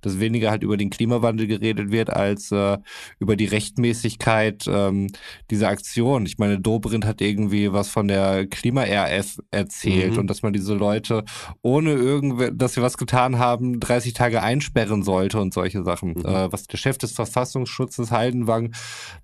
dass 0.00 0.20
weniger 0.20 0.50
halt 0.50 0.62
über 0.62 0.76
den 0.76 0.90
Klimawandel 0.90 1.46
geredet 1.46 1.90
wird, 1.90 2.10
als 2.10 2.50
äh, 2.52 2.78
über 3.18 3.36
die 3.36 3.46
Rechtmäßigkeit 3.46 4.64
ähm, 4.68 5.08
dieser 5.50 5.68
Aktion. 5.68 6.26
Ich 6.26 6.38
meine, 6.38 6.60
Dobrindt 6.60 7.04
hat 7.04 7.20
irgendwie 7.20 7.72
was 7.72 7.88
von 7.88 8.08
der 8.08 8.46
Klima-RF 8.46 9.38
erzählt 9.50 10.12
Mhm. 10.12 10.18
und 10.18 10.26
dass 10.28 10.42
man 10.42 10.52
diese 10.52 10.74
Leute 10.74 11.24
ohne 11.62 11.92
irgendwer, 11.92 12.50
dass 12.50 12.74
sie 12.74 12.82
was 12.82 12.96
getan 12.96 13.38
haben, 13.38 13.80
30 13.80 14.12
Tage 14.12 14.42
einsperren 14.42 15.02
sollte 15.02 15.40
und 15.40 15.52
solche 15.54 15.82
Sachen. 15.82 16.10
Mhm. 16.14 16.24
Äh, 16.24 16.52
was 16.52 16.66
der 16.66 16.78
Chef 16.78 16.98
des 16.98 17.12
Verfassungsschutzes 17.12 18.10
Heidenwang 18.10 18.72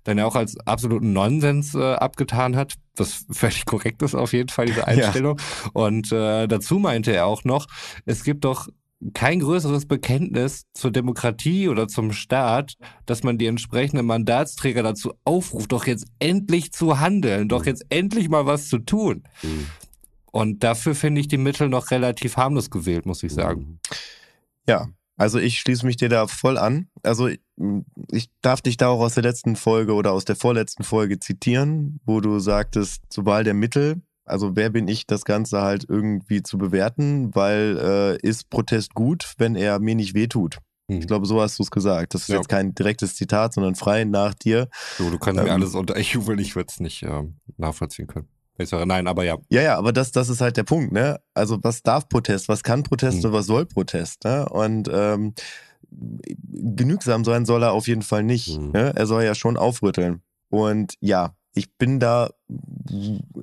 dann 0.03 0.17
ja 0.17 0.25
auch 0.25 0.35
als 0.35 0.57
absoluten 0.65 1.13
Nonsens 1.13 1.73
äh, 1.75 1.93
abgetan 1.93 2.55
hat, 2.55 2.73
was 2.95 3.25
völlig 3.31 3.65
korrekt 3.65 4.01
ist 4.01 4.15
auf 4.15 4.33
jeden 4.33 4.49
Fall, 4.49 4.65
diese 4.67 4.87
Einstellung. 4.87 5.39
Und 5.73 6.11
äh, 6.11 6.47
dazu 6.47 6.79
meinte 6.79 7.11
er 7.13 7.25
auch 7.25 7.43
noch, 7.43 7.67
es 8.05 8.23
gibt 8.23 8.45
doch 8.45 8.67
kein 9.13 9.39
größeres 9.39 9.85
Bekenntnis 9.85 10.63
zur 10.73 10.91
Demokratie 10.91 11.69
oder 11.69 11.87
zum 11.87 12.11
Staat, 12.11 12.73
dass 13.05 13.23
man 13.23 13.37
die 13.37 13.45
entsprechenden 13.45 14.05
Mandatsträger 14.05 14.81
dazu 14.81 15.13
aufruft, 15.23 15.71
doch 15.71 15.85
jetzt 15.85 16.07
endlich 16.19 16.71
zu 16.71 16.99
handeln, 16.99 17.47
doch 17.47 17.65
jetzt 17.65 17.85
endlich 17.89 18.29
mal 18.29 18.45
was 18.45 18.69
zu 18.69 18.79
tun. 18.79 19.23
Mhm. 19.43 19.67
Und 20.31 20.63
dafür 20.63 20.95
finde 20.95 21.21
ich 21.21 21.27
die 21.27 21.37
Mittel 21.37 21.69
noch 21.69 21.91
relativ 21.91 22.37
harmlos 22.37 22.69
gewählt, 22.69 23.05
muss 23.05 23.23
ich 23.23 23.33
sagen. 23.33 23.79
Ja, 24.67 24.89
also 25.15 25.39
ich 25.39 25.59
schließe 25.59 25.85
mich 25.85 25.97
dir 25.97 26.09
da 26.09 26.27
voll 26.27 26.57
an. 26.57 26.89
Also 27.01 27.29
ich 28.11 28.29
darf 28.41 28.61
dich 28.61 28.77
da 28.77 28.89
auch 28.89 28.99
aus 28.99 29.15
der 29.15 29.23
letzten 29.23 29.55
Folge 29.55 29.93
oder 29.93 30.11
aus 30.11 30.25
der 30.25 30.35
vorletzten 30.35 30.83
Folge 30.83 31.19
zitieren, 31.19 31.99
wo 32.05 32.21
du 32.21 32.39
sagtest, 32.39 33.01
zur 33.09 33.25
Wahl 33.25 33.43
der 33.43 33.55
Mittel, 33.55 34.01
also 34.27 34.55
wer 34.55 34.69
bin 34.69 34.87
ich, 34.87 35.07
das 35.07 35.25
Ganze 35.25 35.61
halt 35.61 35.85
irgendwie 35.87 36.43
zu 36.43 36.57
bewerten, 36.57 37.33
weil 37.35 37.77
äh, 38.21 38.27
ist 38.27 38.49
Protest 38.49 38.93
gut, 38.93 39.33
wenn 39.37 39.55
er 39.55 39.79
mir 39.79 39.95
nicht 39.95 40.13
wehtut. 40.13 40.57
Hm. 40.89 40.99
Ich 40.99 41.07
glaube, 41.07 41.25
so 41.25 41.41
hast 41.41 41.59
du 41.59 41.63
es 41.63 41.71
gesagt. 41.71 42.13
Das 42.13 42.21
ist 42.21 42.27
Ja. 42.29 42.35
jetzt 42.35 42.49
kein 42.49 42.73
direktes 42.75 43.15
Zitat, 43.15 43.53
sondern 43.53 43.75
frei 43.75 44.03
nach 44.05 44.33
dir. 44.33 44.69
So, 44.97 45.09
du 45.09 45.17
kannst 45.19 45.41
mir 45.41 45.47
Ähm. 45.49 45.53
alles 45.55 45.75
unterjubeln, 45.75 46.39
ich 46.39 46.55
würde 46.55 46.67
es 46.69 46.79
nicht 46.79 47.03
ähm, 47.03 47.37
nachvollziehen 47.57 48.07
können. 48.07 48.27
Ich 48.59 48.69
sage, 48.69 48.87
nein, 48.87 49.05
aber 49.07 49.23
ja. 49.23 49.37
Ja, 49.49 49.61
ja, 49.61 49.77
aber 49.77 49.93
das, 49.93 50.11
das 50.11 50.29
ist 50.29 50.41
halt 50.41 50.57
der 50.57 50.63
Punkt, 50.63 50.91
ne? 50.91 51.19
Also 51.35 51.59
was 51.61 51.83
darf 51.83 52.09
Protest, 52.09 52.49
was 52.49 52.63
kann 52.63 52.81
Protest 52.83 53.19
Mhm. 53.19 53.25
und 53.25 53.33
was 53.33 53.45
soll 53.45 53.65
Protest, 53.67 54.23
ne? 54.23 54.49
Und 54.49 54.89
ähm, 54.91 55.33
genügsam 55.91 57.23
sein 57.23 57.45
soll 57.45 57.63
er 57.63 57.71
auf 57.73 57.87
jeden 57.87 58.01
Fall 58.01 58.23
nicht. 58.23 58.57
Mhm. 58.59 58.71
Ne? 58.71 58.93
Er 58.95 59.05
soll 59.05 59.23
ja 59.23 59.35
schon 59.35 59.57
aufrütteln. 59.57 60.21
Und 60.49 60.93
ja, 61.01 61.35
ich 61.57 61.73
bin 61.77 61.99
da, 61.99 62.29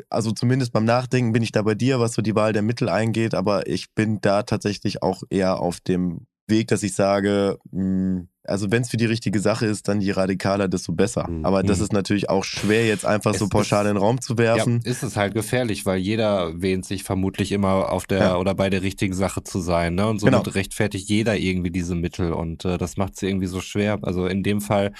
also 0.08 0.30
zumindest 0.32 0.72
beim 0.72 0.84
Nachdenken 0.84 1.32
bin 1.32 1.42
ich 1.42 1.52
da 1.52 1.62
bei 1.62 1.74
dir, 1.74 2.00
was 2.00 2.14
so 2.14 2.22
die 2.22 2.34
Wahl 2.34 2.52
der 2.52 2.62
Mittel 2.62 2.88
eingeht, 2.88 3.34
aber 3.34 3.66
ich 3.66 3.92
bin 3.94 4.20
da 4.20 4.42
tatsächlich 4.44 5.02
auch 5.02 5.22
eher 5.30 5.60
auf 5.60 5.80
dem 5.80 6.26
Weg, 6.46 6.68
dass 6.68 6.82
ich 6.82 6.94
sage, 6.94 7.58
mh, 7.70 8.24
also 8.46 8.70
wenn 8.70 8.82
es 8.82 8.90
für 8.90 8.98
die 8.98 9.06
richtige 9.06 9.40
Sache 9.40 9.64
ist, 9.64 9.88
dann 9.88 10.02
je 10.02 10.12
radikaler, 10.12 10.68
desto 10.68 10.92
besser. 10.92 11.26
Mhm. 11.30 11.46
Aber 11.46 11.62
das 11.62 11.78
Mhm. 11.78 11.84
ist 11.84 11.92
natürlich 11.94 12.28
auch 12.28 12.44
schwer, 12.44 12.86
jetzt 12.86 13.06
einfach 13.06 13.32
Es 13.32 13.38
so 13.38 13.48
pauschal 13.48 13.86
ist- 13.86 13.90
in 13.90 13.94
den 13.96 14.02
Raum 14.02 14.20
zu 14.20 14.36
werfen. 14.36 14.80
Ja, 14.84 14.90
ist 14.90 15.02
es 15.02 15.16
halt 15.16 15.32
gefährlich, 15.32 15.86
weil 15.86 15.98
jeder 15.98 16.60
wähnt 16.60 16.84
sich 16.84 17.02
vermutlich 17.02 17.50
immer 17.52 17.90
auf 17.90 18.04
der 18.06 18.18
Ja. 18.18 18.36
oder 18.36 18.54
bei 18.54 18.68
der 18.68 18.82
richtigen 18.82 19.14
Sache 19.14 19.42
zu 19.42 19.60
sein, 19.60 19.94
ne? 19.94 20.06
Und 20.06 20.18
somit 20.20 20.44
Genau. 20.44 20.50
rechtfertigt 20.54 21.08
jeder 21.08 21.38
irgendwie 21.38 21.70
diese 21.70 21.94
Mittel 21.94 22.34
und 22.34 22.66
äh, 22.66 22.76
das 22.76 22.98
macht 22.98 23.16
sie 23.16 23.26
irgendwie 23.28 23.46
so 23.46 23.62
schwer. 23.62 23.98
Also 24.02 24.26
in 24.26 24.42
dem 24.42 24.60
Fall, 24.60 24.92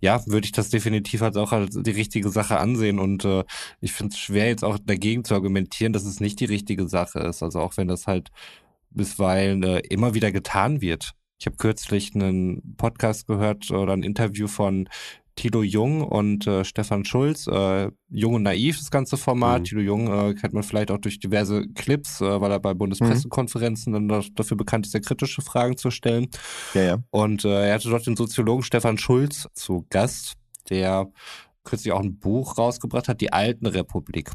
ja, 0.00 0.24
würde 0.26 0.44
ich 0.44 0.52
das 0.52 0.68
definitiv 0.68 1.22
als 1.22 1.36
auch 1.36 1.52
als 1.52 1.76
die 1.80 1.90
richtige 1.90 2.28
Sache 2.28 2.58
ansehen 2.58 2.98
und 2.98 3.24
äh, 3.24 3.44
ich 3.80 3.92
finde 3.92 4.12
es 4.12 4.18
schwer 4.18 4.46
jetzt 4.48 4.64
auch 4.64 4.78
dagegen 4.78 5.24
zu 5.24 5.34
argumentieren, 5.34 5.92
dass 5.92 6.04
es 6.04 6.20
nicht 6.20 6.40
die 6.40 6.44
richtige 6.44 6.88
Sache 6.88 7.20
ist. 7.20 7.42
Also 7.42 7.60
auch 7.60 7.76
wenn 7.76 7.88
das 7.88 8.06
halt 8.06 8.30
bisweilen 8.90 9.62
äh, 9.62 9.78
immer 9.88 10.14
wieder 10.14 10.32
getan 10.32 10.80
wird. 10.80 11.12
Ich 11.38 11.46
habe 11.46 11.56
kürzlich 11.56 12.14
einen 12.14 12.76
Podcast 12.76 13.26
gehört 13.26 13.70
oder 13.70 13.92
ein 13.92 14.02
Interview 14.02 14.48
von 14.48 14.88
Tilo 15.36 15.62
Jung 15.62 16.02
und 16.02 16.46
äh, 16.46 16.64
Stefan 16.64 17.04
Schulz. 17.04 17.46
Äh, 17.46 17.90
Jung 18.08 18.34
und 18.34 18.42
Naiv, 18.42 18.78
das 18.78 18.90
ganze 18.90 19.16
Format. 19.16 19.60
Mhm. 19.60 19.64
Tilo 19.64 19.80
Jung 19.82 20.08
äh, 20.08 20.34
kennt 20.34 20.54
man 20.54 20.62
vielleicht 20.62 20.90
auch 20.90 20.98
durch 20.98 21.20
diverse 21.20 21.68
Clips, 21.74 22.20
äh, 22.20 22.40
weil 22.40 22.50
er 22.50 22.58
bei 22.58 22.74
Bundespressekonferenzen 22.74 23.92
mhm. 23.92 24.08
dann 24.08 24.24
dafür 24.34 24.56
bekannt 24.56 24.86
ist, 24.86 24.92
sehr 24.92 25.02
kritische 25.02 25.42
Fragen 25.42 25.76
zu 25.76 25.90
stellen. 25.90 26.28
Ja, 26.74 26.82
ja. 26.82 26.98
Und 27.10 27.44
äh, 27.44 27.68
er 27.68 27.74
hatte 27.74 27.90
dort 27.90 28.06
den 28.06 28.16
Soziologen 28.16 28.64
Stefan 28.64 28.98
Schulz 28.98 29.46
zu 29.52 29.86
Gast, 29.90 30.34
der 30.70 31.06
kürzlich 31.64 31.92
auch 31.92 32.00
ein 32.00 32.18
Buch 32.18 32.56
rausgebracht 32.56 33.08
hat, 33.08 33.20
Die 33.20 33.32
Alten 33.32 33.66
Republik. 33.66 34.30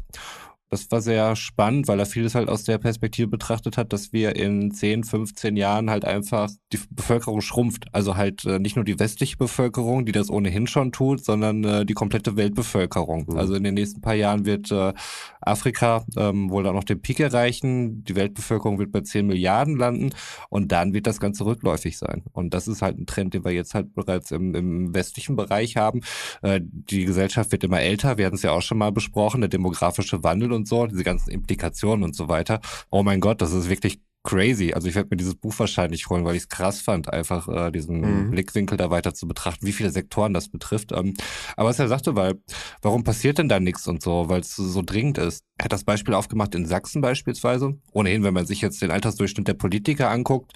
Das 0.72 0.90
war 0.90 1.02
sehr 1.02 1.36
spannend, 1.36 1.86
weil 1.86 2.00
er 2.00 2.06
vieles 2.06 2.34
halt 2.34 2.48
aus 2.48 2.64
der 2.64 2.78
Perspektive 2.78 3.28
betrachtet 3.28 3.76
hat, 3.76 3.92
dass 3.92 4.14
wir 4.14 4.36
in 4.36 4.70
10, 4.70 5.04
15 5.04 5.54
Jahren 5.54 5.90
halt 5.90 6.06
einfach 6.06 6.48
die 6.72 6.78
Bevölkerung 6.88 7.42
schrumpft. 7.42 7.88
Also 7.92 8.16
halt 8.16 8.46
äh, 8.46 8.58
nicht 8.58 8.76
nur 8.76 8.84
die 8.86 8.98
westliche 8.98 9.36
Bevölkerung, 9.36 10.06
die 10.06 10.12
das 10.12 10.30
ohnehin 10.30 10.66
schon 10.66 10.90
tut, 10.90 11.22
sondern 11.22 11.62
äh, 11.62 11.84
die 11.84 11.92
komplette 11.92 12.36
Weltbevölkerung. 12.36 13.26
Mhm. 13.28 13.36
Also 13.36 13.54
in 13.54 13.64
den 13.64 13.74
nächsten 13.74 14.00
paar 14.00 14.14
Jahren 14.14 14.46
wird 14.46 14.70
äh, 14.70 14.94
Afrika 15.42 16.06
ähm, 16.16 16.48
wohl 16.48 16.62
dann 16.62 16.74
noch 16.74 16.84
den 16.84 17.02
Peak 17.02 17.20
erreichen. 17.20 18.02
Die 18.04 18.16
Weltbevölkerung 18.16 18.78
wird 18.78 18.92
bei 18.92 19.02
10 19.02 19.26
Milliarden 19.26 19.76
landen 19.76 20.14
und 20.48 20.72
dann 20.72 20.94
wird 20.94 21.06
das 21.06 21.20
Ganze 21.20 21.44
rückläufig 21.44 21.98
sein. 21.98 22.22
Und 22.32 22.54
das 22.54 22.66
ist 22.66 22.80
halt 22.80 22.98
ein 22.98 23.04
Trend, 23.04 23.34
den 23.34 23.44
wir 23.44 23.52
jetzt 23.52 23.74
halt 23.74 23.94
bereits 23.94 24.30
im, 24.30 24.54
im 24.54 24.94
westlichen 24.94 25.36
Bereich 25.36 25.76
haben. 25.76 26.00
Äh, 26.40 26.62
die 26.62 27.04
Gesellschaft 27.04 27.52
wird 27.52 27.62
immer 27.62 27.82
älter. 27.82 28.16
Wir 28.16 28.24
hatten 28.24 28.36
es 28.36 28.42
ja 28.42 28.52
auch 28.52 28.62
schon 28.62 28.78
mal 28.78 28.90
besprochen, 28.90 29.42
der 29.42 29.50
demografische 29.50 30.24
Wandel 30.24 30.50
und 30.50 30.61
und 30.62 30.68
so, 30.68 30.86
diese 30.86 31.02
ganzen 31.02 31.30
Implikationen 31.30 32.04
und 32.04 32.14
so 32.14 32.28
weiter. 32.28 32.60
Oh 32.90 33.02
mein 33.02 33.20
Gott, 33.20 33.42
das 33.42 33.52
ist 33.52 33.68
wirklich 33.68 34.00
crazy. 34.24 34.72
Also 34.72 34.86
ich 34.86 34.94
werde 34.94 35.08
mir 35.10 35.16
dieses 35.16 35.34
Buch 35.34 35.52
wahrscheinlich 35.58 36.08
holen, 36.08 36.24
weil 36.24 36.36
ich 36.36 36.42
es 36.42 36.48
krass 36.48 36.80
fand, 36.80 37.12
einfach 37.12 37.48
äh, 37.48 37.72
diesen 37.72 38.00
mhm. 38.00 38.30
Blickwinkel 38.30 38.76
da 38.76 38.88
weiter 38.88 39.14
zu 39.14 39.26
betrachten, 39.26 39.66
wie 39.66 39.72
viele 39.72 39.90
Sektoren 39.90 40.32
das 40.32 40.48
betrifft. 40.48 40.92
Ähm, 40.92 41.14
aber 41.56 41.70
was 41.70 41.80
er 41.80 41.88
sagte, 41.88 42.14
weil, 42.14 42.34
warum 42.82 43.02
passiert 43.02 43.38
denn 43.38 43.48
da 43.48 43.58
nichts 43.58 43.88
und 43.88 44.00
so, 44.00 44.28
weil 44.28 44.40
es 44.40 44.54
so 44.54 44.82
dringend 44.82 45.18
ist? 45.18 45.42
Er 45.58 45.64
hat 45.64 45.72
das 45.72 45.82
Beispiel 45.82 46.14
aufgemacht 46.14 46.54
in 46.54 46.66
Sachsen 46.66 47.02
beispielsweise. 47.02 47.76
Ohnehin, 47.90 48.22
wenn 48.22 48.34
man 48.34 48.46
sich 48.46 48.60
jetzt 48.60 48.80
den 48.80 48.92
Altersdurchschnitt 48.92 49.48
der 49.48 49.54
Politiker 49.54 50.10
anguckt, 50.10 50.52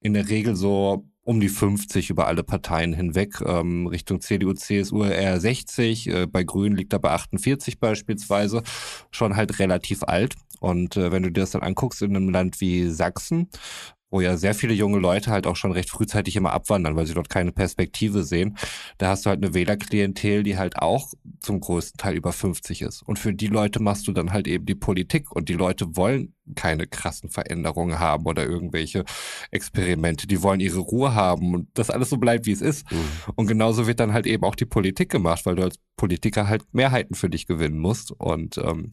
in 0.00 0.14
der 0.14 0.28
Regel 0.28 0.54
so 0.54 1.04
um 1.30 1.38
die 1.38 1.48
50 1.48 2.10
über 2.10 2.26
alle 2.26 2.42
Parteien 2.42 2.92
hinweg. 2.92 3.40
Ähm, 3.46 3.86
Richtung 3.86 4.20
CDU, 4.20 4.52
CSU 4.52 5.04
eher 5.04 5.38
60, 5.38 6.08
äh, 6.08 6.26
bei 6.26 6.42
Grünen 6.42 6.74
liegt 6.74 6.92
er 6.92 6.98
bei 6.98 7.10
48 7.10 7.78
beispielsweise. 7.78 8.64
Schon 9.12 9.36
halt 9.36 9.60
relativ 9.60 10.02
alt. 10.02 10.34
Und 10.58 10.96
äh, 10.96 11.12
wenn 11.12 11.22
du 11.22 11.30
dir 11.30 11.42
das 11.42 11.52
dann 11.52 11.62
anguckst 11.62 12.02
in 12.02 12.16
einem 12.16 12.30
Land 12.30 12.60
wie 12.60 12.88
Sachsen, 12.88 13.48
wo 14.10 14.20
ja 14.20 14.36
sehr 14.36 14.54
viele 14.54 14.74
junge 14.74 14.98
Leute 14.98 15.30
halt 15.30 15.46
auch 15.46 15.56
schon 15.56 15.72
recht 15.72 15.90
frühzeitig 15.90 16.36
immer 16.36 16.52
abwandern, 16.52 16.96
weil 16.96 17.06
sie 17.06 17.14
dort 17.14 17.30
keine 17.30 17.52
Perspektive 17.52 18.24
sehen. 18.24 18.56
Da 18.98 19.08
hast 19.08 19.24
du 19.24 19.30
halt 19.30 19.42
eine 19.42 19.54
Wählerklientel, 19.54 20.42
die 20.42 20.58
halt 20.58 20.78
auch 20.78 21.12
zum 21.38 21.60
größten 21.60 21.98
Teil 21.98 22.16
über 22.16 22.32
50 22.32 22.82
ist. 22.82 23.02
Und 23.02 23.18
für 23.18 23.32
die 23.32 23.46
Leute 23.46 23.80
machst 23.80 24.08
du 24.08 24.12
dann 24.12 24.32
halt 24.32 24.48
eben 24.48 24.66
die 24.66 24.74
Politik 24.74 25.30
und 25.30 25.48
die 25.48 25.54
Leute 25.54 25.96
wollen 25.96 26.34
keine 26.56 26.86
krassen 26.86 27.30
Veränderungen 27.30 28.00
haben 28.00 28.26
oder 28.26 28.44
irgendwelche 28.44 29.04
Experimente. 29.50 30.26
Die 30.26 30.42
wollen 30.42 30.60
ihre 30.60 30.80
Ruhe 30.80 31.14
haben 31.14 31.54
und 31.54 31.68
das 31.74 31.90
alles 31.90 32.10
so 32.10 32.16
bleibt, 32.16 32.46
wie 32.46 32.52
es 32.52 32.60
ist. 32.60 32.90
Mhm. 32.90 33.32
Und 33.36 33.46
genauso 33.46 33.86
wird 33.86 34.00
dann 34.00 34.12
halt 34.12 34.26
eben 34.26 34.44
auch 34.44 34.56
die 34.56 34.66
Politik 34.66 35.10
gemacht, 35.10 35.46
weil 35.46 35.56
du 35.56 35.62
als 35.62 35.76
Politiker 35.96 36.48
halt 36.48 36.62
Mehrheiten 36.72 37.14
für 37.14 37.30
dich 37.30 37.46
gewinnen 37.46 37.78
musst. 37.78 38.10
Und 38.10 38.58
ähm, 38.58 38.90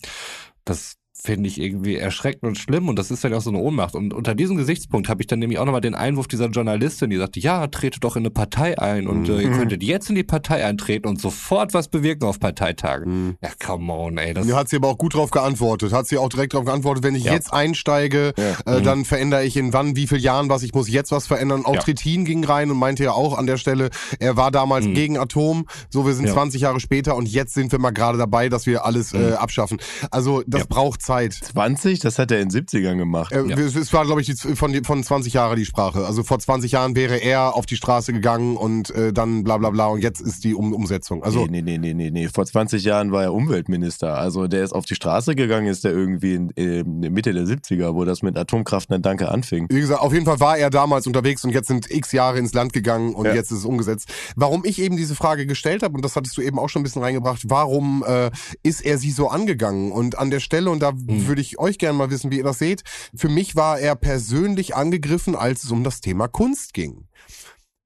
das 0.65 0.97
finde 1.20 1.49
ich 1.49 1.59
irgendwie 1.59 1.95
erschreckend 1.95 2.43
und 2.43 2.57
schlimm 2.57 2.88
und 2.89 2.97
das 2.97 3.11
ist 3.11 3.24
dann 3.24 3.34
auch 3.34 3.41
so 3.41 3.49
eine 3.49 3.59
Ohnmacht. 3.59 3.95
Und 3.95 4.13
unter 4.13 4.36
diesem 4.36 4.55
Gesichtspunkt 4.55 5.09
habe 5.09 5.22
ich 5.22 5.28
dann 5.28 5.39
nämlich 5.39 5.57
auch 5.59 5.65
nochmal 5.65 5.82
den 5.82 5.95
Einwurf 5.95 6.28
dieser 6.28 6.47
Journalistin, 6.47 7.09
die 7.09 7.18
sagte, 7.18 7.39
ja, 7.39 7.65
trete 7.68 7.99
doch 7.99 8.15
in 8.15 8.22
eine 8.22 8.30
Partei 8.30 8.78
ein 8.78 9.07
und 9.07 9.28
mhm. 9.28 9.36
äh, 9.36 9.41
ihr 9.41 9.49
mhm. 9.49 9.57
könntet 9.57 9.84
jetzt 9.84 10.09
in 10.09 10.15
die 10.15 10.24
Partei 10.24 10.63
eintreten 10.63 11.07
und 11.07 11.20
sofort 11.20 11.74
was 11.74 11.88
bewirken 11.88 12.26
auf 12.26 12.39
Parteitagen. 12.39 13.28
Mhm. 13.28 13.38
Ja, 13.41 13.49
come 13.65 13.91
on, 13.91 14.18
ey. 14.18 14.34
Das 14.34 14.51
hat 14.53 14.70
sie 14.70 14.78
aber 14.78 14.89
auch 14.89 14.97
gut 14.97 15.15
drauf 15.15 15.32
geantwortet. 15.32 15.91
Hat 15.91 16.07
sie 16.07 16.18
auch 16.18 16.30
direkt 16.30 16.53
drauf 16.53 16.65
geantwortet, 16.65 17.03
wenn 17.03 17.15
ich 17.15 17.24
ja. 17.24 17.34
jetzt 17.34 17.51
einsteige, 17.51 18.34
ja. 18.38 18.74
äh, 18.74 18.80
mhm. 18.80 18.84
dann 18.84 19.05
verändere 19.05 19.43
ich 19.43 19.57
in 19.57 19.74
wann, 19.74 19.95
wie 19.95 20.07
viel 20.07 20.20
Jahren 20.20 20.49
was, 20.49 20.61
ich 20.61 20.74
muss 20.74 20.88
jetzt 20.89 21.11
was 21.11 21.26
verändern. 21.26 21.65
Auch 21.65 21.76
ja. 21.76 21.82
Trittin 21.82 22.26
ging 22.26 22.43
rein 22.43 22.70
und 22.70 22.78
meinte 22.78 23.03
ja 23.03 23.11
auch 23.11 23.38
an 23.38 23.47
der 23.47 23.57
Stelle, 23.57 23.89
er 24.20 24.38
war 24.38 24.51
damals 24.51 24.86
mhm. 24.86 24.93
gegen 24.93 25.18
Atom, 25.18 25.65
so 25.89 26.05
wir 26.05 26.13
sind 26.13 26.30
20 26.30 26.61
Jahre 26.61 26.80
später 26.80 27.15
und 27.15 27.28
jetzt 27.28 27.55
sind 27.55 27.72
wir 27.72 27.80
mal 27.80 27.91
gerade 27.91 28.18
dabei, 28.18 28.49
dass 28.49 28.68
wir 28.68 28.86
alles 28.86 29.13
äh, 29.13 29.18
mhm. 29.18 29.34
abschaffen. 29.34 29.80
Also 30.11 30.43
das 30.45 30.68
braucht 30.68 31.07
Zeit. 31.08 31.18
Zeit. 31.18 31.34
20? 31.34 31.99
Das 31.99 32.20
hat 32.20 32.32
er 32.32 32.39
in 32.39 32.49
den 32.49 32.66
70ern 32.66 32.97
gemacht. 32.97 33.32
Äh, 33.32 33.45
ja. 33.45 33.58
Es 33.58 33.93
war, 33.93 34.05
glaube 34.05 34.22
ich, 34.22 34.28
die, 34.28 34.36
von, 34.36 34.84
von 34.84 35.03
20 35.03 35.34
Jahren 35.34 35.58
die 35.58 35.66
Sprache. 35.66 36.05
Also 36.05 36.24
vor 36.24 36.39
20 36.39 36.72
Jahren 36.72 36.95
wäre 36.95 37.18
er 37.18 37.55
auf 37.55 37.66
die 37.66 37.76
Straße 37.76 38.14
gegangen 38.14 38.58
und 38.58 38.89
äh, 38.91 39.14
dann 39.14 39.43
bla 39.43 39.58
bla 39.58 39.70
bla 39.70 39.88
und 39.88 40.01
jetzt 40.01 40.22
ist 40.22 40.43
die 40.43 40.53
um 40.53 40.74
Umsetzung. 40.74 41.24
Also, 41.24 41.45
nee, 41.45 41.62
nee, 41.62 41.78
nee, 41.78 41.93
nee, 41.93 42.12
nee. 42.12 42.28
Vor 42.28 42.45
20 42.45 42.84
Jahren 42.84 43.12
war 43.12 43.24
er 43.24 43.34
Umweltminister. 43.34 44.18
Also 44.18 44.47
der 44.47 44.64
ist 44.64 44.74
auf 44.74 44.86
die 44.86 44.95
Straße 44.95 45.36
gegangen, 45.36 45.68
ist 45.68 45.84
der 45.84 45.91
irgendwie 45.91 46.36
in, 46.36 46.49
in 46.51 46.99
Mitte 47.14 47.34
der 47.34 47.45
70er, 47.45 47.95
wo 47.95 48.05
das 48.05 48.22
mit 48.22 48.38
Atomkraft 48.38 48.91
dann 48.91 49.01
Danke 49.01 49.30
anfing. 49.30 49.68
Wie 49.70 49.80
gesagt, 49.80 50.01
auf 50.01 50.14
jeden 50.14 50.26
Fall 50.26 50.39
war 50.39 50.58
er 50.58 50.70
damals 50.70 51.08
unterwegs 51.08 51.43
und 51.43 51.51
jetzt 51.51 51.68
sind 51.68 51.89
x 51.89 52.12
Jahre 52.12 52.39
ins 52.39 52.53
Land 52.53 52.74
gegangen 52.74 53.14
und 53.14 53.26
ja. 53.26 53.34
jetzt 53.34 53.51
ist 53.51 53.60
es 53.60 53.66
umgesetzt. 53.66 54.10
Warum 54.36 54.66
ich 54.66 54.80
eben 54.82 54.97
diese 54.97 55.16
Frage 55.16 55.45
gestellt 55.45 55.84
habe, 55.84 55.95
und 55.95 56.03
das 56.03 56.16
hattest 56.16 56.38
du 56.38 56.41
eben 56.41 56.60
auch 56.60 56.70
schon 56.70 56.82
ein 56.82 56.84
bisschen 56.84 57.01
reingebracht, 57.01 57.43
warum 57.47 58.03
äh, 58.08 58.32
ist 58.64 58.82
er 58.82 58.97
sie 58.97 59.12
so 59.12 59.30
angegangen? 59.30 59.91
Und 59.91 60.18
an 60.18 60.30
der 60.30 60.39
Stelle, 60.39 60.70
und 60.70 60.82
da 60.82 60.96
mhm. 61.05 61.27
würde 61.27 61.41
ich 61.41 61.59
euch 61.59 61.77
gerne 61.77 61.97
mal 61.97 62.09
wissen, 62.09 62.31
wie 62.31 62.37
ihr 62.37 62.43
das 62.43 62.59
seht. 62.59 62.83
Für 63.15 63.29
mich 63.29 63.55
war 63.55 63.79
er 63.79 63.95
persönlich 63.95 64.75
angegriffen, 64.75 65.35
als 65.35 65.63
es 65.63 65.71
um 65.71 65.83
das 65.83 66.01
Thema 66.01 66.27
Kunst 66.27 66.73
ging 66.73 67.07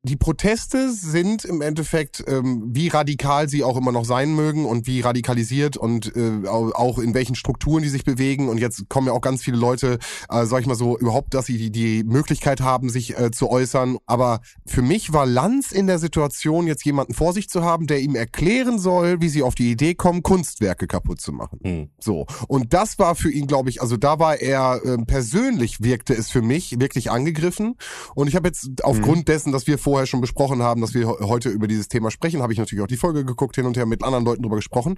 die 0.03 0.15
Proteste 0.15 0.91
sind 0.91 1.45
im 1.45 1.61
Endeffekt, 1.61 2.23
ähm, 2.25 2.63
wie 2.73 2.87
radikal 2.87 3.47
sie 3.47 3.63
auch 3.63 3.77
immer 3.77 3.91
noch 3.91 4.05
sein 4.05 4.33
mögen 4.33 4.65
und 4.65 4.87
wie 4.87 5.01
radikalisiert 5.01 5.77
und 5.77 6.15
äh, 6.15 6.47
auch 6.47 6.97
in 6.97 7.13
welchen 7.13 7.35
Strukturen 7.35 7.83
die 7.83 7.89
sich 7.89 8.03
bewegen. 8.03 8.49
Und 8.49 8.57
jetzt 8.57 8.89
kommen 8.89 9.07
ja 9.07 9.13
auch 9.13 9.21
ganz 9.21 9.43
viele 9.43 9.57
Leute, 9.57 9.99
äh, 10.29 10.45
sag 10.45 10.61
ich 10.61 10.65
mal 10.65 10.75
so, 10.75 10.97
überhaupt, 10.97 11.35
dass 11.35 11.45
sie 11.45 11.59
die, 11.59 11.71
die 11.71 12.03
Möglichkeit 12.03 12.61
haben, 12.61 12.89
sich 12.89 13.15
äh, 13.15 13.29
zu 13.29 13.47
äußern. 13.47 13.99
Aber 14.07 14.41
für 14.65 14.81
mich 14.81 15.13
war 15.13 15.27
Lanz 15.27 15.71
in 15.71 15.85
der 15.85 15.99
Situation, 15.99 16.65
jetzt 16.65 16.83
jemanden 16.83 17.13
vor 17.13 17.33
sich 17.33 17.47
zu 17.47 17.63
haben, 17.63 17.85
der 17.85 17.99
ihm 17.99 18.15
erklären 18.15 18.79
soll, 18.79 19.21
wie 19.21 19.29
sie 19.29 19.43
auf 19.43 19.53
die 19.53 19.69
Idee 19.69 19.93
kommen, 19.93 20.23
Kunstwerke 20.23 20.87
kaputt 20.87 21.21
zu 21.21 21.31
machen. 21.31 21.59
Mhm. 21.61 21.89
So. 21.99 22.25
Und 22.47 22.73
das 22.73 22.97
war 22.97 23.13
für 23.13 23.31
ihn, 23.31 23.45
glaube 23.45 23.69
ich, 23.69 23.83
also 23.83 23.97
da 23.97 24.17
war 24.17 24.41
er 24.41 24.81
äh, 24.83 24.97
persönlich 25.05 25.83
wirkte 25.83 26.15
es 26.15 26.31
für 26.31 26.41
mich 26.41 26.79
wirklich 26.79 27.11
angegriffen. 27.11 27.75
Und 28.15 28.27
ich 28.27 28.35
habe 28.35 28.47
jetzt 28.47 28.83
aufgrund 28.83 29.19
mhm. 29.19 29.25
dessen, 29.25 29.51
dass 29.51 29.67
wir 29.67 29.77
vor 29.77 29.90
vorher 29.91 30.07
schon 30.07 30.21
besprochen 30.21 30.63
haben, 30.63 30.79
dass 30.79 30.93
wir 30.93 31.05
heute 31.05 31.49
über 31.49 31.67
dieses 31.67 31.89
Thema 31.89 32.11
sprechen, 32.11 32.41
habe 32.41 32.53
ich 32.53 32.59
natürlich 32.59 32.81
auch 32.81 32.87
die 32.87 32.95
Folge 32.95 33.25
geguckt, 33.25 33.57
hin 33.57 33.65
und 33.65 33.75
her 33.75 33.85
mit 33.85 34.05
anderen 34.05 34.23
Leuten 34.23 34.41
drüber 34.41 34.55
gesprochen. 34.55 34.97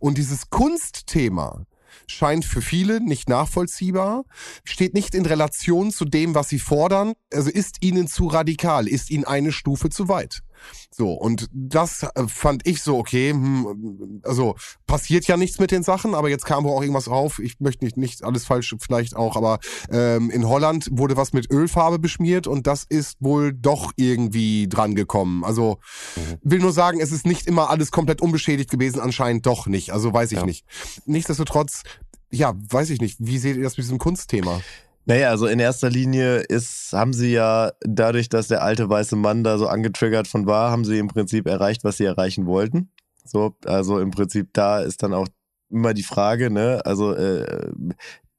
Und 0.00 0.18
dieses 0.18 0.50
Kunstthema, 0.50 1.64
scheint 2.06 2.44
für 2.44 2.60
viele 2.60 3.00
nicht 3.00 3.30
nachvollziehbar, 3.30 4.24
steht 4.64 4.92
nicht 4.92 5.14
in 5.14 5.24
Relation 5.24 5.90
zu 5.90 6.04
dem, 6.04 6.34
was 6.34 6.50
sie 6.50 6.58
fordern, 6.58 7.14
also 7.32 7.48
ist 7.48 7.76
ihnen 7.80 8.06
zu 8.06 8.26
radikal, 8.26 8.86
ist 8.86 9.10
ihnen 9.10 9.24
eine 9.24 9.50
Stufe 9.50 9.88
zu 9.88 10.08
weit. 10.08 10.42
So, 10.90 11.12
und 11.12 11.48
das 11.52 12.02
äh, 12.02 12.26
fand 12.28 12.66
ich 12.66 12.82
so, 12.82 12.98
okay, 12.98 13.30
hm, 13.30 14.20
also 14.24 14.54
passiert 14.86 15.26
ja 15.26 15.36
nichts 15.36 15.58
mit 15.58 15.70
den 15.70 15.82
Sachen, 15.82 16.14
aber 16.14 16.28
jetzt 16.28 16.46
kam 16.46 16.64
wohl 16.64 16.72
auch 16.72 16.80
irgendwas 16.82 17.08
auf. 17.08 17.38
Ich 17.38 17.60
möchte 17.60 17.84
nicht, 17.84 17.96
nicht 17.96 18.22
alles 18.22 18.44
falsch 18.44 18.74
vielleicht 18.80 19.16
auch, 19.16 19.36
aber 19.36 19.58
ähm, 19.90 20.30
in 20.30 20.48
Holland 20.48 20.88
wurde 20.90 21.16
was 21.16 21.32
mit 21.32 21.50
Ölfarbe 21.50 21.98
beschmiert 21.98 22.46
und 22.46 22.66
das 22.66 22.84
ist 22.88 23.16
wohl 23.20 23.52
doch 23.52 23.92
irgendwie 23.96 24.68
dran 24.68 24.94
gekommen. 24.94 25.44
Also 25.44 25.78
mhm. 26.16 26.38
will 26.42 26.60
nur 26.60 26.72
sagen, 26.72 27.00
es 27.00 27.12
ist 27.12 27.26
nicht 27.26 27.46
immer 27.46 27.70
alles 27.70 27.90
komplett 27.90 28.20
unbeschädigt 28.20 28.70
gewesen, 28.70 29.00
anscheinend 29.00 29.46
doch 29.46 29.66
nicht. 29.66 29.92
Also 29.92 30.12
weiß 30.12 30.32
ich 30.32 30.38
ja. 30.38 30.46
nicht. 30.46 30.64
Nichtsdestotrotz, 31.06 31.82
ja, 32.30 32.54
weiß 32.56 32.90
ich 32.90 33.00
nicht. 33.00 33.16
Wie 33.20 33.38
seht 33.38 33.56
ihr 33.56 33.62
das 33.62 33.76
mit 33.76 33.84
diesem 33.84 33.98
Kunstthema? 33.98 34.60
Naja, 35.06 35.28
also 35.28 35.46
in 35.46 35.58
erster 35.58 35.90
Linie 35.90 36.38
ist, 36.38 36.92
haben 36.92 37.12
sie 37.12 37.32
ja 37.32 37.72
dadurch, 37.80 38.28
dass 38.30 38.48
der 38.48 38.62
alte 38.62 38.88
weiße 38.88 39.16
Mann 39.16 39.44
da 39.44 39.58
so 39.58 39.66
angetriggert 39.66 40.26
von 40.26 40.46
war, 40.46 40.70
haben 40.70 40.84
sie 40.84 40.98
im 40.98 41.08
Prinzip 41.08 41.46
erreicht, 41.46 41.84
was 41.84 41.98
sie 41.98 42.04
erreichen 42.04 42.46
wollten. 42.46 42.90
So, 43.24 43.54
also 43.66 44.00
im 44.00 44.10
Prinzip 44.10 44.48
da 44.54 44.80
ist 44.80 45.02
dann 45.02 45.12
auch 45.12 45.28
immer 45.70 45.92
die 45.92 46.02
Frage, 46.02 46.50
ne, 46.50 46.80
also 46.84 47.12
äh, 47.14 47.72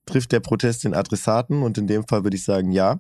trifft 0.05 0.31
der 0.31 0.39
Protest 0.39 0.83
den 0.83 0.93
Adressaten 0.93 1.61
und 1.63 1.77
in 1.77 1.87
dem 1.87 2.07
Fall 2.07 2.23
würde 2.23 2.37
ich 2.37 2.43
sagen, 2.43 2.71
ja. 2.71 2.99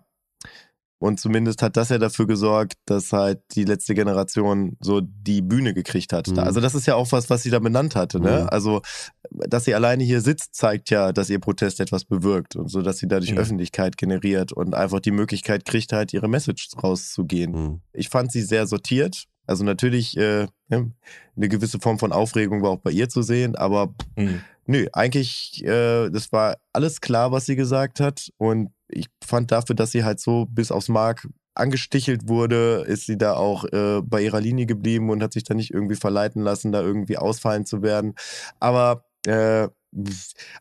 Und 1.05 1.19
zumindest 1.19 1.61
hat 1.61 1.77
das 1.77 1.89
ja 1.89 1.99
dafür 1.99 2.25
gesorgt, 2.25 2.79
dass 2.85 3.13
halt 3.13 3.39
die 3.51 3.63
letzte 3.63 3.93
Generation 3.93 4.75
so 4.79 5.01
die 5.01 5.43
Bühne 5.43 5.75
gekriegt 5.75 6.11
hat. 6.13 6.29
Mhm. 6.29 6.39
Also 6.39 6.61
das 6.61 6.73
ist 6.73 6.87
ja 6.87 6.95
auch 6.95 7.11
was, 7.11 7.29
was 7.29 7.43
sie 7.43 7.51
da 7.51 7.59
benannt 7.59 7.95
hatte. 7.95 8.19
Ne? 8.19 8.41
Mhm. 8.41 8.49
Also, 8.49 8.81
dass 9.29 9.65
sie 9.65 9.75
alleine 9.75 10.03
hier 10.03 10.21
sitzt, 10.21 10.55
zeigt 10.55 10.89
ja, 10.89 11.11
dass 11.11 11.29
ihr 11.29 11.37
Protest 11.37 11.79
etwas 11.79 12.05
bewirkt 12.05 12.55
und 12.55 12.69
so, 12.69 12.81
dass 12.81 12.97
sie 12.97 13.07
dadurch 13.07 13.33
mhm. 13.33 13.37
Öffentlichkeit 13.37 13.97
generiert 13.97 14.51
und 14.51 14.73
einfach 14.73 14.99
die 14.99 15.11
Möglichkeit 15.11 15.63
kriegt, 15.63 15.93
halt 15.93 16.11
ihre 16.11 16.27
Message 16.27 16.69
rauszugehen. 16.81 17.51
Mhm. 17.51 17.81
Ich 17.93 18.09
fand 18.09 18.31
sie 18.31 18.41
sehr 18.41 18.65
sortiert. 18.65 19.25
Also 19.45 19.63
natürlich 19.63 20.17
äh, 20.17 20.47
eine 20.71 21.49
gewisse 21.49 21.77
Form 21.77 21.99
von 21.99 22.13
Aufregung 22.13 22.63
war 22.63 22.71
auch 22.71 22.79
bei 22.79 22.89
ihr 22.89 23.09
zu 23.09 23.21
sehen, 23.21 23.55
aber 23.55 23.93
mhm. 24.15 24.41
nö, 24.65 24.87
eigentlich, 24.91 25.63
äh, 25.63 26.09
das 26.09 26.31
war 26.31 26.57
alles 26.73 26.99
klar, 26.99 27.31
was 27.31 27.45
sie 27.45 27.55
gesagt 27.55 27.99
hat 27.99 28.31
und 28.37 28.71
ich 28.87 29.07
fand 29.23 29.51
dafür, 29.51 29.75
dass 29.75 29.91
sie 29.91 30.03
halt 30.03 30.19
so 30.19 30.45
bis 30.45 30.71
aufs 30.71 30.89
Mark 30.89 31.27
angestichelt 31.55 32.27
wurde, 32.27 32.83
ist 32.87 33.05
sie 33.05 33.17
da 33.17 33.35
auch 33.35 33.65
äh, 33.65 34.01
bei 34.01 34.21
ihrer 34.21 34.41
Linie 34.41 34.65
geblieben 34.65 35.09
und 35.09 35.23
hat 35.23 35.33
sich 35.33 35.43
da 35.43 35.53
nicht 35.53 35.71
irgendwie 35.71 35.95
verleiten 35.95 36.41
lassen, 36.41 36.71
da 36.71 36.81
irgendwie 36.81 37.17
ausfallen 37.17 37.65
zu 37.65 37.81
werden. 37.81 38.13
Aber 38.59 39.05
äh, 39.25 39.69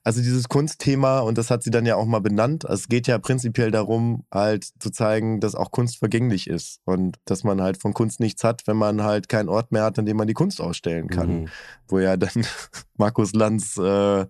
also 0.04 0.20
dieses 0.20 0.48
Kunstthema, 0.48 1.18
und 1.20 1.38
das 1.38 1.50
hat 1.50 1.62
sie 1.62 1.70
dann 1.70 1.86
ja 1.86 1.96
auch 1.96 2.04
mal 2.04 2.20
benannt, 2.20 2.64
es 2.64 2.88
geht 2.88 3.08
ja 3.08 3.18
prinzipiell 3.18 3.70
darum, 3.70 4.24
halt 4.32 4.64
zu 4.78 4.90
zeigen, 4.90 5.40
dass 5.40 5.54
auch 5.54 5.70
Kunst 5.70 5.98
vergänglich 5.98 6.48
ist 6.48 6.80
und 6.84 7.18
dass 7.24 7.42
man 7.42 7.60
halt 7.60 7.80
von 7.80 7.94
Kunst 7.94 8.20
nichts 8.20 8.44
hat, 8.44 8.62
wenn 8.66 8.76
man 8.76 9.02
halt 9.02 9.28
keinen 9.28 9.48
Ort 9.48 9.72
mehr 9.72 9.82
hat, 9.82 9.98
an 9.98 10.06
dem 10.06 10.16
man 10.16 10.28
die 10.28 10.34
Kunst 10.34 10.60
ausstellen 10.60 11.08
kann. 11.08 11.42
Mhm. 11.42 11.48
Wo 11.88 11.98
ja 11.98 12.16
dann 12.16 12.46
Markus 12.96 13.32
Lanz 13.32 13.76
äh, 13.76 14.26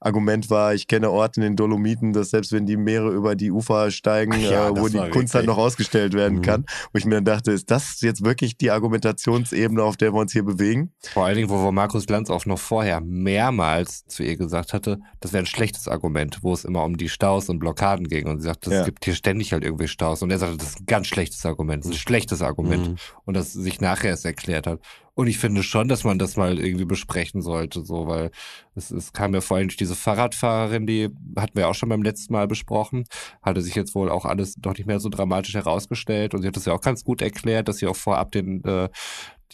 Argument 0.00 0.48
war, 0.50 0.74
ich 0.74 0.86
kenne 0.86 1.10
Orte 1.10 1.40
in 1.40 1.42
den 1.42 1.56
Dolomiten, 1.56 2.12
dass 2.12 2.30
selbst 2.30 2.52
wenn 2.52 2.66
die 2.66 2.76
Meere 2.76 3.10
über 3.10 3.34
die 3.34 3.50
Ufer 3.50 3.90
steigen, 3.90 4.32
ja, 4.40 4.68
äh, 4.68 4.76
wo 4.76 4.88
die 4.88 5.10
Kunst 5.10 5.34
halt 5.34 5.46
noch 5.46 5.58
ausgestellt 5.58 6.14
werden 6.14 6.38
mhm. 6.38 6.42
kann. 6.42 6.64
Wo 6.92 6.98
ich 6.98 7.04
mir 7.04 7.16
dann 7.16 7.24
dachte, 7.24 7.52
ist 7.52 7.70
das 7.70 8.00
jetzt 8.00 8.24
wirklich 8.24 8.56
die 8.56 8.70
Argumentationsebene, 8.70 9.82
auf 9.82 9.96
der 9.96 10.14
wir 10.14 10.20
uns 10.20 10.32
hier 10.32 10.44
bewegen? 10.44 10.92
Vor 11.12 11.26
allen 11.26 11.36
Dingen, 11.36 11.50
wo, 11.50 11.62
wo 11.62 11.72
Markus 11.72 12.08
Lanz 12.08 12.30
auch 12.30 12.46
noch 12.46 12.58
vorher 12.58 13.00
mehrmals 13.00 14.06
zu 14.06 14.22
ihr 14.22 14.36
gesagt 14.36 14.72
hatte, 14.72 14.98
das 15.20 15.32
wäre 15.32 15.42
ein 15.42 15.46
schlechtes 15.46 15.88
Argument, 15.88 16.38
wo 16.42 16.52
es 16.52 16.64
immer 16.64 16.84
um 16.84 16.96
die 16.96 17.08
Staus 17.08 17.48
und 17.48 17.58
Blockaden 17.58 18.08
ging. 18.08 18.26
Und 18.26 18.40
sie 18.40 18.46
sagte, 18.46 18.70
es 18.70 18.76
ja. 18.76 18.84
gibt 18.84 19.04
hier 19.04 19.14
ständig 19.14 19.52
halt 19.52 19.64
irgendwie 19.64 19.88
Staus. 19.88 20.22
Und 20.22 20.30
er 20.30 20.38
sagte, 20.38 20.56
das 20.56 20.70
ist 20.70 20.80
ein 20.80 20.86
ganz 20.86 21.06
schlechtes 21.06 21.44
Argument, 21.44 21.84
das 21.84 21.90
ist 21.90 21.96
ein 21.96 22.00
schlechtes 22.00 22.42
Argument. 22.42 22.88
Mhm. 22.88 22.96
Und 23.24 23.34
das 23.34 23.52
sich 23.52 23.80
nachher 23.80 24.10
erst 24.10 24.24
erklärt 24.24 24.66
hat. 24.66 24.80
Und 25.18 25.28
ich 25.28 25.38
finde 25.38 25.62
schon, 25.62 25.88
dass 25.88 26.04
man 26.04 26.18
das 26.18 26.36
mal 26.36 26.58
irgendwie 26.58 26.84
besprechen 26.84 27.40
sollte, 27.40 27.82
so, 27.82 28.06
weil 28.06 28.30
es, 28.74 28.90
es 28.90 29.14
kam 29.14 29.32
ja 29.32 29.40
vorhin 29.40 29.68
diese 29.68 29.94
Fahrradfahrerin, 29.94 30.86
die 30.86 31.08
hatten 31.38 31.56
wir 31.56 31.68
auch 31.68 31.74
schon 31.74 31.88
beim 31.88 32.02
letzten 32.02 32.34
Mal 32.34 32.46
besprochen, 32.46 33.04
hatte 33.40 33.62
sich 33.62 33.74
jetzt 33.74 33.94
wohl 33.94 34.10
auch 34.10 34.26
alles 34.26 34.56
doch 34.58 34.76
nicht 34.76 34.86
mehr 34.86 35.00
so 35.00 35.08
dramatisch 35.08 35.54
herausgestellt. 35.54 36.34
Und 36.34 36.42
sie 36.42 36.48
hat 36.48 36.56
das 36.56 36.66
ja 36.66 36.74
auch 36.74 36.82
ganz 36.82 37.02
gut 37.02 37.22
erklärt, 37.22 37.66
dass 37.66 37.78
sie 37.78 37.86
auch 37.86 37.96
vorab 37.96 38.30
den 38.32 38.62
äh, 38.64 38.90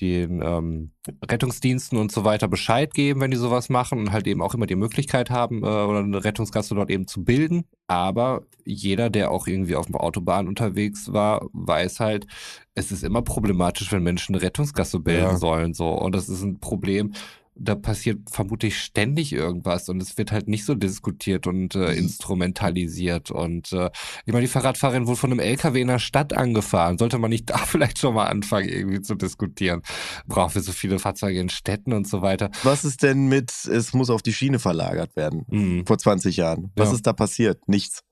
den 0.00 0.40
ähm, 0.42 0.90
Rettungsdiensten 1.24 1.98
und 1.98 2.12
so 2.12 2.24
weiter 2.24 2.48
Bescheid 2.48 2.94
geben, 2.94 3.20
wenn 3.20 3.30
die 3.30 3.36
sowas 3.36 3.68
machen 3.68 3.98
und 3.98 4.12
halt 4.12 4.26
eben 4.26 4.40
auch 4.40 4.54
immer 4.54 4.66
die 4.66 4.76
Möglichkeit 4.76 5.30
haben, 5.30 5.62
äh, 5.62 5.66
oder 5.66 5.98
eine 5.98 6.24
Rettungsgasse 6.24 6.74
dort 6.74 6.90
eben 6.90 7.06
zu 7.06 7.24
bilden. 7.24 7.64
Aber 7.86 8.42
jeder, 8.64 9.10
der 9.10 9.30
auch 9.30 9.46
irgendwie 9.46 9.76
auf 9.76 9.86
der 9.86 10.00
Autobahn 10.00 10.48
unterwegs 10.48 11.12
war, 11.12 11.46
weiß 11.52 12.00
halt, 12.00 12.26
es 12.74 12.90
ist 12.90 13.04
immer 13.04 13.22
problematisch, 13.22 13.92
wenn 13.92 14.02
Menschen 14.02 14.34
eine 14.34 14.42
Rettungsgasse 14.42 15.00
bilden 15.00 15.22
ja. 15.22 15.36
sollen. 15.36 15.74
So. 15.74 15.88
Und 15.90 16.14
das 16.14 16.28
ist 16.28 16.42
ein 16.42 16.58
Problem, 16.58 17.12
da 17.54 17.74
passiert 17.74 18.18
vermutlich 18.30 18.78
ständig 18.78 19.32
irgendwas 19.32 19.88
und 19.88 20.02
es 20.02 20.16
wird 20.16 20.32
halt 20.32 20.48
nicht 20.48 20.64
so 20.64 20.74
diskutiert 20.74 21.46
und 21.46 21.74
äh, 21.74 21.78
mhm. 21.78 21.98
instrumentalisiert. 21.98 23.30
Und 23.30 23.72
äh, 23.72 23.90
ich 24.24 24.32
meine, 24.32 24.46
die 24.46 24.52
Fahrradfahrerin 24.52 25.06
wurde 25.06 25.18
von 25.18 25.30
einem 25.30 25.40
LKW 25.40 25.80
in 25.80 25.88
der 25.88 25.98
Stadt 25.98 26.32
angefahren. 26.32 26.98
Sollte 26.98 27.18
man 27.18 27.30
nicht 27.30 27.50
da 27.50 27.58
vielleicht 27.58 27.98
schon 27.98 28.14
mal 28.14 28.26
anfangen, 28.26 28.68
irgendwie 28.68 29.02
zu 29.02 29.14
diskutieren? 29.14 29.82
Brauchen 30.26 30.54
wir 30.54 30.62
so 30.62 30.72
viele 30.72 30.98
Fahrzeuge 30.98 31.40
in 31.40 31.50
Städten 31.50 31.92
und 31.92 32.08
so 32.08 32.22
weiter? 32.22 32.50
Was 32.62 32.84
ist 32.84 33.02
denn 33.02 33.26
mit, 33.26 33.50
es 33.66 33.92
muss 33.92 34.10
auf 34.10 34.22
die 34.22 34.32
Schiene 34.32 34.58
verlagert 34.58 35.14
werden, 35.16 35.44
mhm. 35.48 35.86
vor 35.86 35.98
20 35.98 36.36
Jahren? 36.36 36.72
Was 36.76 36.88
ja. 36.88 36.94
ist 36.94 37.06
da 37.06 37.12
passiert? 37.12 37.68
Nichts. 37.68 38.02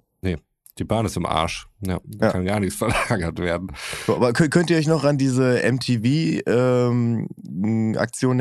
Die 0.80 0.84
Bahn 0.84 1.04
ist 1.04 1.16
im 1.18 1.26
Arsch. 1.26 1.68
Ja, 1.86 2.00
da 2.06 2.26
ja. 2.26 2.32
kann 2.32 2.46
gar 2.46 2.58
nichts 2.58 2.76
verlagert 2.78 3.38
werden. 3.38 3.70
Aber 4.08 4.32
könnt 4.32 4.70
ihr 4.70 4.78
euch 4.78 4.88
noch 4.88 5.04
an 5.04 5.18
diese 5.18 5.60
MTV-Aktion 5.70 6.46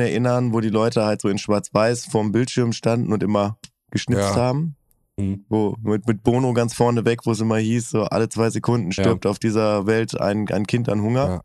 erinnern, 0.00 0.54
wo 0.54 0.60
die 0.60 0.70
Leute 0.70 1.04
halt 1.04 1.20
so 1.20 1.28
in 1.28 1.36
Schwarz-Weiß 1.36 2.06
vorm 2.06 2.32
Bildschirm 2.32 2.72
standen 2.72 3.12
und 3.12 3.22
immer 3.22 3.58
geschnipst 3.90 4.30
ja. 4.30 4.36
haben? 4.36 4.74
Mhm. 5.18 5.44
Wo, 5.50 5.76
mit, 5.82 6.08
mit 6.08 6.22
Bono 6.22 6.54
ganz 6.54 6.72
vorne 6.72 7.04
weg, 7.04 7.26
wo 7.26 7.32
es 7.32 7.40
immer 7.40 7.58
hieß, 7.58 7.90
so 7.90 8.04
alle 8.04 8.30
zwei 8.30 8.48
Sekunden 8.48 8.90
stirbt 8.90 9.26
ja. 9.26 9.30
auf 9.30 9.38
dieser 9.38 9.86
Welt 9.86 10.18
ein, 10.18 10.48
ein 10.48 10.66
Kind 10.66 10.88
an 10.88 11.02
Hunger. 11.02 11.42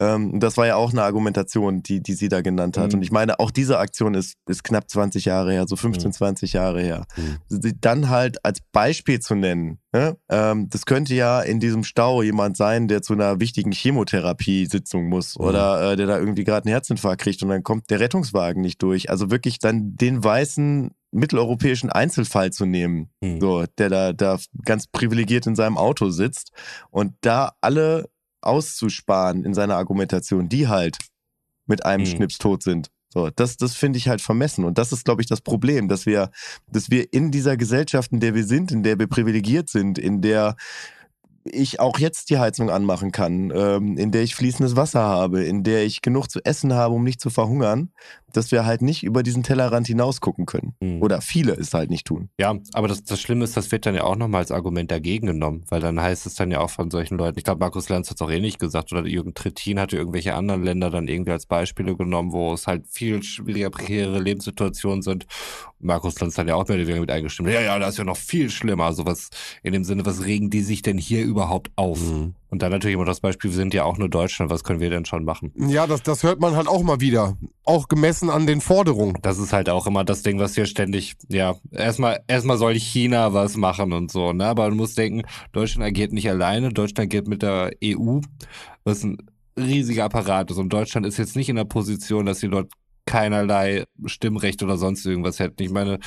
Ähm, 0.00 0.38
das 0.38 0.56
war 0.56 0.66
ja 0.66 0.76
auch 0.76 0.92
eine 0.92 1.02
Argumentation, 1.02 1.82
die, 1.82 2.00
die 2.00 2.14
sie 2.14 2.28
da 2.28 2.40
genannt 2.40 2.78
hat. 2.78 2.88
Mhm. 2.88 2.98
Und 2.98 3.02
ich 3.02 3.10
meine, 3.10 3.40
auch 3.40 3.50
diese 3.50 3.78
Aktion 3.78 4.14
ist, 4.14 4.34
ist 4.48 4.62
knapp 4.62 4.88
20 4.88 5.24
Jahre 5.24 5.52
her, 5.52 5.66
so 5.66 5.76
15, 5.76 6.08
mhm. 6.08 6.12
20 6.12 6.52
Jahre 6.52 6.80
her. 6.80 7.06
Mhm. 7.16 7.38
Sie 7.48 7.80
dann 7.80 8.08
halt 8.08 8.44
als 8.44 8.60
Beispiel 8.72 9.20
zu 9.20 9.34
nennen, 9.34 9.78
ne? 9.92 10.16
ähm, 10.28 10.68
das 10.70 10.86
könnte 10.86 11.14
ja 11.14 11.40
in 11.40 11.58
diesem 11.58 11.82
Stau 11.82 12.22
jemand 12.22 12.56
sein, 12.56 12.86
der 12.86 13.02
zu 13.02 13.12
einer 13.12 13.40
wichtigen 13.40 13.72
Chemotherapiesitzung 13.72 15.08
muss 15.08 15.38
mhm. 15.38 15.44
oder 15.44 15.92
äh, 15.92 15.96
der 15.96 16.06
da 16.06 16.18
irgendwie 16.18 16.44
gerade 16.44 16.66
einen 16.66 16.72
Herzinfarkt 16.72 17.22
kriegt 17.22 17.42
und 17.42 17.48
dann 17.48 17.62
kommt 17.64 17.90
der 17.90 18.00
Rettungswagen 18.00 18.62
nicht 18.62 18.80
durch. 18.82 19.10
Also 19.10 19.30
wirklich 19.30 19.58
dann 19.58 19.96
den 19.96 20.22
weißen 20.22 20.90
mitteleuropäischen 21.10 21.90
Einzelfall 21.90 22.52
zu 22.52 22.66
nehmen, 22.66 23.10
mhm. 23.20 23.40
so, 23.40 23.64
der 23.78 23.88
da, 23.88 24.12
da 24.12 24.38
ganz 24.64 24.86
privilegiert 24.86 25.46
in 25.46 25.56
seinem 25.56 25.78
Auto 25.78 26.10
sitzt 26.10 26.52
und 26.90 27.14
da 27.22 27.52
alle 27.60 28.08
auszusparen 28.40 29.44
in 29.44 29.54
seiner 29.54 29.76
Argumentation, 29.76 30.48
die 30.48 30.68
halt 30.68 30.98
mit 31.66 31.84
einem 31.84 32.04
mhm. 32.04 32.16
Schnips 32.16 32.38
tot 32.38 32.62
sind. 32.62 32.90
So, 33.10 33.30
das, 33.30 33.56
das 33.56 33.74
finde 33.74 33.98
ich 33.98 34.08
halt 34.08 34.20
vermessen. 34.20 34.64
Und 34.64 34.76
das 34.76 34.92
ist, 34.92 35.04
glaube 35.04 35.22
ich, 35.22 35.28
das 35.28 35.40
Problem, 35.40 35.88
dass 35.88 36.04
wir, 36.04 36.30
dass 36.70 36.90
wir 36.90 37.12
in 37.12 37.30
dieser 37.30 37.56
Gesellschaft, 37.56 38.12
in 38.12 38.20
der 38.20 38.34
wir 38.34 38.44
sind, 38.44 38.70
in 38.70 38.82
der 38.82 38.98
wir 38.98 39.06
privilegiert 39.06 39.70
sind, 39.70 39.98
in 39.98 40.20
der 40.20 40.56
ich 41.52 41.80
auch 41.80 41.98
jetzt 41.98 42.30
die 42.30 42.38
Heizung 42.38 42.70
anmachen 42.70 43.12
kann, 43.12 43.52
ähm, 43.54 43.96
in 43.96 44.10
der 44.10 44.22
ich 44.22 44.34
fließendes 44.34 44.76
Wasser 44.76 45.00
habe, 45.00 45.44
in 45.44 45.62
der 45.62 45.84
ich 45.84 46.02
genug 46.02 46.30
zu 46.30 46.40
essen 46.44 46.74
habe, 46.74 46.94
um 46.94 47.04
nicht 47.04 47.20
zu 47.20 47.30
verhungern, 47.30 47.90
dass 48.32 48.52
wir 48.52 48.66
halt 48.66 48.82
nicht 48.82 49.04
über 49.04 49.22
diesen 49.22 49.42
Tellerrand 49.42 49.86
hinaus 49.86 50.20
gucken 50.20 50.46
können. 50.46 50.74
Mhm. 50.80 51.02
Oder 51.02 51.20
viele 51.20 51.52
es 51.54 51.72
halt 51.72 51.90
nicht 51.90 52.06
tun. 52.06 52.28
Ja, 52.38 52.54
aber 52.72 52.88
das, 52.88 53.04
das 53.04 53.20
Schlimme 53.20 53.44
ist, 53.44 53.56
das 53.56 53.72
wird 53.72 53.86
dann 53.86 53.94
ja 53.94 54.04
auch 54.04 54.16
nochmal 54.16 54.40
als 54.40 54.52
Argument 54.52 54.90
dagegen 54.90 55.26
genommen, 55.26 55.64
weil 55.68 55.80
dann 55.80 56.00
heißt 56.00 56.26
es 56.26 56.34
dann 56.34 56.50
ja 56.50 56.60
auch 56.60 56.70
von 56.70 56.90
solchen 56.90 57.16
Leuten, 57.16 57.38
ich 57.38 57.44
glaube, 57.44 57.60
Markus 57.60 57.88
Lanz 57.88 58.10
hat 58.10 58.16
es 58.16 58.22
auch 58.22 58.30
ähnlich 58.30 58.58
gesagt, 58.58 58.92
oder 58.92 59.06
Jürgen 59.06 59.34
Trittin 59.34 59.80
hatte 59.80 59.96
irgendwelche 59.96 60.34
anderen 60.34 60.62
Länder 60.62 60.90
dann 60.90 61.08
irgendwie 61.08 61.32
als 61.32 61.46
Beispiele 61.46 61.96
genommen, 61.96 62.32
wo 62.32 62.52
es 62.52 62.66
halt 62.66 62.86
viel 62.88 63.22
schwieriger, 63.22 63.70
prekäre 63.70 64.18
Lebenssituationen 64.18 65.02
sind. 65.02 65.26
Markus 65.80 66.18
Lanz 66.20 66.34
dann 66.34 66.48
ja 66.48 66.54
auch 66.54 66.66
mehr 66.66 66.76
oder 66.76 66.86
weniger 66.86 67.00
mit 67.00 67.10
eingestimmt. 67.10 67.50
Ja, 67.50 67.60
ja, 67.60 67.78
das 67.78 67.90
ist 67.90 67.98
ja 67.98 68.04
noch 68.04 68.16
viel 68.16 68.50
schlimmer. 68.50 68.84
Also 68.84 69.06
was 69.06 69.30
in 69.62 69.72
dem 69.72 69.84
Sinne, 69.84 70.04
was 70.04 70.24
regen 70.24 70.50
die 70.50 70.62
sich 70.62 70.82
denn 70.82 70.98
hier 70.98 71.22
überhaupt 71.24 71.70
auf? 71.76 72.00
Mhm. 72.00 72.34
Und 72.50 72.62
dann 72.62 72.72
natürlich 72.72 72.94
immer 72.94 73.04
das 73.04 73.20
Beispiel, 73.20 73.50
wir 73.50 73.56
sind 73.56 73.74
ja 73.74 73.84
auch 73.84 73.98
nur 73.98 74.08
Deutschland, 74.08 74.50
was 74.50 74.64
können 74.64 74.80
wir 74.80 74.90
denn 74.90 75.04
schon 75.04 75.24
machen? 75.24 75.52
Ja, 75.56 75.86
das, 75.86 76.02
das 76.02 76.22
hört 76.22 76.40
man 76.40 76.56
halt 76.56 76.66
auch 76.66 76.82
mal 76.82 77.00
wieder. 77.00 77.36
Auch 77.64 77.88
gemessen 77.88 78.30
an 78.30 78.46
den 78.46 78.60
Forderungen. 78.60 79.18
Das 79.22 79.38
ist 79.38 79.52
halt 79.52 79.68
auch 79.68 79.86
immer 79.86 80.04
das 80.04 80.22
Ding, 80.22 80.38
was 80.38 80.54
hier 80.54 80.66
ständig, 80.66 81.16
ja, 81.28 81.56
erstmal, 81.70 82.20
erstmal 82.26 82.56
soll 82.56 82.74
China 82.74 83.34
was 83.34 83.56
machen 83.56 83.92
und 83.92 84.10
so, 84.10 84.32
ne? 84.32 84.46
Aber 84.46 84.68
man 84.68 84.78
muss 84.78 84.94
denken, 84.94 85.22
Deutschland 85.52 85.86
agiert 85.86 86.12
nicht 86.12 86.28
alleine, 86.28 86.70
Deutschland 86.70 87.08
agiert 87.10 87.28
mit 87.28 87.42
der 87.42 87.70
EU, 87.84 88.20
was 88.84 89.04
ein 89.04 89.18
riesiger 89.58 90.04
Apparat 90.04 90.50
ist. 90.50 90.58
Und 90.58 90.72
Deutschland 90.72 91.06
ist 91.06 91.18
jetzt 91.18 91.36
nicht 91.36 91.48
in 91.48 91.56
der 91.56 91.64
Position, 91.64 92.26
dass 92.26 92.40
sie 92.40 92.48
dort 92.48 92.72
keinerlei 93.08 93.84
Stimmrecht 94.04 94.62
oder 94.62 94.76
sonst 94.76 95.06
irgendwas 95.06 95.38
hätten. 95.38 95.62
Ich 95.62 95.70
meine, 95.70 95.98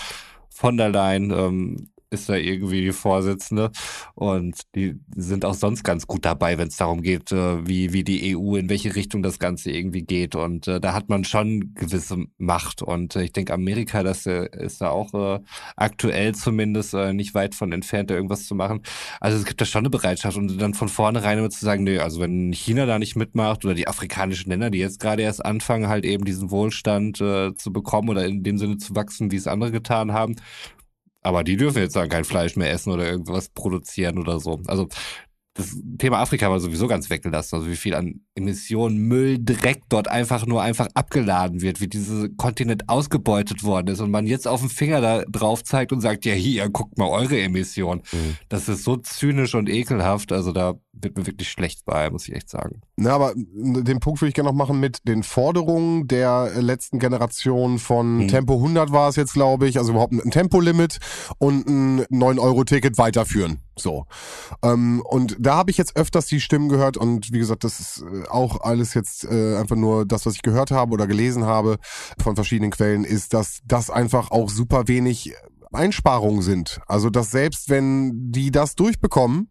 von 0.50 0.78
der 0.78 0.90
Leyen 0.90 1.32
ähm, 1.32 1.91
ist 2.12 2.28
da 2.28 2.36
irgendwie 2.36 2.82
die 2.82 2.92
Vorsitzende. 2.92 3.72
Und 4.16 4.62
die 4.76 5.00
sind 5.16 5.46
auch 5.46 5.54
sonst 5.54 5.84
ganz 5.84 6.08
gut 6.08 6.26
dabei, 6.26 6.58
wenn 6.58 6.68
es 6.68 6.76
darum 6.76 7.02
geht, 7.02 7.32
äh, 7.32 7.66
wie, 7.66 7.94
wie 7.94 8.04
die 8.04 8.36
EU, 8.36 8.58
in 8.58 8.70
welche 8.70 8.96
Richtung 8.96 9.24
das 9.24 9.40
Ganze 9.40 9.72
irgendwie 9.72 10.04
geht. 10.04 10.36
Und 10.36 10.68
äh, 10.68 10.82
da 10.82 10.94
hat 10.94 11.08
man 11.08 11.24
schon 11.24 11.74
gewisse 11.74 12.26
Macht. 12.38 12.82
Und 12.82 13.16
äh, 13.16 13.24
ich 13.24 13.32
denke, 13.32 13.54
Amerika, 13.54 14.04
das 14.04 14.26
äh, 14.26 14.50
ist 14.58 14.82
da 14.82 14.90
auch 14.90 15.14
äh, 15.14 15.40
aktuell 15.78 16.36
zumindest 16.36 16.94
äh, 16.94 17.14
nicht 17.14 17.34
weit 17.34 17.56
von 17.56 17.72
entfernt, 17.72 18.12
da 18.12 18.16
irgendwas 18.16 18.46
zu 18.46 18.56
machen. 18.56 18.82
Also 19.22 19.38
es 19.38 19.46
gibt 19.46 19.62
da 19.62 19.66
schon 19.66 19.80
eine 19.80 19.90
Bereitschaft. 19.90 20.36
Und 20.36 20.60
dann 20.60 20.74
von 20.74 20.90
vornherein 20.90 21.38
immer 21.40 21.50
zu 21.50 21.64
sagen, 21.64 21.86
nee, 21.86 22.00
also 22.00 22.20
wenn 22.20 22.52
China 22.52 22.86
da 22.86 23.00
nicht 23.00 23.16
mitmacht 23.16 23.64
oder 23.64 23.74
die 23.74 23.88
afrikanischen 23.88 24.50
Länder, 24.50 24.70
die 24.70 24.80
jetzt 24.80 25.00
gerade 25.00 25.24
erst 25.24 25.46
anfangen, 25.46 25.88
halt 25.88 26.04
eben 26.04 26.26
diesen 26.26 26.52
Wohlstand 26.52 27.18
zu 27.18 27.74
bekommen 27.74 28.10
oder 28.10 28.26
in 28.26 28.44
dem 28.44 28.58
Sinne 28.58 28.78
zu 28.78 28.96
wachsen, 28.96 29.32
wie 29.32 29.36
es 29.36 29.48
andere 29.48 29.72
getan 29.72 30.12
haben, 30.12 30.36
aber 31.22 31.44
die 31.44 31.58
dürfen 31.58 31.82
jetzt 31.82 31.96
dann 31.96 32.10
kein 32.10 32.24
Fleisch 32.24 32.56
mehr 32.56 32.72
essen 32.72 32.92
oder 32.92 33.10
irgendwas 33.10 33.50
produzieren 33.50 34.18
oder 34.18 34.40
so. 34.40 34.60
Also 34.68 34.88
das 35.54 35.76
Thema 35.98 36.20
Afrika 36.20 36.50
war 36.50 36.60
sowieso 36.62 36.88
ganz 36.88 37.10
weggelassen. 37.10 37.56
Also 37.56 37.68
wie 37.70 37.76
viel 37.76 37.94
an 37.94 38.22
Emissionen, 38.36 38.98
Müll, 38.98 39.38
Dreck 39.38 39.82
dort 39.90 40.08
einfach 40.08 40.46
nur 40.46 40.62
einfach 40.62 40.88
abgeladen 40.94 41.62
wird, 41.62 41.82
wie 41.82 41.88
dieser 41.88 42.30
Kontinent 42.30 42.88
ausgebeutet 42.88 43.64
worden 43.64 43.90
ist 43.90 44.00
und 44.00 44.12
man 44.12 44.28
jetzt 44.28 44.48
auf 44.48 44.62
den 44.62 44.70
Finger 44.70 45.02
da 45.02 45.24
drauf 45.30 45.64
zeigt 45.64 45.92
und 45.92 46.00
sagt, 46.00 46.24
ja 46.24 46.34
hier, 46.34 46.70
guckt 46.70 46.98
mal 46.98 47.10
eure 47.10 47.40
Emissionen. 47.42 48.02
Mhm. 48.14 48.38
Das 48.48 48.70
ist 48.70 48.86
so 48.86 48.96
zynisch 48.96 49.54
und 49.54 49.68
ekelhaft. 49.68 50.32
Also 50.32 50.54
da 50.54 50.76
wird 51.02 51.18
mir 51.18 51.26
wirklich 51.26 51.50
schlecht 51.50 51.86
bei, 51.86 52.10
muss 52.10 52.28
ich 52.28 52.36
echt 52.36 52.50
sagen. 52.50 52.82
Na, 52.96 53.14
aber 53.14 53.34
den 53.36 54.00
Punkt 54.00 54.22
würde 54.22 54.30
ich 54.30 54.36
gerne 54.36 54.50
noch 54.50 54.56
machen 54.56 54.80
mit 54.80 55.08
den 55.08 55.24
Forderungen 55.24 56.08
der 56.08 56.52
letzten 56.62 57.00
Generation 57.00 57.80
von 57.80 58.18
mhm. 58.18 58.28
Tempo 58.28 58.56
100 58.56 58.92
war 58.92 59.10
es 59.10 59.16
jetzt, 59.16 59.34
glaube 59.34 59.68
ich, 59.68 59.78
also 59.78 59.92
überhaupt 59.92 60.14
ein 60.14 60.32
Tempolimit 60.32 61.00
und 61.38 61.68
ein 61.68 62.02
9-Euro-Ticket 62.06 62.98
weiterführen. 62.98 63.60
So. 63.78 64.06
Ähm, 64.64 65.02
und 65.10 65.36
da 65.40 65.56
habe 65.56 65.72
ich 65.72 65.78
jetzt 65.78 65.96
öfters 65.96 66.28
die 66.28 66.42
Stimmen 66.42 66.70
gehört 66.70 66.98
und 66.98 67.32
wie 67.32 67.40
gesagt, 67.40 67.64
das 67.64 67.80
ist 67.80 68.04
äh, 68.04 68.28
auch 68.28 68.62
alles 68.62 68.94
jetzt 68.94 69.26
äh, 69.26 69.58
einfach 69.58 69.76
nur 69.76 70.06
das, 70.06 70.26
was 70.26 70.36
ich 70.36 70.42
gehört 70.42 70.72
habe 70.72 70.94
oder 70.94 71.08
gelesen 71.08 71.46
habe 71.46 71.78
von 72.22 72.36
verschiedenen 72.36 72.72
Quellen, 72.72 73.04
ist, 73.04 73.34
dass 73.34 73.62
das 73.66 73.90
einfach 73.90 74.32
auch 74.32 74.50
super 74.50 74.88
wenig 74.88 75.34
Einsparungen 75.74 76.42
sind. 76.42 76.82
Also 76.88 77.10
dass 77.10 77.32
selbst 77.32 77.70
wenn 77.70 78.32
die 78.32 78.52
das 78.52 78.76
durchbekommen, 78.76 79.50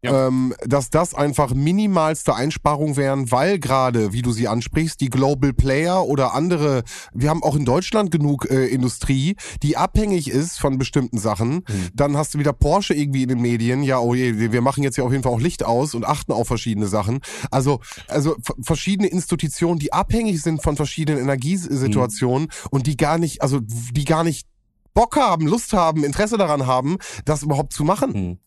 Ja. 0.00 0.28
Ähm, 0.28 0.54
dass 0.64 0.90
das 0.90 1.12
einfach 1.12 1.54
minimalste 1.54 2.34
Einsparungen 2.34 2.96
wären, 2.96 3.32
weil 3.32 3.58
gerade, 3.58 4.12
wie 4.12 4.22
du 4.22 4.30
sie 4.30 4.46
ansprichst, 4.46 5.00
die 5.00 5.10
Global 5.10 5.52
Player 5.52 6.04
oder 6.06 6.34
andere, 6.34 6.84
wir 7.12 7.30
haben 7.30 7.42
auch 7.42 7.56
in 7.56 7.64
Deutschland 7.64 8.12
genug 8.12 8.48
äh, 8.48 8.66
Industrie, 8.66 9.34
die 9.62 9.76
abhängig 9.76 10.30
ist 10.30 10.60
von 10.60 10.78
bestimmten 10.78 11.18
Sachen. 11.18 11.64
Mhm. 11.68 11.88
Dann 11.94 12.16
hast 12.16 12.34
du 12.34 12.38
wieder 12.38 12.52
Porsche 12.52 12.94
irgendwie 12.94 13.24
in 13.24 13.28
den 13.28 13.40
Medien, 13.40 13.82
ja, 13.82 13.98
oh 13.98 14.14
je, 14.14 14.52
wir 14.52 14.60
machen 14.60 14.84
jetzt 14.84 14.96
ja 14.98 15.04
auf 15.04 15.10
jeden 15.10 15.24
Fall 15.24 15.32
auch 15.32 15.40
Licht 15.40 15.64
aus 15.64 15.96
und 15.96 16.04
achten 16.04 16.30
auf 16.30 16.46
verschiedene 16.46 16.86
Sachen. 16.86 17.18
Also, 17.50 17.80
also 18.06 18.36
verschiedene 18.60 19.08
Institutionen, 19.08 19.80
die 19.80 19.92
abhängig 19.92 20.42
sind 20.42 20.62
von 20.62 20.76
verschiedenen 20.76 21.20
Energiesituationen 21.22 22.44
mhm. 22.44 22.68
und 22.70 22.86
die 22.86 22.96
gar 22.96 23.18
nicht, 23.18 23.42
also 23.42 23.58
die 23.60 24.04
gar 24.04 24.22
nicht 24.22 24.46
Bock 24.94 25.16
haben, 25.16 25.46
Lust 25.46 25.72
haben, 25.72 26.04
Interesse 26.04 26.38
daran 26.38 26.66
haben, 26.66 26.98
das 27.24 27.42
überhaupt 27.42 27.72
zu 27.72 27.82
machen. 27.82 28.12
Mhm. 28.12 28.38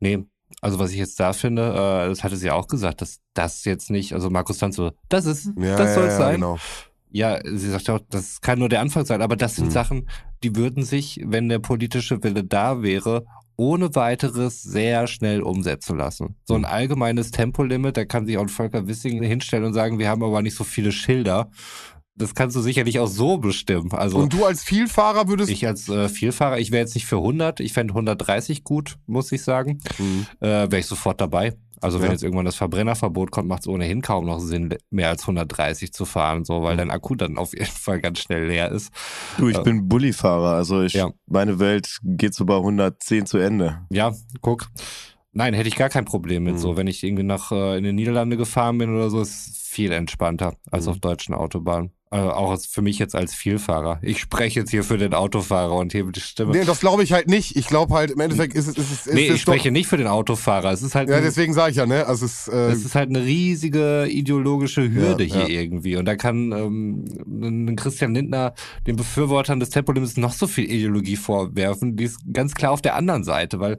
Nee, 0.00 0.26
also 0.66 0.80
was 0.80 0.90
ich 0.90 0.98
jetzt 0.98 1.20
da 1.20 1.32
finde, 1.32 1.62
äh, 1.62 2.08
das 2.08 2.24
hatte 2.24 2.36
sie 2.36 2.50
auch 2.50 2.66
gesagt, 2.66 3.00
dass 3.00 3.20
das 3.34 3.64
jetzt 3.64 3.88
nicht, 3.88 4.14
also 4.14 4.30
Markus 4.30 4.58
dann 4.58 4.72
so, 4.72 4.90
das 5.08 5.24
ist, 5.24 5.52
ja, 5.56 5.76
das 5.76 5.94
soll 5.94 6.06
es 6.06 6.14
ja, 6.14 6.18
sein. 6.18 6.34
Genau. 6.34 6.58
Ja, 7.08 7.38
sie 7.44 7.70
sagt 7.70 7.88
auch, 7.88 8.00
das 8.10 8.40
kann 8.40 8.58
nur 8.58 8.68
der 8.68 8.80
Anfang 8.80 9.06
sein, 9.06 9.22
aber 9.22 9.36
das 9.36 9.54
sind 9.54 9.66
mhm. 9.66 9.70
Sachen, 9.70 10.08
die 10.42 10.56
würden 10.56 10.82
sich, 10.82 11.20
wenn 11.24 11.48
der 11.48 11.60
politische 11.60 12.20
Wille 12.24 12.42
da 12.42 12.82
wäre, 12.82 13.26
ohne 13.54 13.94
weiteres 13.94 14.60
sehr 14.60 15.06
schnell 15.06 15.40
umsetzen 15.40 15.96
lassen. 15.96 16.34
So 16.42 16.54
ein 16.54 16.62
mhm. 16.62 16.66
allgemeines 16.66 17.30
Tempolimit, 17.30 17.96
da 17.96 18.04
kann 18.04 18.26
sich 18.26 18.36
auch 18.36 18.42
ein 18.42 18.48
Volker 18.48 18.88
Wissing 18.88 19.22
hinstellen 19.22 19.66
und 19.66 19.72
sagen, 19.72 20.00
wir 20.00 20.08
haben 20.08 20.24
aber 20.24 20.42
nicht 20.42 20.56
so 20.56 20.64
viele 20.64 20.90
Schilder 20.90 21.48
das 22.16 22.34
kannst 22.34 22.56
du 22.56 22.60
sicherlich 22.60 22.98
auch 22.98 23.08
so 23.08 23.38
bestimmen. 23.38 23.92
Also 23.92 24.18
und 24.18 24.32
du 24.32 24.44
als 24.44 24.64
Vielfahrer 24.64 25.28
würdest? 25.28 25.50
Ich 25.50 25.66
als 25.66 25.88
äh, 25.88 26.08
Vielfahrer, 26.08 26.58
ich 26.58 26.70
wäre 26.70 26.80
jetzt 26.80 26.94
nicht 26.94 27.06
für 27.06 27.16
100, 27.16 27.60
ich 27.60 27.72
fände 27.72 27.92
130 27.92 28.64
gut, 28.64 28.96
muss 29.06 29.30
ich 29.32 29.42
sagen. 29.42 29.80
Mhm. 29.98 30.26
Äh, 30.40 30.46
wäre 30.46 30.78
ich 30.78 30.86
sofort 30.86 31.20
dabei. 31.20 31.54
Also 31.82 31.98
wenn 32.00 32.06
ja. 32.06 32.12
jetzt 32.12 32.22
irgendwann 32.22 32.46
das 32.46 32.56
Verbrennerverbot 32.56 33.30
kommt, 33.30 33.48
macht 33.48 33.60
es 33.60 33.68
ohnehin 33.68 34.00
kaum 34.00 34.24
noch 34.24 34.40
Sinn, 34.40 34.74
mehr 34.90 35.10
als 35.10 35.22
130 35.22 35.92
zu 35.92 36.06
fahren, 36.06 36.44
so 36.44 36.62
weil 36.62 36.74
mhm. 36.74 36.78
dein 36.78 36.90
Akku 36.90 37.14
dann 37.14 37.36
auf 37.36 37.52
jeden 37.52 37.66
Fall 37.66 38.00
ganz 38.00 38.20
schnell 38.20 38.46
leer 38.46 38.70
ist. 38.70 38.90
Du, 39.36 39.48
ich 39.48 39.58
äh, 39.58 39.62
bin 39.62 39.86
Bullifahrer, 39.86 40.56
also 40.56 40.82
ich, 40.82 40.94
ja. 40.94 41.10
meine 41.26 41.58
Welt 41.58 41.98
geht 42.02 42.34
so 42.34 42.46
bei 42.46 42.56
110 42.56 43.26
zu 43.26 43.36
Ende. 43.38 43.80
Ja, 43.90 44.14
guck. 44.40 44.68
Nein, 45.32 45.52
hätte 45.52 45.68
ich 45.68 45.76
gar 45.76 45.90
kein 45.90 46.06
Problem 46.06 46.44
mit. 46.44 46.54
Mhm. 46.54 46.58
So, 46.58 46.76
wenn 46.78 46.86
ich 46.86 47.04
irgendwie 47.04 47.22
nach 47.22 47.52
äh, 47.52 47.76
in 47.76 47.84
den 47.84 47.94
Niederlande 47.94 48.38
gefahren 48.38 48.78
bin 48.78 48.94
oder 48.94 49.10
so, 49.10 49.20
ist 49.20 49.54
viel 49.58 49.92
entspannter 49.92 50.56
als 50.70 50.86
mhm. 50.86 50.92
auf 50.92 51.00
deutschen 51.00 51.34
Autobahnen. 51.34 51.90
Äh, 52.12 52.18
auch 52.18 52.56
für 52.60 52.82
mich 52.82 53.00
jetzt 53.00 53.16
als 53.16 53.34
Vielfahrer. 53.34 53.98
Ich 54.00 54.20
spreche 54.20 54.60
jetzt 54.60 54.70
hier 54.70 54.84
für 54.84 54.96
den 54.96 55.12
Autofahrer 55.12 55.74
und 55.74 55.92
hebe 55.92 56.12
die 56.12 56.20
Stimme. 56.20 56.52
Nee, 56.52 56.64
das 56.64 56.78
glaube 56.78 57.02
ich 57.02 57.12
halt 57.12 57.26
nicht. 57.26 57.56
Ich 57.56 57.66
glaube 57.66 57.94
halt, 57.94 58.12
im 58.12 58.20
Endeffekt 58.20 58.54
ist 58.54 58.68
es. 58.68 58.76
Ist, 58.76 58.92
ist, 58.92 59.06
ist 59.08 59.14
nee, 59.14 59.26
ich 59.26 59.40
spreche 59.40 59.72
nicht 59.72 59.88
für 59.88 59.96
den 59.96 60.06
Autofahrer. 60.06 60.70
Es 60.70 60.82
ist 60.82 60.94
halt. 60.94 61.08
Ja, 61.08 61.16
ein, 61.16 61.24
deswegen 61.24 61.52
sage 61.52 61.72
ich 61.72 61.78
ja, 61.78 61.84
ne? 61.84 62.06
Also 62.06 62.24
es, 62.24 62.46
äh, 62.46 62.56
es 62.70 62.84
ist 62.84 62.94
halt 62.94 63.08
eine 63.08 63.24
riesige 63.24 64.06
ideologische 64.08 64.88
Hürde 64.88 65.24
ja, 65.24 65.34
hier 65.34 65.52
ja. 65.52 65.60
irgendwie. 65.60 65.96
Und 65.96 66.04
da 66.04 66.14
kann 66.14 66.52
ähm, 66.52 67.04
ein 67.26 67.74
Christian 67.74 68.14
Lindner 68.14 68.54
den 68.86 68.94
Befürwortern 68.94 69.58
des 69.58 69.70
Tempolimits 69.70 70.16
noch 70.16 70.32
so 70.32 70.46
viel 70.46 70.70
Ideologie 70.70 71.16
vorwerfen. 71.16 71.96
Die 71.96 72.04
ist 72.04 72.20
ganz 72.32 72.54
klar 72.54 72.70
auf 72.70 72.82
der 72.82 72.94
anderen 72.94 73.24
Seite, 73.24 73.58
weil 73.58 73.78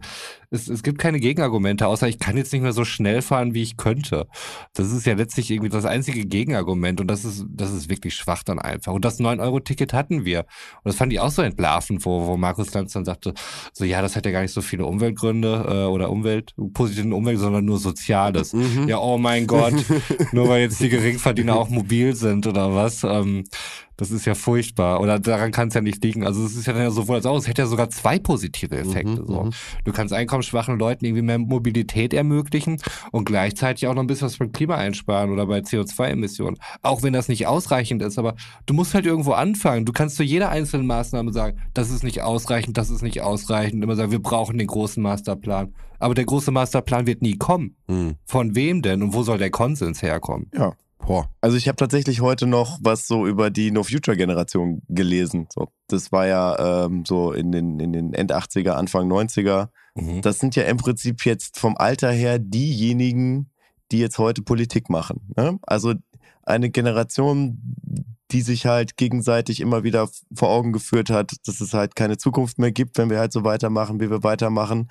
es, 0.50 0.68
es 0.68 0.84
gibt 0.84 1.00
keine 1.00 1.20
Gegenargumente, 1.20 1.88
außer 1.88 2.08
ich 2.08 2.20
kann 2.20 2.38
jetzt 2.38 2.54
nicht 2.54 2.62
mehr 2.62 2.74
so 2.74 2.86
schnell 2.86 3.22
fahren, 3.22 3.54
wie 3.54 3.64
ich 3.64 3.78
könnte. 3.78 4.28
Das 4.74 4.92
ist 4.92 5.06
ja 5.06 5.14
letztlich 5.14 5.52
irgendwie 5.52 5.70
das 5.70 5.86
einzige 5.86 6.26
Gegenargument 6.26 7.02
und 7.02 7.08
das 7.08 7.26
ist, 7.26 7.46
das 7.50 7.72
ist 7.72 7.90
wirklich 7.90 8.16
schwach 8.18 8.44
dann 8.44 8.60
einfach. 8.60 8.94
Und 8.94 9.06
das 9.06 9.20
9-Euro-Ticket 9.20 9.94
hatten 9.94 10.26
wir. 10.26 10.40
Und 10.40 10.86
das 10.86 10.96
fand 10.96 11.14
ich 11.14 11.20
auch 11.20 11.32
so 11.32 11.42
entlarvend, 11.42 12.06
wo, 12.06 12.28
wo 12.28 12.38
Markus 12.38 12.74
Lanz 12.74 12.94
dann 12.94 13.06
sagte, 13.06 13.34
so 13.74 13.86
ja, 13.86 14.02
das 14.02 14.16
hat 14.16 14.26
ja 14.26 14.32
gar 14.32 14.42
nicht 14.42 14.54
so 14.54 14.62
viele 14.62 14.86
Umweltgründe 14.86 15.66
äh, 15.68 15.86
oder 15.86 16.10
Umwelt, 16.10 16.54
positiven 16.74 17.14
Umwelt, 17.14 17.40
sondern 17.40 17.66
nur 17.66 17.78
Soziales. 17.78 18.54
Mhm. 18.54 18.88
Ja, 18.88 19.00
oh 19.00 19.18
mein 19.18 19.48
Gott, 19.48 19.74
nur 20.32 20.50
weil 20.50 20.62
jetzt 20.62 20.80
die 20.80 20.90
Geringverdiener 20.90 21.56
auch 21.56 21.70
mobil 21.70 22.16
sind 22.16 22.48
oder 22.48 22.76
was. 22.76 23.04
Ähm, 23.04 23.46
das 23.98 24.12
ist 24.12 24.26
ja 24.26 24.36
furchtbar. 24.36 25.02
Oder 25.02 25.20
daran 25.20 25.52
kann 25.52 25.70
es 25.70 25.74
ja 25.74 25.82
nicht 25.82 26.04
liegen. 26.04 26.26
Also 26.26 26.46
es 26.46 26.56
ist 26.56 26.68
ja 26.68 26.92
sowohl 26.92 27.16
als 27.18 27.26
auch, 27.26 27.38
es 27.38 27.48
hätte 27.48 27.64
ja 27.64 27.68
sogar 27.68 27.90
zwei 27.90 28.20
positive 28.20 28.78
Effekte. 28.78 29.22
Mhm, 29.22 29.28
so. 29.28 29.44
Mhm. 29.44 29.50
Du 29.84 29.92
kannst 29.92 30.14
einkommensschwachen 30.14 30.78
Leuten 30.78 31.06
irgendwie 31.06 31.24
mehr 31.24 31.40
Mobilität 31.40 32.14
ermöglichen 32.14 32.78
und 33.12 33.26
gleichzeitig 33.26 33.88
auch 33.88 33.96
noch 33.96 34.04
ein 34.04 34.08
bisschen 34.08 34.28
was 34.28 34.38
beim 34.38 34.52
Klima 34.52 34.76
einsparen 34.76 35.32
oder 35.32 35.48
bei 35.48 35.60
CO2-Emissionen. 35.60 36.58
Auch 36.84 37.02
wenn 37.02 37.14
das 37.14 37.28
nicht 37.28 37.48
ausreichend 37.48 38.04
ist, 38.04 38.20
aber 38.20 38.36
du 38.68 38.74
musst 38.76 38.94
halt 38.94 39.06
irgendwo 39.06 39.32
anfangen. 39.32 39.86
Du 39.86 39.94
kannst 39.94 40.16
zu 40.16 40.24
jeder 40.24 40.50
einzelnen 40.50 40.86
Maßnahme 40.86 41.34
sagen, 41.34 41.58
das 41.74 41.90
ist 41.90 42.04
nicht 42.04 42.22
ausreichend, 42.22 42.78
das 42.78 42.92
ist 42.92 43.02
nicht 43.02 43.22
ausreichend. 43.22 43.84
Immer 43.84 43.96
sagen, 43.96 44.12
wir 44.12 44.22
brauchen 44.22 44.60
den 44.60 44.68
großen 44.68 45.02
Masterplan. 45.02 45.74
Aber 46.00 46.14
der 46.14 46.26
große 46.26 46.52
Masterplan 46.52 47.08
wird 47.08 47.24
nie 47.24 47.38
kommen. 47.38 47.76
Mhm. 47.88 48.16
Von 48.26 48.56
wem 48.56 48.84
denn 48.84 49.02
und 49.02 49.14
wo 49.14 49.24
soll 49.24 49.40
der 49.40 49.50
Konsens 49.50 50.04
herkommen? 50.04 50.52
Ja. 50.54 50.74
Boah. 51.08 51.30
Also 51.40 51.56
ich 51.56 51.70
habe 51.70 51.78
tatsächlich 51.78 52.20
heute 52.20 52.48
noch 52.48 52.80
was 52.82 53.08
so 53.08 53.26
über 53.26 53.50
die 53.50 53.72
No 53.72 53.84
Future 53.84 54.18
Generation 54.18 54.82
gelesen. 54.90 55.48
So, 55.54 55.70
das 55.88 56.12
war 56.12 56.28
ja 56.28 56.86
ähm, 56.86 57.06
so 57.06 57.32
in 57.32 57.54
den, 57.54 57.80
in 57.80 57.94
den 57.94 58.14
End 58.14 58.34
80er, 58.34 58.72
Anfang 58.72 59.10
90er. 59.10 59.70
Mhm. 59.96 60.22
Das 60.22 60.40
sind 60.40 60.58
ja 60.58 60.64
im 60.64 60.76
Prinzip 60.76 61.26
jetzt 61.26 61.58
vom 61.58 61.78
Alter 61.78 62.12
her 62.12 62.40
diejenigen, 62.40 63.50
die 63.92 64.00
jetzt 64.00 64.18
heute 64.18 64.42
Politik 64.42 64.90
machen. 64.90 65.34
Ne? 65.38 65.58
Also 65.62 65.94
eine 66.44 66.70
Generation, 66.70 67.62
die 68.32 68.42
sich 68.42 68.66
halt 68.66 68.98
gegenseitig 68.98 69.62
immer 69.62 69.84
wieder 69.84 70.10
vor 70.34 70.50
Augen 70.50 70.74
geführt 70.74 71.10
hat, 71.10 71.34
dass 71.46 71.62
es 71.62 71.74
halt 71.74 71.96
keine 71.96 72.18
Zukunft 72.18 72.60
mehr 72.60 72.72
gibt, 72.72 72.98
wenn 72.98 73.10
wir 73.10 73.20
halt 73.20 73.32
so 73.32 73.44
weitermachen, 73.44 74.00
wie 74.00 74.10
wir 74.10 74.24
weitermachen. 74.24 74.90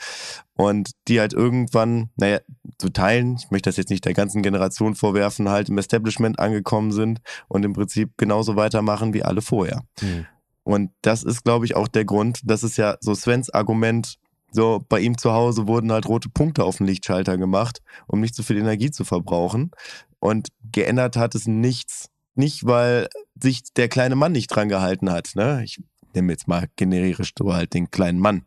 Und 0.57 0.93
die 1.09 1.20
halt 1.20 1.34
irgendwann, 1.34 2.11
naja, 2.16 2.41
zu 2.78 2.89
teilen, 2.89 3.37
ich 3.39 3.51
möchte 3.51 3.68
das 3.68 3.76
jetzt 3.76 3.91
nicht 3.91 4.05
der 4.07 4.14
ganzen 4.14 4.43
Generation 4.43 4.95
vorwerfen, 4.95 5.51
halt 5.51 5.68
im 5.68 5.76
Establishment 5.76 6.39
angekommen 6.39 6.93
sind 6.93 7.20
und 7.49 7.64
im 7.64 7.74
Prinzip 7.74 8.12
genauso 8.16 8.57
weitermachen 8.57 9.12
wie 9.12 9.22
alle 9.22 9.43
vorher. 9.43 9.82
Mhm. 10.01 10.26
Und 10.64 10.91
das 11.03 11.22
ist, 11.22 11.45
glaube 11.45 11.66
ich, 11.66 11.76
auch 11.76 11.89
der 11.89 12.05
Grund, 12.05 12.41
das 12.45 12.64
ist 12.64 12.76
ja 12.76 12.97
so 13.01 13.14
Svens 13.14 13.51
Argument, 13.51 14.16
so 14.51 14.84
bei 14.89 15.01
ihm 15.01 15.18
zu 15.18 15.32
Hause 15.32 15.68
wurden 15.68 15.93
halt 15.93 16.09
rote 16.09 16.30
Punkte 16.30 16.64
auf 16.64 16.78
den 16.78 16.87
Lichtschalter 16.87 17.37
gemacht, 17.37 17.82
um 18.07 18.20
nicht 18.20 18.34
so 18.34 18.43
viel 18.43 18.57
Energie 18.57 18.91
zu 18.91 19.05
verbrauchen. 19.05 19.70
Und 20.18 20.49
geändert 20.72 21.16
hat 21.16 21.34
es 21.34 21.47
nichts 21.47 22.09
nicht, 22.37 22.66
weil 22.66 23.09
sich 23.41 23.62
der 23.74 23.89
kleine 23.89 24.16
Mann 24.16 24.32
nicht 24.32 24.49
dran 24.49 24.68
gehalten 24.68 25.11
hat. 25.11 25.30
Ne? 25.34 25.62
Ich 25.64 25.82
nehme 26.14 26.32
jetzt 26.32 26.49
mal 26.49 26.66
generisch 26.76 27.32
so 27.39 27.55
halt 27.55 27.74
den 27.74 27.91
kleinen 27.91 28.18
Mann. 28.18 28.43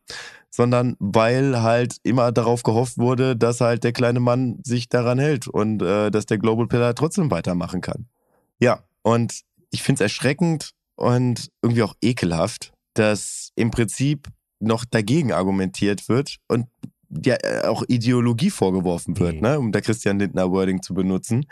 Sondern 0.51 0.95
weil 0.99 1.61
halt 1.61 1.97
immer 2.03 2.31
darauf 2.31 2.63
gehofft 2.63 2.97
wurde, 2.97 3.35
dass 3.35 3.61
halt 3.61 3.83
der 3.83 3.93
kleine 3.93 4.19
Mann 4.19 4.59
sich 4.63 4.89
daran 4.89 5.19
hält 5.19 5.47
und 5.47 5.81
äh, 5.81 6.09
dass 6.09 6.25
der 6.25 6.39
Global 6.39 6.67
Pillar 6.67 6.95
trotzdem 6.95 7.29
weitermachen 7.29 7.81
kann. 7.81 8.07
Ja, 8.59 8.83
und 9.03 9.41
ich 9.69 9.83
finde 9.83 10.03
es 10.03 10.11
erschreckend 10.11 10.71
und 10.95 11.49
irgendwie 11.61 11.83
auch 11.83 11.93
ekelhaft, 12.01 12.73
dass 12.95 13.51
im 13.55 13.69
Prinzip 13.69 14.27
noch 14.59 14.85
dagegen 14.85 15.31
argumentiert 15.31 16.09
wird 16.09 16.37
und 16.47 16.65
ja 17.25 17.35
äh, 17.35 17.67
auch 17.67 17.83
Ideologie 17.87 18.49
vorgeworfen 18.49 19.17
wird, 19.19 19.35
mhm. 19.35 19.41
ne, 19.41 19.59
um 19.59 19.71
der 19.71 19.81
Christian 19.81 20.19
Lindner 20.19 20.51
Wording 20.51 20.81
zu 20.81 20.93
benutzen. 20.93 21.45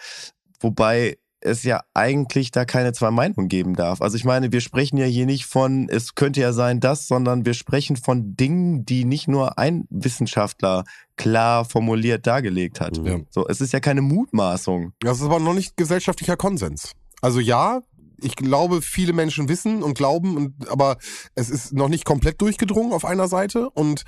Wobei 0.59 1.17
es 1.41 1.63
ja 1.63 1.81
eigentlich 1.93 2.51
da 2.51 2.65
keine 2.65 2.93
zwei 2.93 3.11
Meinungen 3.11 3.47
geben 3.47 3.75
darf. 3.75 4.01
Also 4.01 4.17
ich 4.17 4.25
meine, 4.25 4.51
wir 4.51 4.61
sprechen 4.61 4.97
ja 4.97 5.05
hier 5.05 5.25
nicht 5.25 5.45
von, 5.45 5.87
es 5.89 6.15
könnte 6.15 6.41
ja 6.41 6.53
sein 6.53 6.79
das, 6.79 7.07
sondern 7.07 7.45
wir 7.45 7.53
sprechen 7.53 7.95
von 7.95 8.35
Dingen, 8.35 8.85
die 8.85 9.05
nicht 9.05 9.27
nur 9.27 9.59
ein 9.59 9.85
Wissenschaftler 9.89 10.83
klar 11.15 11.65
formuliert 11.65 12.25
dargelegt 12.27 12.81
hat. 12.81 12.97
Ja. 12.97 13.19
So, 13.29 13.47
es 13.47 13.61
ist 13.61 13.73
ja 13.73 13.79
keine 13.79 14.01
Mutmaßung. 14.01 14.93
Das 14.99 15.19
ist 15.19 15.25
aber 15.25 15.39
noch 15.39 15.53
nicht 15.53 15.77
gesellschaftlicher 15.77 16.37
Konsens. 16.37 16.93
Also 17.21 17.39
ja, 17.39 17.81
ich 18.21 18.35
glaube, 18.35 18.81
viele 18.81 19.13
Menschen 19.13 19.49
wissen 19.49 19.83
und 19.83 19.95
glauben, 19.95 20.37
und, 20.37 20.69
aber 20.69 20.97
es 21.35 21.49
ist 21.49 21.73
noch 21.73 21.89
nicht 21.89 22.05
komplett 22.05 22.41
durchgedrungen 22.41 22.93
auf 22.93 23.05
einer 23.05 23.27
Seite 23.27 23.69
und 23.69 24.03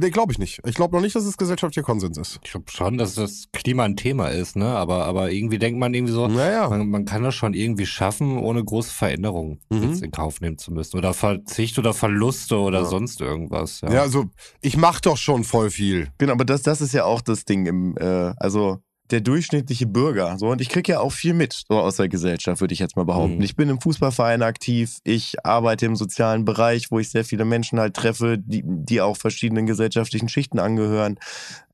nee, 0.00 0.10
glaube 0.10 0.32
ich 0.32 0.38
nicht. 0.38 0.60
Ich 0.66 0.74
glaube 0.74 0.94
noch 0.96 1.02
nicht, 1.02 1.14
dass 1.14 1.24
es 1.24 1.36
gesellschaftlicher 1.36 1.84
Konsens 1.84 2.16
ist. 2.16 2.40
Ich 2.42 2.50
glaube 2.50 2.70
schon, 2.70 2.98
dass 2.98 3.14
das 3.14 3.48
Klima 3.52 3.84
ein 3.84 3.96
Thema 3.96 4.28
ist, 4.28 4.56
ne? 4.56 4.66
Aber, 4.66 5.04
aber 5.04 5.30
irgendwie 5.30 5.58
denkt 5.58 5.78
man 5.78 5.92
irgendwie 5.92 6.12
so, 6.12 6.28
naja. 6.28 6.68
man, 6.68 6.88
man 6.88 7.04
kann 7.04 7.22
das 7.22 7.34
schon 7.34 7.54
irgendwie 7.54 7.86
schaffen, 7.86 8.38
ohne 8.38 8.64
große 8.64 8.92
Veränderungen 8.92 9.60
mhm. 9.70 9.82
jetzt 9.82 10.02
in 10.02 10.10
Kauf 10.10 10.40
nehmen 10.40 10.58
zu 10.58 10.72
müssen. 10.72 10.96
Oder 10.96 11.12
Verzicht 11.12 11.78
oder 11.78 11.92
Verluste 11.92 12.58
oder 12.58 12.80
ja. 12.80 12.84
sonst 12.86 13.20
irgendwas. 13.20 13.82
Ja. 13.82 13.92
ja, 13.92 14.00
also 14.02 14.26
ich 14.60 14.76
mache 14.76 15.02
doch 15.02 15.16
schon 15.16 15.44
voll 15.44 15.70
viel. 15.70 16.08
Genau, 16.18 16.32
aber 16.32 16.44
das, 16.44 16.62
das 16.62 16.80
ist 16.80 16.94
ja 16.94 17.04
auch 17.04 17.20
das 17.20 17.44
Ding 17.44 17.66
im, 17.66 17.96
äh, 17.98 18.32
also 18.38 18.78
der 19.12 19.20
durchschnittliche 19.20 19.86
Bürger. 19.86 20.36
So, 20.38 20.48
und 20.48 20.60
ich 20.60 20.68
kriege 20.68 20.92
ja 20.92 21.00
auch 21.00 21.12
viel 21.12 21.34
mit 21.34 21.64
so 21.68 21.78
aus 21.78 21.96
der 21.96 22.08
Gesellschaft, 22.08 22.60
würde 22.60 22.74
ich 22.74 22.80
jetzt 22.80 22.96
mal 22.96 23.04
behaupten. 23.04 23.36
Mhm. 23.36 23.42
Ich 23.42 23.54
bin 23.54 23.68
im 23.68 23.80
Fußballverein 23.80 24.42
aktiv, 24.42 24.98
ich 25.04 25.44
arbeite 25.44 25.86
im 25.86 25.96
sozialen 25.96 26.44
Bereich, 26.44 26.90
wo 26.90 26.98
ich 26.98 27.10
sehr 27.10 27.24
viele 27.24 27.44
Menschen 27.44 27.78
halt 27.78 27.94
treffe, 27.94 28.38
die, 28.38 28.62
die 28.64 29.00
auch 29.00 29.16
verschiedenen 29.16 29.66
gesellschaftlichen 29.66 30.28
Schichten 30.28 30.58
angehören. 30.58 31.18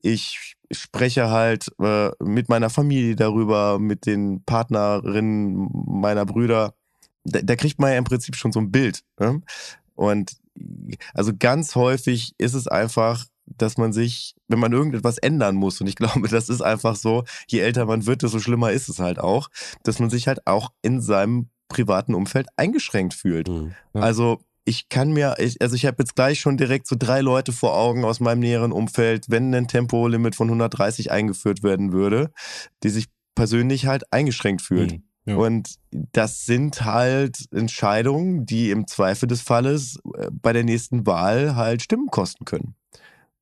Ich 0.02 0.56
spreche 0.70 1.30
halt 1.30 1.72
äh, 1.80 2.10
mit 2.22 2.48
meiner 2.48 2.70
Familie 2.70 3.16
darüber, 3.16 3.78
mit 3.78 4.06
den 4.06 4.42
Partnerinnen 4.44 5.68
meiner 5.86 6.26
Brüder. 6.26 6.74
Da, 7.24 7.40
da 7.42 7.56
kriegt 7.56 7.80
man 7.80 7.92
ja 7.92 7.98
im 7.98 8.04
Prinzip 8.04 8.36
schon 8.36 8.52
so 8.52 8.60
ein 8.60 8.70
Bild. 8.70 9.02
Ne? 9.18 9.40
Und 9.94 10.36
also 11.14 11.32
ganz 11.38 11.74
häufig 11.74 12.34
ist 12.38 12.54
es 12.54 12.66
einfach 12.66 13.24
dass 13.56 13.76
man 13.76 13.92
sich, 13.92 14.34
wenn 14.48 14.58
man 14.58 14.72
irgendetwas 14.72 15.18
ändern 15.18 15.56
muss, 15.56 15.80
und 15.80 15.86
ich 15.86 15.96
glaube, 15.96 16.28
das 16.28 16.48
ist 16.48 16.62
einfach 16.62 16.96
so, 16.96 17.24
je 17.48 17.60
älter 17.60 17.86
man 17.86 18.06
wird, 18.06 18.22
desto 18.22 18.38
schlimmer 18.40 18.72
ist 18.72 18.88
es 18.88 18.98
halt 18.98 19.18
auch, 19.18 19.48
dass 19.82 19.98
man 19.98 20.10
sich 20.10 20.28
halt 20.28 20.46
auch 20.46 20.70
in 20.82 21.00
seinem 21.00 21.48
privaten 21.68 22.14
Umfeld 22.14 22.48
eingeschränkt 22.56 23.14
fühlt. 23.14 23.48
Mhm. 23.48 23.74
Ja. 23.94 24.00
Also 24.00 24.40
ich 24.64 24.88
kann 24.90 25.12
mir, 25.12 25.36
ich, 25.38 25.62
also 25.62 25.74
ich 25.74 25.86
habe 25.86 25.96
jetzt 26.00 26.14
gleich 26.14 26.40
schon 26.40 26.58
direkt 26.58 26.86
so 26.86 26.96
drei 26.98 27.20
Leute 27.20 27.52
vor 27.52 27.74
Augen 27.74 28.04
aus 28.04 28.20
meinem 28.20 28.40
näheren 28.40 28.72
Umfeld, 28.72 29.26
wenn 29.28 29.54
ein 29.54 29.66
Tempolimit 29.66 30.34
von 30.34 30.48
130 30.48 31.10
eingeführt 31.10 31.62
werden 31.62 31.92
würde, 31.92 32.30
die 32.82 32.90
sich 32.90 33.06
persönlich 33.34 33.86
halt 33.86 34.12
eingeschränkt 34.12 34.62
fühlen. 34.62 35.04
Mhm. 35.24 35.32
Ja. 35.32 35.36
Und 35.36 35.76
das 35.90 36.44
sind 36.44 36.84
halt 36.84 37.46
Entscheidungen, 37.52 38.46
die 38.46 38.70
im 38.70 38.86
Zweifel 38.86 39.26
des 39.26 39.42
Falles 39.42 39.98
äh, 40.16 40.28
bei 40.30 40.52
der 40.52 40.64
nächsten 40.64 41.06
Wahl 41.06 41.54
halt 41.54 41.82
Stimmen 41.82 42.08
kosten 42.08 42.44
können. 42.44 42.74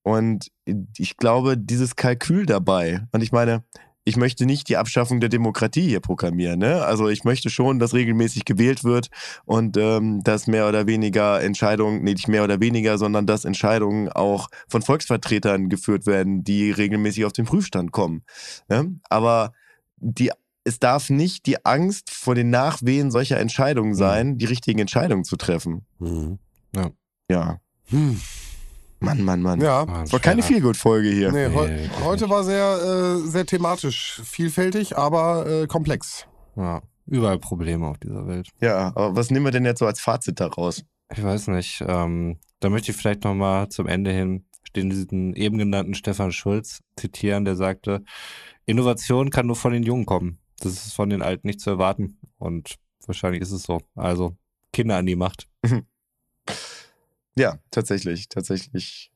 Und 0.06 0.52
ich 0.96 1.16
glaube, 1.16 1.58
dieses 1.58 1.96
Kalkül 1.96 2.46
dabei, 2.46 3.00
und 3.10 3.24
ich 3.24 3.32
meine, 3.32 3.64
ich 4.04 4.16
möchte 4.16 4.46
nicht 4.46 4.68
die 4.68 4.76
Abschaffung 4.76 5.18
der 5.18 5.28
Demokratie 5.28 5.88
hier 5.88 5.98
proklamieren. 5.98 6.60
Ne? 6.60 6.84
Also 6.84 7.08
ich 7.08 7.24
möchte 7.24 7.50
schon, 7.50 7.80
dass 7.80 7.92
regelmäßig 7.92 8.44
gewählt 8.44 8.84
wird 8.84 9.08
und 9.46 9.76
ähm, 9.76 10.22
dass 10.22 10.46
mehr 10.46 10.68
oder 10.68 10.86
weniger 10.86 11.42
Entscheidungen, 11.42 12.04
nee, 12.04 12.12
nicht 12.12 12.28
mehr 12.28 12.44
oder 12.44 12.60
weniger, 12.60 12.98
sondern 12.98 13.26
dass 13.26 13.44
Entscheidungen 13.44 14.08
auch 14.08 14.46
von 14.68 14.80
Volksvertretern 14.80 15.68
geführt 15.68 16.06
werden, 16.06 16.44
die 16.44 16.70
regelmäßig 16.70 17.24
auf 17.24 17.32
den 17.32 17.46
Prüfstand 17.46 17.90
kommen. 17.90 18.22
Ne? 18.68 19.00
Aber 19.10 19.54
die 19.96 20.30
es 20.62 20.78
darf 20.78 21.10
nicht 21.10 21.46
die 21.46 21.66
Angst 21.66 22.10
vor 22.10 22.36
den 22.36 22.50
Nachwehen 22.50 23.10
solcher 23.10 23.40
Entscheidungen 23.40 23.94
sein, 23.94 24.38
die 24.38 24.46
richtigen 24.46 24.78
Entscheidungen 24.78 25.24
zu 25.24 25.36
treffen. 25.36 25.84
Mhm. 25.98 26.38
Ja. 27.28 27.58
Hm. 27.88 28.20
Mann, 29.06 29.24
Mann, 29.24 29.42
Mann. 29.42 29.60
Ja. 29.60 29.86
Das 29.86 30.12
war 30.12 30.20
keine. 30.20 30.42
Feelgood-Folge 30.42 31.08
hier. 31.08 31.32
Nee, 31.32 31.54
heu 31.54 31.66
Nee, 31.66 31.88
heute 32.04 32.28
war 32.28 32.44
sehr, 32.44 33.16
äh, 33.16 33.28
sehr 33.28 33.46
thematisch, 33.46 34.20
vielfältig, 34.24 34.96
aber 34.96 35.46
äh, 35.46 35.66
komplex. 35.66 36.26
Ja, 36.56 36.82
überall 37.06 37.38
Probleme 37.38 37.86
auf 37.86 37.98
dieser 37.98 38.26
Welt. 38.26 38.48
Ja, 38.60 38.88
aber 38.88 39.16
was 39.16 39.30
nehmen 39.30 39.44
wir 39.44 39.52
denn 39.52 39.64
jetzt 39.64 39.78
so 39.78 39.86
als 39.86 40.00
Fazit 40.00 40.40
daraus? 40.40 40.84
Ich 41.14 41.22
weiß 41.22 41.48
nicht. 41.48 41.82
Ähm, 41.86 42.38
da 42.60 42.68
möchte 42.68 42.90
ich 42.90 42.96
vielleicht 42.96 43.24
nochmal 43.24 43.68
zum 43.68 43.86
Ende 43.86 44.10
hin 44.12 44.44
den 44.76 44.90
diesen 44.90 45.34
eben 45.34 45.58
genannten 45.58 45.94
Stefan 45.94 46.32
Schulz 46.32 46.82
zitieren, 46.96 47.44
der 47.44 47.56
sagte, 47.56 48.04
Innovation 48.66 49.30
kann 49.30 49.46
nur 49.46 49.56
von 49.56 49.72
den 49.72 49.82
Jungen 49.82 50.06
kommen. 50.06 50.38
Das 50.60 50.72
ist 50.72 50.92
von 50.92 51.10
den 51.10 51.22
Alten 51.22 51.46
nicht 51.46 51.60
zu 51.60 51.70
erwarten. 51.70 52.18
Und 52.38 52.76
wahrscheinlich 53.06 53.42
ist 53.42 53.52
es 53.52 53.64
so. 53.64 53.80
Also 53.94 54.36
Kinder 54.72 54.96
an 54.96 55.06
die 55.06 55.16
Macht. 55.16 55.48
Ja, 57.38 57.58
tatsächlich, 57.70 58.28
tatsächlich. 58.28 59.10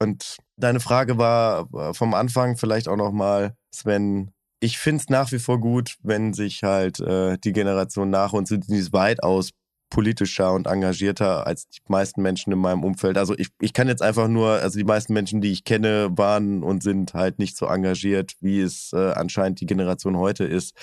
Und 0.00 0.36
deine 0.56 0.80
Frage 0.80 1.18
war 1.18 1.68
äh, 1.74 1.94
vom 1.94 2.14
Anfang 2.14 2.56
vielleicht 2.56 2.88
auch 2.88 2.96
nochmal, 2.96 3.56
Sven, 3.74 4.32
ich 4.60 4.78
finde 4.78 5.02
es 5.02 5.08
nach 5.08 5.32
wie 5.32 5.38
vor 5.38 5.60
gut, 5.60 5.96
wenn 6.02 6.32
sich 6.32 6.62
halt 6.62 7.00
äh, 7.00 7.36
die 7.38 7.52
Generation 7.52 8.10
nach 8.10 8.32
uns 8.32 8.48
die 8.48 8.76
ist 8.76 8.92
weitaus 8.92 9.50
politischer 9.90 10.52
und 10.52 10.66
engagierter 10.66 11.46
als 11.46 11.68
die 11.68 11.80
meisten 11.88 12.20
Menschen 12.22 12.52
in 12.52 12.58
meinem 12.58 12.82
Umfeld. 12.82 13.16
Also 13.16 13.34
ich, 13.38 13.48
ich 13.60 13.72
kann 13.72 13.86
jetzt 13.86 14.02
einfach 14.02 14.26
nur, 14.26 14.50
also 14.60 14.76
die 14.76 14.84
meisten 14.84 15.12
Menschen, 15.12 15.40
die 15.40 15.52
ich 15.52 15.62
kenne, 15.64 16.08
waren 16.16 16.62
und 16.64 16.82
sind 16.82 17.14
halt 17.14 17.38
nicht 17.38 17.56
so 17.56 17.66
engagiert, 17.66 18.32
wie 18.40 18.60
es 18.60 18.92
äh, 18.92 19.12
anscheinend 19.12 19.60
die 19.60 19.66
Generation 19.66 20.16
heute 20.16 20.44
ist, 20.44 20.74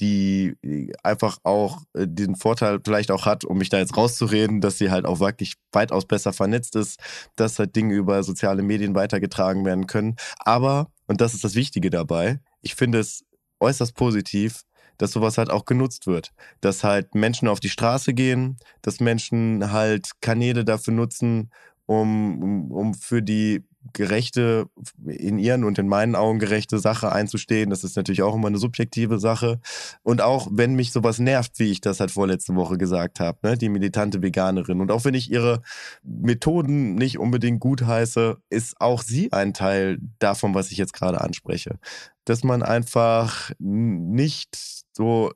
die 0.00 0.56
einfach 1.02 1.38
auch 1.42 1.82
äh, 1.94 2.06
den 2.06 2.36
Vorteil 2.36 2.80
vielleicht 2.84 3.10
auch 3.10 3.26
hat, 3.26 3.44
um 3.44 3.58
mich 3.58 3.68
da 3.68 3.78
jetzt 3.78 3.96
rauszureden, 3.96 4.60
dass 4.60 4.78
sie 4.78 4.90
halt 4.90 5.04
auch 5.04 5.20
wirklich 5.20 5.54
weitaus 5.72 6.06
besser 6.06 6.32
vernetzt 6.32 6.76
ist, 6.76 7.00
dass 7.36 7.58
halt 7.58 7.74
Dinge 7.74 7.94
über 7.94 8.22
soziale 8.22 8.62
Medien 8.62 8.94
weitergetragen 8.94 9.64
werden 9.64 9.86
können. 9.86 10.16
Aber, 10.38 10.90
und 11.06 11.20
das 11.20 11.34
ist 11.34 11.44
das 11.44 11.54
Wichtige 11.54 11.90
dabei, 11.90 12.40
ich 12.62 12.74
finde 12.74 13.00
es 13.00 13.24
äußerst 13.60 13.94
positiv, 13.94 14.62
dass 14.98 15.12
sowas 15.12 15.38
halt 15.38 15.50
auch 15.50 15.64
genutzt 15.64 16.06
wird. 16.06 16.32
Dass 16.60 16.84
halt 16.84 17.14
Menschen 17.14 17.48
auf 17.48 17.60
die 17.60 17.68
Straße 17.68 18.14
gehen, 18.14 18.58
dass 18.82 19.00
Menschen 19.00 19.72
halt 19.72 20.10
Kanäle 20.20 20.64
dafür 20.64 20.92
nutzen, 20.92 21.50
um, 21.86 22.42
um, 22.42 22.72
um 22.72 22.94
für 22.94 23.22
die 23.22 23.64
gerechte, 23.92 24.66
in 25.06 25.38
ihren 25.38 25.64
und 25.64 25.78
in 25.78 25.88
meinen 25.88 26.14
Augen 26.14 26.38
gerechte 26.38 26.78
Sache 26.78 27.12
einzustehen. 27.12 27.70
Das 27.70 27.84
ist 27.84 27.96
natürlich 27.96 28.22
auch 28.22 28.34
immer 28.34 28.48
eine 28.48 28.58
subjektive 28.58 29.18
Sache. 29.18 29.60
Und 30.02 30.20
auch 30.20 30.48
wenn 30.50 30.74
mich 30.74 30.92
sowas 30.92 31.18
nervt, 31.18 31.58
wie 31.58 31.70
ich 31.70 31.80
das 31.80 32.00
halt 32.00 32.10
vorletzte 32.10 32.54
Woche 32.54 32.78
gesagt 32.78 33.20
habe, 33.20 33.38
ne, 33.42 33.56
die 33.56 33.68
militante 33.68 34.22
Veganerin. 34.22 34.80
Und 34.80 34.90
auch 34.90 35.04
wenn 35.04 35.14
ich 35.14 35.30
ihre 35.30 35.62
Methoden 36.02 36.94
nicht 36.94 37.18
unbedingt 37.18 37.60
gut 37.60 37.82
heiße, 37.82 38.36
ist 38.50 38.80
auch 38.80 39.02
sie 39.02 39.32
ein 39.32 39.54
Teil 39.54 39.98
davon, 40.18 40.54
was 40.54 40.70
ich 40.70 40.78
jetzt 40.78 40.92
gerade 40.92 41.20
anspreche. 41.20 41.78
Dass 42.24 42.44
man 42.44 42.62
einfach 42.62 43.52
nicht 43.58 44.84
so 44.92 45.32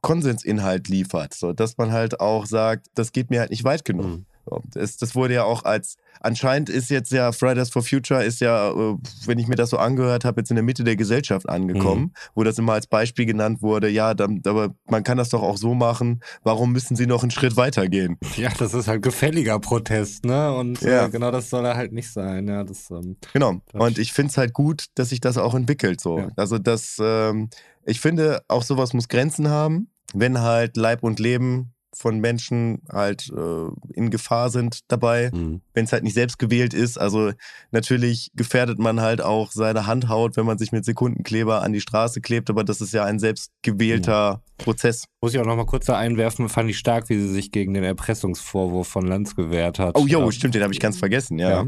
Konsensinhalt 0.00 0.88
liefert, 0.88 1.34
so 1.34 1.52
dass 1.52 1.76
man 1.76 1.92
halt 1.92 2.20
auch 2.20 2.46
sagt, 2.46 2.86
das 2.94 3.12
geht 3.12 3.30
mir 3.30 3.40
halt 3.40 3.50
nicht 3.50 3.64
weit 3.64 3.84
genug. 3.84 4.06
Mhm. 4.06 4.26
So, 4.48 4.62
das, 4.74 5.14
wurde 5.14 5.34
ja 5.34 5.44
auch 5.44 5.64
als, 5.64 5.96
anscheinend 6.20 6.68
ist 6.70 6.90
jetzt 6.90 7.12
ja 7.12 7.32
Fridays 7.32 7.70
for 7.70 7.82
Future 7.82 8.24
ist 8.24 8.40
ja, 8.40 8.70
äh, 8.70 8.96
wenn 9.26 9.38
ich 9.38 9.46
mir 9.48 9.56
das 9.56 9.70
so 9.70 9.76
angehört 9.78 10.24
habe, 10.24 10.40
jetzt 10.40 10.50
in 10.50 10.56
der 10.56 10.62
Mitte 10.64 10.84
der 10.84 10.96
Gesellschaft 10.96 11.48
angekommen, 11.48 12.02
Mhm. 12.02 12.12
wo 12.34 12.44
das 12.44 12.58
immer 12.58 12.72
als 12.72 12.86
Beispiel 12.86 13.26
genannt 13.26 13.62
wurde, 13.62 13.88
ja, 13.88 14.14
dann, 14.14 14.40
aber 14.46 14.74
man 14.86 15.02
kann 15.04 15.18
das 15.18 15.28
doch 15.30 15.42
auch 15.42 15.56
so 15.56 15.74
machen, 15.74 16.20
warum 16.42 16.72
müssen 16.72 16.96
sie 16.96 17.06
noch 17.06 17.22
einen 17.22 17.30
Schritt 17.30 17.56
weitergehen? 17.56 18.16
Ja, 18.36 18.50
das 18.58 18.74
ist 18.74 18.88
halt 18.88 19.02
gefälliger 19.02 19.58
Protest, 19.58 20.24
ne? 20.24 20.52
Und 20.54 20.80
Ja. 20.82 21.06
äh, 21.06 21.10
genau 21.10 21.30
das 21.30 21.50
soll 21.50 21.64
er 21.64 21.76
halt 21.76 21.92
nicht 21.92 22.10
sein. 22.10 22.48
Ja, 22.48 22.64
das, 22.64 22.90
ähm, 22.90 23.16
Genau. 23.32 23.60
Und 23.74 23.98
ich 23.98 24.12
finde 24.12 24.30
es 24.30 24.38
halt 24.38 24.52
gut, 24.52 24.86
dass 24.94 25.10
sich 25.10 25.20
das 25.20 25.36
auch 25.38 25.54
entwickelt 25.54 26.00
so. 26.00 26.18
Ja. 26.18 26.28
Also 26.36 26.58
das, 26.58 26.96
ähm, 27.00 27.50
ich 27.84 28.00
finde, 28.00 28.42
auch 28.48 28.62
sowas 28.62 28.92
muss 28.94 29.08
Grenzen 29.08 29.48
haben, 29.48 29.88
wenn 30.14 30.40
halt 30.40 30.76
Leib 30.76 31.02
und 31.02 31.18
Leben 31.20 31.72
von 31.94 32.18
Menschen 32.20 32.82
halt 32.92 33.30
äh, 33.30 33.94
in 33.94 34.10
Gefahr 34.10 34.50
sind 34.50 34.80
dabei. 34.88 35.30
mhm. 35.32 35.60
wenn 35.74 35.84
es 35.84 35.92
halt 35.92 36.02
nicht 36.02 36.14
selbst 36.14 36.38
gewählt 36.38 36.74
ist. 36.74 36.98
Also 36.98 37.32
natürlich 37.70 38.30
gefährdet 38.34 38.78
man 38.78 39.00
halt 39.00 39.20
auch 39.20 39.52
seine 39.52 39.86
Handhaut, 39.86 40.36
wenn 40.36 40.44
man 40.46 40.58
sich 40.58 40.72
mit 40.72 40.84
Sekundenkleber 40.84 41.62
an 41.62 41.72
die 41.72 41.80
Straße 41.80 42.20
klebt, 42.20 42.50
aber 42.50 42.64
das 42.64 42.80
ist 42.80 42.92
ja 42.92 43.04
ein 43.04 43.18
selbst 43.18 43.52
gewählter 43.62 44.42
Prozess. 44.58 45.04
Muss 45.20 45.34
ich 45.34 45.40
auch 45.40 45.46
noch 45.46 45.56
mal 45.56 45.66
kurz 45.66 45.86
da 45.86 45.96
einwerfen, 45.96 46.48
fand 46.48 46.68
ich 46.70 46.78
stark, 46.78 47.08
wie 47.08 47.18
sie 47.18 47.28
sich 47.28 47.52
gegen 47.52 47.74
den 47.74 47.84
Erpressungsvorwurf 47.84 48.88
von 48.88 49.06
Lanz 49.06 49.36
gewehrt 49.36 49.78
hat. 49.78 49.96
Oh, 49.96 50.06
jo, 50.06 50.24
Ähm, 50.24 50.32
stimmt, 50.32 50.54
den 50.54 50.62
habe 50.62 50.72
ich 50.72 50.80
ganz 50.80 50.98
vergessen, 50.98 51.38
ja. 51.38 51.50
Ja. 51.50 51.66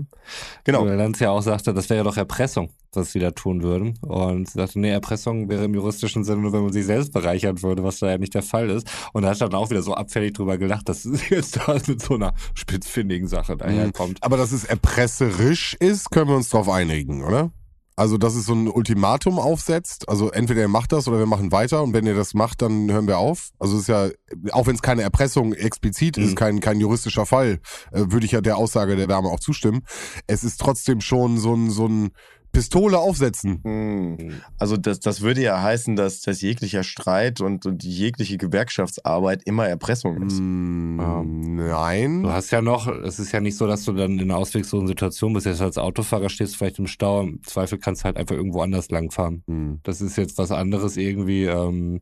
Genau. 0.65 0.85
Weil 0.85 0.97
Lanz 0.97 1.21
ja 1.21 1.31
auch 1.31 1.43
sagte, 1.43 1.73
das 1.73 1.89
wäre 1.89 2.05
doch 2.05 2.17
Erpressung, 2.17 2.71
was 2.97 3.13
sie 3.13 3.19
da 3.19 3.31
tun 3.31 3.63
würden. 3.63 3.99
Und 4.03 4.49
sie 4.49 4.59
sagte, 4.59 4.81
nee, 4.81 4.91
Erpressung 4.91 5.49
wäre 5.49 5.65
im 5.65 5.75
juristischen 5.75 6.25
Sinne 6.25 6.43
nur, 6.43 6.53
wenn 6.53 6.63
man 6.63 6.73
sich 6.73 6.87
selbst 6.87 7.13
bereichern 7.13 7.63
würde, 7.63 7.85
was 7.85 7.99
da 7.99 8.11
ja 8.11 8.19
nicht 8.19 8.35
der 8.35 8.43
Fall 8.43 8.71
ist. 8.71 8.89
Und 9.13 9.23
da 9.23 9.31
hat 9.31 9.41
er 9.41 9.49
dann 9.49 9.59
auch 9.61 9.71
wieder 9.71 9.83
so 9.83 9.95
abfällig 9.95 10.35
drüber 10.35 10.59
gelacht, 10.59 10.89
dass 10.89 11.03
sie 11.05 11.19
jetzt 11.31 11.57
da 11.57 11.77
mit 11.87 12.03
so 12.03 12.15
einer 12.15 12.35
spitzfindigen 12.55 13.29
Sache 13.29 13.57
daherkommt. 13.57 14.19
Aber 14.23 14.37
dass 14.37 14.53
es 14.53 14.65
erpresserisch 14.65 15.75
ist, 15.81 16.11
können 16.11 16.29
wir 16.29 16.37
uns 16.37 16.49
drauf 16.51 16.69
einigen, 16.69 17.25
oder? 17.25 17.51
Also, 17.97 18.17
dass 18.17 18.35
es 18.35 18.47
so 18.47 18.55
ein 18.55 18.69
Ultimatum 18.69 19.39
aufsetzt. 19.39 20.09
Also, 20.09 20.31
entweder 20.31 20.63
ihr 20.63 20.69
macht 20.69 20.93
das 20.93 21.07
oder 21.07 21.19
wir 21.19 21.27
machen 21.27 21.53
weiter. 21.53 21.83
Und 21.83 21.93
wenn 21.93 22.07
ihr 22.07 22.15
das 22.15 22.33
macht, 22.33 22.63
dann 22.63 22.91
hören 22.91 23.07
wir 23.07 23.19
auf. 23.19 23.51
Also, 23.59 23.75
es 23.75 23.83
ist 23.83 23.89
ja, 23.89 24.09
auch 24.53 24.67
wenn 24.67 24.75
es 24.75 24.81
keine 24.81 25.03
Erpressung 25.03 25.53
explizit 25.53 26.17
ist, 26.17 26.31
Mhm. 26.31 26.35
kein, 26.35 26.61
kein 26.61 26.81
juristischer 26.81 27.27
Fall, 27.27 27.61
äh, 27.93 28.05
würde 28.09 28.25
ich 28.25 28.33
ja 28.33 28.41
der 28.41 28.57
Aussage 28.57 28.97
der 28.97 29.07
Dame 29.07 29.29
auch 29.29 29.41
zustimmen. 29.41 29.83
Es 30.27 30.45
ist 30.45 30.59
trotzdem 30.61 31.03
schon 31.03 31.39
so 31.39 31.55
ein, 31.55 31.69
so 31.71 31.89
ein 31.89 32.11
Pistole 32.53 32.99
aufsetzen. 32.99 33.61
Hm. 33.63 34.41
Also 34.59 34.77
das, 34.77 35.01
das 35.01 35.21
würde 35.21 35.41
ja 35.43 35.63
heißen, 35.63 35.95
dass, 35.97 36.21
dass 36.21 36.41
jeglicher 36.41 36.83
Streit 36.83 37.41
und, 37.41 37.65
und 37.67 37.85
jegliche 37.85 38.39
Gewerkschaftsarbeit 38.39 39.43
immer 39.45 39.67
Erpressung 39.69 40.23
ist. 40.23 40.39
Mm, 40.41 40.99
Ja. 41.01 41.23
Nein. 41.23 42.23
Du 42.25 42.31
hast 42.31 42.51
ja 42.51 42.61
noch, 42.63 42.89
es 42.89 43.19
ist 43.19 43.33
ja 43.33 43.41
nicht 43.41 43.57
so, 43.57 43.67
dass 43.67 43.85
du 43.85 43.93
dann 43.93 44.13
in 44.19 44.23
einer 44.31 44.37
ausweglosen 44.37 44.89
Situation 44.89 45.33
bist. 45.33 45.47
Jetzt 45.47 45.63
als 45.63 45.79
Autofahrer 45.79 46.29
stehst 46.29 46.55
du 46.55 46.59
vielleicht 46.59 46.79
im 46.79 46.87
Stau. 46.87 47.23
Im 47.23 47.43
Zweifel 47.45 47.79
kannst 47.79 48.03
du 48.03 48.05
halt 48.07 48.17
einfach 48.17 48.35
irgendwo 48.35 48.61
anders 48.63 48.91
langfahren. 48.91 49.43
Hm. 49.47 49.81
Das 49.83 50.01
ist 50.01 50.17
jetzt 50.17 50.37
was 50.39 50.51
anderes 50.51 50.97
irgendwie. 50.97 51.45
Ähm, 51.45 52.01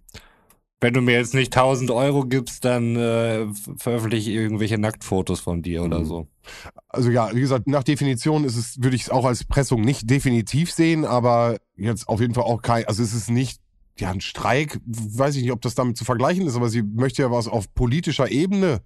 wenn 0.81 0.95
du 0.95 1.01
mir 1.01 1.15
jetzt 1.15 1.35
nicht 1.35 1.57
1000 1.57 1.91
Euro 1.91 2.25
gibst, 2.25 2.65
dann 2.65 2.95
äh, 2.95 3.47
veröffentliche 3.79 4.31
ich 4.31 4.37
irgendwelche 4.37 4.79
Nacktfotos 4.79 5.41
von 5.41 5.61
dir 5.61 5.83
oder 5.83 5.99
Mhm. 6.01 6.05
so. 6.05 6.29
Also 6.89 7.11
ja, 7.11 7.35
wie 7.35 7.41
gesagt, 7.41 7.67
nach 7.67 7.83
Definition 7.85 8.45
ist 8.45 8.57
es, 8.57 8.83
würde 8.83 8.97
ich 8.97 9.03
es 9.03 9.11
auch 9.11 9.25
als 9.25 9.45
Pressung 9.45 9.81
nicht 9.83 10.09
definitiv 10.09 10.71
sehen, 10.73 11.05
aber 11.05 11.59
jetzt 11.77 12.09
auf 12.09 12.21
jeden 12.21 12.35
Fall 12.35 12.45
auch 12.45 12.63
kein, 12.63 12.85
also 12.87 13.03
es 13.03 13.13
ist 13.15 13.31
nicht, 13.31 13.61
ja, 13.99 14.11
ein 14.11 14.21
Streik, 14.21 14.81
weiß 14.87 15.37
ich 15.37 15.43
nicht, 15.43 15.53
ob 15.53 15.61
das 15.61 15.75
damit 15.75 15.97
zu 15.97 16.05
vergleichen 16.05 16.47
ist, 16.47 16.57
aber 16.57 16.69
sie 16.69 16.83
möchte 16.83 17.23
ja 17.23 17.31
was 17.31 17.49
auf 17.49 17.73
politischer 17.75 18.31
Ebene 18.31 18.81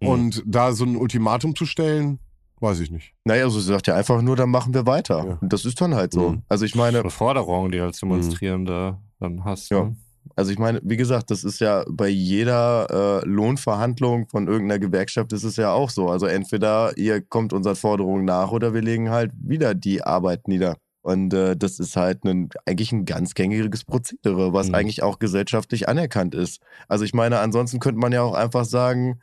Mhm. 0.00 0.08
und 0.08 0.42
da 0.46 0.72
so 0.72 0.84
ein 0.84 0.96
Ultimatum 0.96 1.54
zu 1.56 1.64
stellen, 1.64 2.18
weiß 2.60 2.80
ich 2.80 2.90
nicht. 2.90 3.14
Naja, 3.24 3.44
also 3.44 3.60
sie 3.60 3.68
sagt 3.68 3.86
ja 3.86 3.94
einfach 3.94 4.20
nur, 4.22 4.36
dann 4.36 4.50
machen 4.50 4.74
wir 4.74 4.86
weiter. 4.86 5.24
Ja. 5.26 5.38
Und 5.40 5.52
das 5.52 5.64
ist 5.64 5.80
dann 5.80 5.94
halt 5.94 6.12
so. 6.12 6.30
Mhm. 6.30 6.42
Also 6.48 6.64
ich 6.66 6.74
meine, 6.74 7.00
Eine 7.00 7.10
Forderung, 7.10 7.70
die 7.70 7.78
du 7.78 7.84
als 7.84 8.00
Demonstrierender 8.00 9.00
dann 9.20 9.44
hast. 9.44 9.70
Ja. 9.70 9.84
Ne? 9.84 9.96
Also 10.34 10.50
ich 10.50 10.58
meine, 10.58 10.80
wie 10.82 10.96
gesagt, 10.96 11.30
das 11.30 11.44
ist 11.44 11.60
ja 11.60 11.84
bei 11.88 12.08
jeder 12.08 13.22
äh, 13.22 13.26
Lohnverhandlung 13.28 14.28
von 14.28 14.48
irgendeiner 14.48 14.78
Gewerkschaft 14.78 15.32
ist 15.32 15.44
es 15.44 15.56
ja 15.56 15.72
auch 15.72 15.90
so. 15.90 16.08
Also 16.08 16.26
entweder 16.26 16.96
ihr 16.96 17.20
kommt 17.20 17.52
unseren 17.52 17.76
Forderungen 17.76 18.24
nach 18.24 18.50
oder 18.50 18.74
wir 18.74 18.82
legen 18.82 19.10
halt 19.10 19.32
wieder 19.38 19.74
die 19.74 20.02
Arbeit 20.02 20.48
nieder. 20.48 20.76
Und 21.02 21.32
äh, 21.34 21.56
das 21.56 21.78
ist 21.78 21.96
halt 21.96 22.24
ein, 22.24 22.48
eigentlich 22.66 22.90
ein 22.90 23.04
ganz 23.04 23.34
gängiges 23.34 23.84
Prozedere, 23.84 24.52
was 24.52 24.68
Mhm. 24.68 24.74
eigentlich 24.74 25.02
auch 25.04 25.20
gesellschaftlich 25.20 25.88
anerkannt 25.88 26.34
ist. 26.34 26.60
Also 26.88 27.04
ich 27.04 27.14
meine, 27.14 27.38
ansonsten 27.38 27.78
könnte 27.78 28.00
man 28.00 28.12
ja 28.12 28.22
auch 28.22 28.34
einfach 28.34 28.64
sagen, 28.64 29.20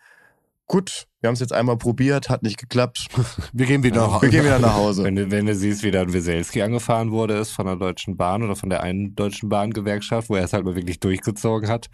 gut, 0.73 1.05
wir 1.21 1.27
haben 1.27 1.35
es 1.35 1.39
jetzt 1.39 1.53
einmal 1.53 1.77
probiert, 1.77 2.29
hat 2.29 2.41
nicht 2.41 2.57
geklappt, 2.57 3.05
Wir 3.53 3.67
gehen 3.67 3.83
wieder 3.83 4.07
nach 4.07 4.21
wir 4.23 4.29
gehen 4.29 4.43
wieder 4.43 4.57
nach 4.57 4.73
Hause. 4.73 5.03
Wenn 5.03 5.15
du, 5.15 5.29
wenn 5.29 5.45
du 5.45 5.53
siehst, 5.53 5.83
wie 5.83 5.91
dann 5.91 6.11
Weselski 6.11 6.63
angefahren 6.63 7.11
wurde, 7.11 7.35
ist 7.35 7.51
von 7.51 7.67
der 7.67 7.75
Deutschen 7.75 8.17
Bahn 8.17 8.41
oder 8.41 8.55
von 8.55 8.71
der 8.71 8.81
einen 8.81 9.13
Deutschen 9.13 9.49
Bahngewerkschaft, 9.49 10.29
wo 10.29 10.35
er 10.35 10.45
es 10.45 10.51
halt 10.51 10.65
mal 10.65 10.75
wirklich 10.75 10.99
durchgezogen 10.99 11.69
hat, 11.69 11.89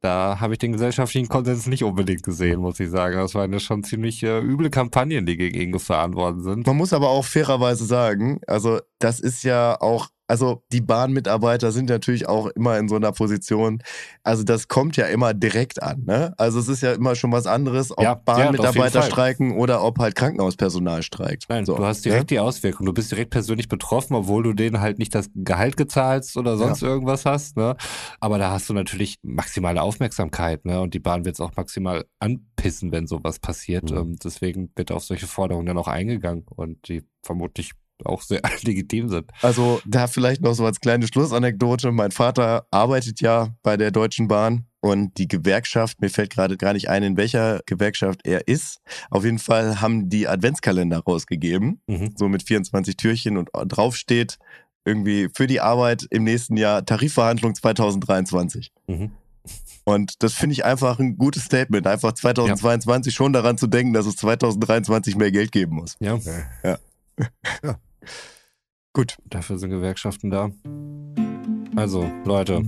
da 0.00 0.40
habe 0.40 0.54
ich 0.54 0.58
den 0.58 0.72
gesellschaftlichen 0.72 1.28
Konsens 1.28 1.68
nicht 1.68 1.84
unbedingt 1.84 2.24
gesehen, 2.24 2.58
muss 2.58 2.80
ich 2.80 2.90
sagen. 2.90 3.16
Das 3.16 3.36
waren 3.36 3.52
ja 3.52 3.60
schon 3.60 3.84
ziemlich 3.84 4.20
äh, 4.24 4.40
üble 4.40 4.70
Kampagnen, 4.70 5.24
die 5.24 5.36
gegen 5.36 5.60
ihn 5.60 5.70
gefahren 5.70 6.14
worden 6.14 6.42
sind. 6.42 6.66
Man 6.66 6.76
muss 6.76 6.92
aber 6.92 7.10
auch 7.10 7.24
fairerweise 7.24 7.84
sagen, 7.84 8.40
also 8.48 8.80
das 8.98 9.20
ist 9.20 9.44
ja 9.44 9.80
auch, 9.80 10.08
also 10.28 10.62
die 10.70 10.80
Bahnmitarbeiter 10.80 11.72
sind 11.72 11.88
natürlich 11.88 12.28
auch 12.28 12.46
immer 12.48 12.78
in 12.78 12.88
so 12.88 12.96
einer 12.96 13.12
Position, 13.12 13.82
also 14.22 14.44
das 14.44 14.68
kommt 14.68 14.96
ja 14.96 15.06
immer 15.06 15.34
direkt 15.34 15.82
an, 15.82 16.04
ne? 16.04 16.34
Also 16.36 16.60
es 16.60 16.68
ist 16.68 16.82
ja 16.82 16.92
immer 16.92 17.14
schon 17.14 17.32
was 17.32 17.46
anderes, 17.46 17.90
ob 17.90 18.04
Ja, 18.04 18.10
ja, 18.10 18.14
Bahnmitarbeiter 18.14 19.00
Fall. 19.00 19.10
streiken 19.10 19.56
oder 19.56 19.82
ob 19.82 19.98
halt 19.98 20.14
Krankenhauspersonal 20.14 21.02
streikt. 21.02 21.46
Nein, 21.48 21.64
so, 21.64 21.76
du 21.76 21.84
hast 21.84 22.04
ne? 22.04 22.12
direkt 22.12 22.30
die 22.30 22.38
Auswirkung. 22.38 22.86
Du 22.86 22.92
bist 22.92 23.10
direkt 23.10 23.30
persönlich 23.30 23.68
betroffen, 23.68 24.14
obwohl 24.14 24.42
du 24.42 24.52
denen 24.52 24.80
halt 24.80 24.98
nicht 24.98 25.14
das 25.14 25.30
Gehalt 25.34 25.76
gezahlst 25.76 26.36
oder 26.36 26.56
sonst 26.56 26.82
irgendwas 26.82 27.24
hast. 27.24 27.56
Ne? 27.56 27.76
Aber 28.20 28.38
da 28.38 28.50
hast 28.50 28.68
du 28.68 28.74
natürlich 28.74 29.18
maximale 29.22 29.82
Aufmerksamkeit. 29.82 30.64
Ne? 30.64 30.80
Und 30.80 30.94
die 30.94 31.00
Bahn 31.00 31.24
wird 31.24 31.36
es 31.36 31.40
auch 31.40 31.56
maximal 31.56 32.04
anpissen, 32.18 32.92
wenn 32.92 33.06
sowas 33.06 33.38
passiert. 33.38 33.90
Mhm. 33.90 33.96
Ähm, 33.96 34.16
deswegen 34.22 34.70
wird 34.76 34.92
auf 34.92 35.04
solche 35.04 35.26
Forderungen 35.26 35.66
dann 35.66 35.78
auch 35.78 35.88
eingegangen 35.88 36.44
und 36.54 36.88
die 36.88 37.02
vermutlich 37.22 37.72
auch 38.04 38.22
sehr 38.22 38.40
legitim 38.62 39.08
sind. 39.08 39.30
Also 39.42 39.80
da 39.86 40.06
vielleicht 40.06 40.42
noch 40.42 40.54
so 40.54 40.64
als 40.64 40.80
kleine 40.80 41.06
Schlussanekdote. 41.06 41.92
Mein 41.92 42.10
Vater 42.10 42.66
arbeitet 42.70 43.20
ja 43.20 43.54
bei 43.62 43.76
der 43.76 43.90
Deutschen 43.90 44.28
Bahn 44.28 44.66
und 44.80 45.18
die 45.18 45.26
Gewerkschaft, 45.28 46.00
mir 46.00 46.08
fällt 46.10 46.30
gerade 46.30 46.56
gar 46.56 46.72
nicht 46.72 46.88
ein, 46.88 47.02
in 47.02 47.16
welcher 47.16 47.60
Gewerkschaft 47.66 48.20
er 48.24 48.46
ist. 48.46 48.80
Auf 49.10 49.24
jeden 49.24 49.38
Fall 49.40 49.80
haben 49.80 50.08
die 50.08 50.28
Adventskalender 50.28 51.00
rausgegeben, 51.00 51.80
Mhm. 51.86 52.14
so 52.16 52.28
mit 52.28 52.42
24 52.44 52.96
Türchen 52.96 53.36
und 53.36 53.50
drauf 53.52 53.96
steht 53.96 54.38
irgendwie 54.84 55.28
für 55.34 55.46
die 55.46 55.60
Arbeit 55.60 56.06
im 56.10 56.24
nächsten 56.24 56.56
Jahr 56.56 56.84
Tarifverhandlung 56.84 57.54
2023. 57.54 58.70
Mhm. 58.86 59.10
Und 59.84 60.22
das 60.22 60.34
finde 60.34 60.52
ich 60.52 60.64
einfach 60.64 60.98
ein 60.98 61.16
gutes 61.16 61.44
Statement, 61.44 61.86
einfach 61.86 62.12
2022 62.12 63.14
schon 63.14 63.32
daran 63.32 63.56
zu 63.58 63.66
denken, 63.66 63.94
dass 63.94 64.06
es 64.06 64.16
2023 64.16 65.16
mehr 65.16 65.32
Geld 65.32 65.50
geben 65.50 65.76
muss. 65.76 65.96
Ja, 65.98 66.18
Gut. 68.92 69.16
dafür 69.26 69.58
sind 69.58 69.70
Gewerkschaften 69.70 70.30
da. 70.30 70.50
Also, 71.76 72.10
Leute, 72.24 72.62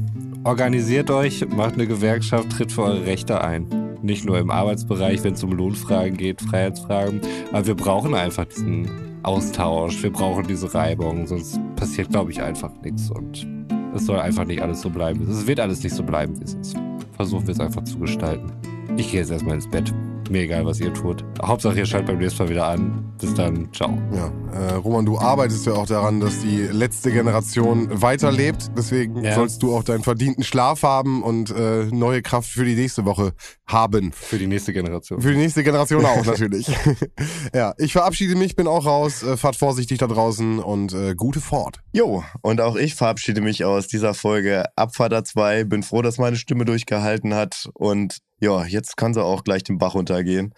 organisiert 0.45 1.11
euch, 1.11 1.47
macht 1.49 1.74
eine 1.74 1.86
Gewerkschaft, 1.86 2.53
tritt 2.53 2.70
für 2.70 2.82
eure 2.82 3.07
Rechte 3.07 3.43
ein. 3.43 3.99
Nicht 4.03 4.24
nur 4.24 4.38
im 4.38 4.51
Arbeitsbereich, 4.51 5.24
wenn 5.24 5.34
es 5.34 5.43
um 5.43 5.53
Lohnfragen 5.53 6.16
geht, 6.16 6.41
Freiheitsfragen, 6.41 7.20
aber 7.51 7.66
wir 7.66 7.74
brauchen 7.74 8.14
einfach 8.14 8.45
diesen 8.45 8.88
Austausch, 9.22 10.03
wir 10.03 10.12
brauchen 10.12 10.47
diese 10.47 10.72
Reibung, 10.72 11.26
sonst 11.26 11.59
passiert, 11.76 12.11
glaube 12.11 12.30
ich, 12.30 12.41
einfach 12.41 12.72
nichts 12.82 13.11
und 13.11 13.47
es 13.95 14.07
soll 14.07 14.18
einfach 14.20 14.45
nicht 14.45 14.62
alles 14.62 14.80
so 14.80 14.91
bleiben. 14.91 15.28
Es 15.28 15.47
wird 15.47 15.61
alles 15.61 15.82
nicht 15.82 15.95
so 15.95 16.03
bleiben, 16.03 16.38
wie 16.38 16.45
es 16.45 16.55
ist. 16.55 16.76
Versuchen 17.16 17.47
wir 17.47 17.53
es 17.53 17.61
einfach 17.61 17.84
zu 17.84 17.99
gestalten. 17.99 18.53
Ich 18.97 19.11
gehe 19.11 19.20
jetzt 19.20 19.30
erstmal 19.30 19.57
ins 19.57 19.68
Bett. 19.68 19.93
Mir 20.31 20.43
egal, 20.43 20.64
was 20.64 20.78
ihr 20.78 20.95
tut. 20.95 21.24
Hauptsache, 21.43 21.76
ihr 21.78 21.87
schaltet 21.87 22.07
beim 22.09 22.18
nächsten 22.18 22.45
Mal 22.45 22.51
wieder 22.51 22.68
an. 22.68 23.12
Bis 23.20 23.35
dann. 23.35 23.68
Ciao. 23.74 23.99
Ja, 24.14 24.31
äh, 24.53 24.74
Roman, 24.74 25.05
du 25.05 25.18
arbeitest 25.18 25.66
ja 25.66 25.72
auch 25.72 25.87
daran, 25.87 26.20
dass 26.20 26.39
die 26.41 26.59
letzte 26.70 27.11
Generation 27.11 27.89
weiterlebt. 28.01 28.70
Deswegen 28.78 29.24
Ja. 29.24 29.35
sollst 29.35 29.61
du 29.62 29.74
auch 29.74 29.83
deinen 29.83 30.05
verdienten 30.05 30.45
Schlaf 30.45 30.85
haben 30.85 31.24
und 31.24 31.51
äh, 31.51 31.87
neue 31.87 32.22
Kraft 32.22 32.49
für 32.49 32.64
die 32.64 32.76
nächste 32.76 33.05
Woche 33.05 33.33
haben. 33.66 34.12
Für 34.12 34.39
die 34.39 34.47
nächste 34.47 34.72
Generation. 34.72 35.20
Für 35.20 35.33
die 35.33 35.37
nächste 35.39 35.64
Generation 35.64 36.05
auch 36.07 36.24
natürlich. 36.24 36.68
ja, 37.55 37.74
ich 37.78 37.93
verabschiede 37.93 38.37
mich, 38.37 38.55
bin 38.55 38.68
auch 38.68 38.87
raus. 38.87 39.24
Äh, 39.24 39.37
fahrt 39.37 39.57
vorsichtig 39.57 39.99
da 39.99 40.07
draußen 40.07 40.61
und 40.61 40.93
äh, 40.93 41.16
gute 41.16 41.41
Fahrt. 41.41 41.81
Jo, 41.93 42.22
und 42.43 42.61
auch 42.61 42.76
ich 42.76 42.95
verabschiede 42.95 43.41
mich 43.41 43.64
aus 43.64 43.89
dieser 43.89 44.14
Folge 44.14 44.64
Abfahrt 44.76 45.26
2. 45.26 45.64
Bin 45.64 45.83
froh, 45.83 46.03
dass 46.03 46.18
meine 46.18 46.37
Stimme 46.37 46.64
durchgehalten 46.64 47.35
hat. 47.35 47.68
Und 47.74 48.18
ja, 48.41 48.64
jetzt 48.64 48.97
kann 48.97 49.14
sie 49.14 49.22
auch 49.22 49.45
gleich 49.45 49.62
den 49.62 49.78
Bach 49.78 49.95
runtergehen. 49.95 50.55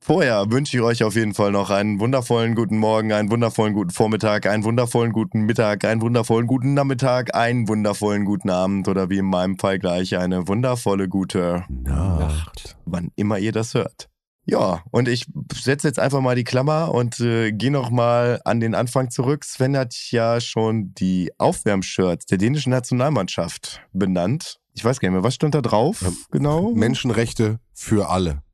Vorher 0.00 0.50
wünsche 0.50 0.76
ich 0.76 0.82
euch 0.82 1.04
auf 1.04 1.16
jeden 1.16 1.34
Fall 1.34 1.52
noch 1.52 1.70
einen 1.70 2.00
wundervollen 2.00 2.54
guten 2.54 2.78
Morgen, 2.78 3.12
einen 3.12 3.30
wundervollen 3.30 3.74
guten 3.74 3.90
Vormittag, 3.90 4.46
einen 4.46 4.64
wundervollen 4.64 5.12
guten 5.12 5.40
Mittag, 5.42 5.84
einen 5.84 6.00
wundervollen 6.00 6.46
guten 6.46 6.72
Nachmittag, 6.74 7.34
einen 7.34 7.68
wundervollen 7.68 8.24
guten 8.24 8.48
Abend 8.48 8.88
oder 8.88 9.10
wie 9.10 9.18
in 9.18 9.26
meinem 9.26 9.58
Fall 9.58 9.78
gleich 9.78 10.16
eine 10.16 10.48
wundervolle 10.48 11.08
gute, 11.08 11.64
Nacht. 11.68 12.76
wann 12.86 13.10
immer 13.16 13.38
ihr 13.38 13.52
das 13.52 13.74
hört. 13.74 14.08
Ja, 14.46 14.82
und 14.92 15.08
ich 15.08 15.26
setze 15.52 15.88
jetzt 15.88 15.98
einfach 15.98 16.22
mal 16.22 16.34
die 16.34 16.44
Klammer 16.44 16.94
und 16.94 17.20
äh, 17.20 17.52
gehe 17.52 17.70
noch 17.70 17.90
mal 17.90 18.40
an 18.46 18.60
den 18.60 18.74
Anfang 18.74 19.10
zurück. 19.10 19.44
Sven 19.44 19.76
hat 19.76 19.94
ja 20.10 20.40
schon 20.40 20.94
die 20.94 21.30
Aufwärmshirts 21.36 22.24
der 22.24 22.38
dänischen 22.38 22.70
Nationalmannschaft 22.70 23.82
benannt. 23.92 24.58
Ich 24.78 24.84
weiß 24.84 25.00
gar 25.00 25.08
nicht 25.08 25.14
mehr, 25.14 25.24
was 25.24 25.34
stand 25.34 25.56
da 25.56 25.60
drauf? 25.60 26.02
Ja. 26.02 26.12
Genau. 26.30 26.70
Menschenrechte 26.70 27.58
für 27.74 28.10
alle. 28.10 28.44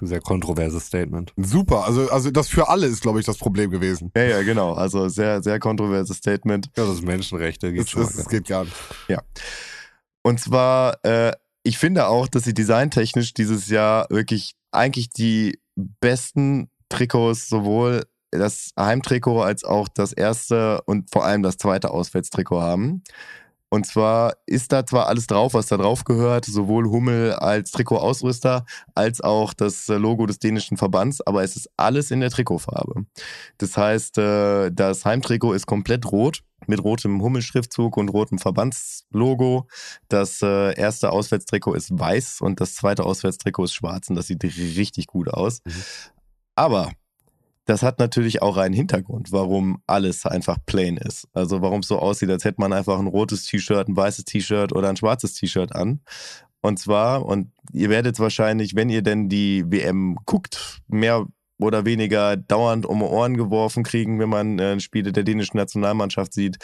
Sehr 0.00 0.20
kontroverses 0.20 0.86
Statement. 0.86 1.32
Super, 1.36 1.84
also, 1.84 2.08
also 2.08 2.30
das 2.30 2.46
für 2.46 2.68
alle 2.68 2.86
ist, 2.86 3.02
glaube 3.02 3.18
ich, 3.18 3.26
das 3.26 3.36
Problem 3.36 3.68
gewesen. 3.72 4.12
Ja, 4.16 4.22
ja, 4.22 4.42
genau. 4.42 4.74
Also 4.74 5.08
sehr, 5.08 5.42
sehr 5.42 5.58
kontroverses 5.58 6.18
Statement. 6.18 6.70
Ja, 6.76 6.84
das 6.84 6.94
ist 6.94 7.02
Menschenrechte. 7.02 7.72
Geht 7.72 7.82
Das, 7.82 7.90
schon 7.90 8.02
das, 8.02 8.14
das 8.14 8.28
geht 8.28 8.46
gar 8.46 8.62
nicht. 8.62 8.76
Und 10.22 10.38
zwar, 10.38 11.04
äh, 11.04 11.32
ich 11.64 11.78
finde 11.78 12.06
auch, 12.06 12.28
dass 12.28 12.44
sie 12.44 12.54
designtechnisch 12.54 13.34
dieses 13.34 13.66
Jahr 13.66 14.06
wirklich 14.08 14.54
eigentlich 14.70 15.10
die 15.10 15.58
besten 15.74 16.70
Trikots, 16.90 17.48
sowohl 17.48 18.04
das 18.30 18.70
Heimtrikot 18.78 19.42
als 19.42 19.64
auch 19.64 19.88
das 19.88 20.12
erste 20.12 20.80
und 20.82 21.10
vor 21.10 21.24
allem 21.24 21.42
das 21.42 21.56
zweite 21.56 21.90
Auswärtstrikot 21.90 22.60
haben. 22.60 23.02
Und 23.72 23.86
zwar 23.86 24.34
ist 24.44 24.70
da 24.70 24.84
zwar 24.84 25.06
alles 25.06 25.26
drauf, 25.26 25.54
was 25.54 25.68
da 25.68 25.78
drauf 25.78 26.04
gehört, 26.04 26.44
sowohl 26.44 26.90
Hummel 26.90 27.32
als 27.32 27.70
Trikotausrüster 27.70 28.66
als 28.94 29.22
auch 29.22 29.54
das 29.54 29.88
Logo 29.88 30.26
des 30.26 30.38
dänischen 30.38 30.76
Verbands, 30.76 31.26
aber 31.26 31.42
es 31.42 31.56
ist 31.56 31.70
alles 31.78 32.10
in 32.10 32.20
der 32.20 32.28
Trikotfarbe. 32.28 33.06
Das 33.56 33.78
heißt, 33.78 34.18
äh, 34.18 34.70
das 34.70 35.06
Heimtrikot 35.06 35.54
ist 35.54 35.64
komplett 35.64 36.04
rot 36.12 36.42
mit 36.66 36.84
rotem 36.84 37.22
Hummelschriftzug 37.22 37.96
und 37.96 38.10
rotem 38.10 38.36
Verbandslogo. 38.36 39.66
Das 40.10 40.42
äh, 40.42 40.78
erste 40.78 41.10
Auswärtstrikot 41.10 41.72
ist 41.72 41.98
weiß 41.98 42.42
und 42.42 42.60
das 42.60 42.74
zweite 42.74 43.04
Auswärtstrikot 43.04 43.64
ist 43.64 43.72
schwarz 43.72 44.10
und 44.10 44.16
das 44.16 44.26
sieht 44.26 44.44
richtig 44.44 45.06
gut 45.06 45.30
aus. 45.30 45.60
Mhm. 45.64 45.72
Aber 46.56 46.92
das 47.64 47.82
hat 47.82 47.98
natürlich 47.98 48.42
auch 48.42 48.56
einen 48.56 48.74
Hintergrund, 48.74 49.30
warum 49.30 49.82
alles 49.86 50.26
einfach 50.26 50.58
plain 50.66 50.96
ist. 50.96 51.28
Also 51.32 51.62
warum 51.62 51.80
es 51.80 51.88
so 51.88 51.98
aussieht, 51.98 52.30
als 52.30 52.44
hätte 52.44 52.60
man 52.60 52.72
einfach 52.72 52.98
ein 52.98 53.06
rotes 53.06 53.44
T-Shirt, 53.44 53.88
ein 53.88 53.96
weißes 53.96 54.24
T-Shirt 54.24 54.72
oder 54.72 54.88
ein 54.88 54.96
schwarzes 54.96 55.34
T-Shirt 55.34 55.74
an. 55.74 56.00
Und 56.60 56.78
zwar, 56.78 57.24
und 57.24 57.52
ihr 57.72 57.88
werdet 57.88 58.18
wahrscheinlich, 58.18 58.74
wenn 58.74 58.88
ihr 58.88 59.02
denn 59.02 59.28
die 59.28 59.64
WM 59.70 60.16
guckt, 60.26 60.80
mehr 60.88 61.26
oder 61.58 61.84
weniger 61.84 62.36
dauernd 62.36 62.86
um 62.86 63.02
Ohren 63.02 63.36
geworfen 63.36 63.84
kriegen, 63.84 64.18
wenn 64.18 64.28
man 64.28 64.58
äh, 64.58 64.80
Spiele 64.80 65.12
der 65.12 65.22
dänischen 65.22 65.56
Nationalmannschaft 65.56 66.32
sieht. 66.32 66.58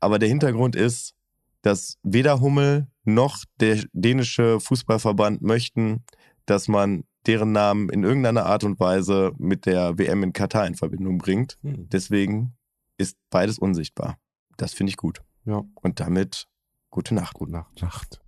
Aber 0.00 0.18
der 0.18 0.28
Hintergrund 0.28 0.76
ist, 0.76 1.14
dass 1.62 1.98
weder 2.02 2.40
Hummel 2.40 2.86
noch 3.04 3.38
der 3.60 3.82
dänische 3.92 4.60
Fußballverband 4.60 5.42
möchten, 5.42 6.04
dass 6.46 6.68
man 6.68 7.04
deren 7.26 7.52
Namen 7.52 7.88
in 7.88 8.04
irgendeiner 8.04 8.46
Art 8.46 8.64
und 8.64 8.78
Weise 8.80 9.32
mit 9.38 9.66
der 9.66 9.98
WM 9.98 10.22
in 10.22 10.32
Katar 10.32 10.66
in 10.66 10.74
Verbindung 10.74 11.18
bringt. 11.18 11.58
Hm. 11.62 11.88
Deswegen 11.88 12.56
ist 12.98 13.16
beides 13.30 13.58
unsichtbar. 13.58 14.18
Das 14.56 14.72
finde 14.74 14.90
ich 14.90 14.96
gut. 14.96 15.20
Ja. 15.44 15.64
Und 15.74 16.00
damit 16.00 16.48
gute 16.90 17.14
Nacht. 17.14 17.34
Gute 17.34 17.52
Nacht. 17.52 17.82
Nacht. 17.82 18.20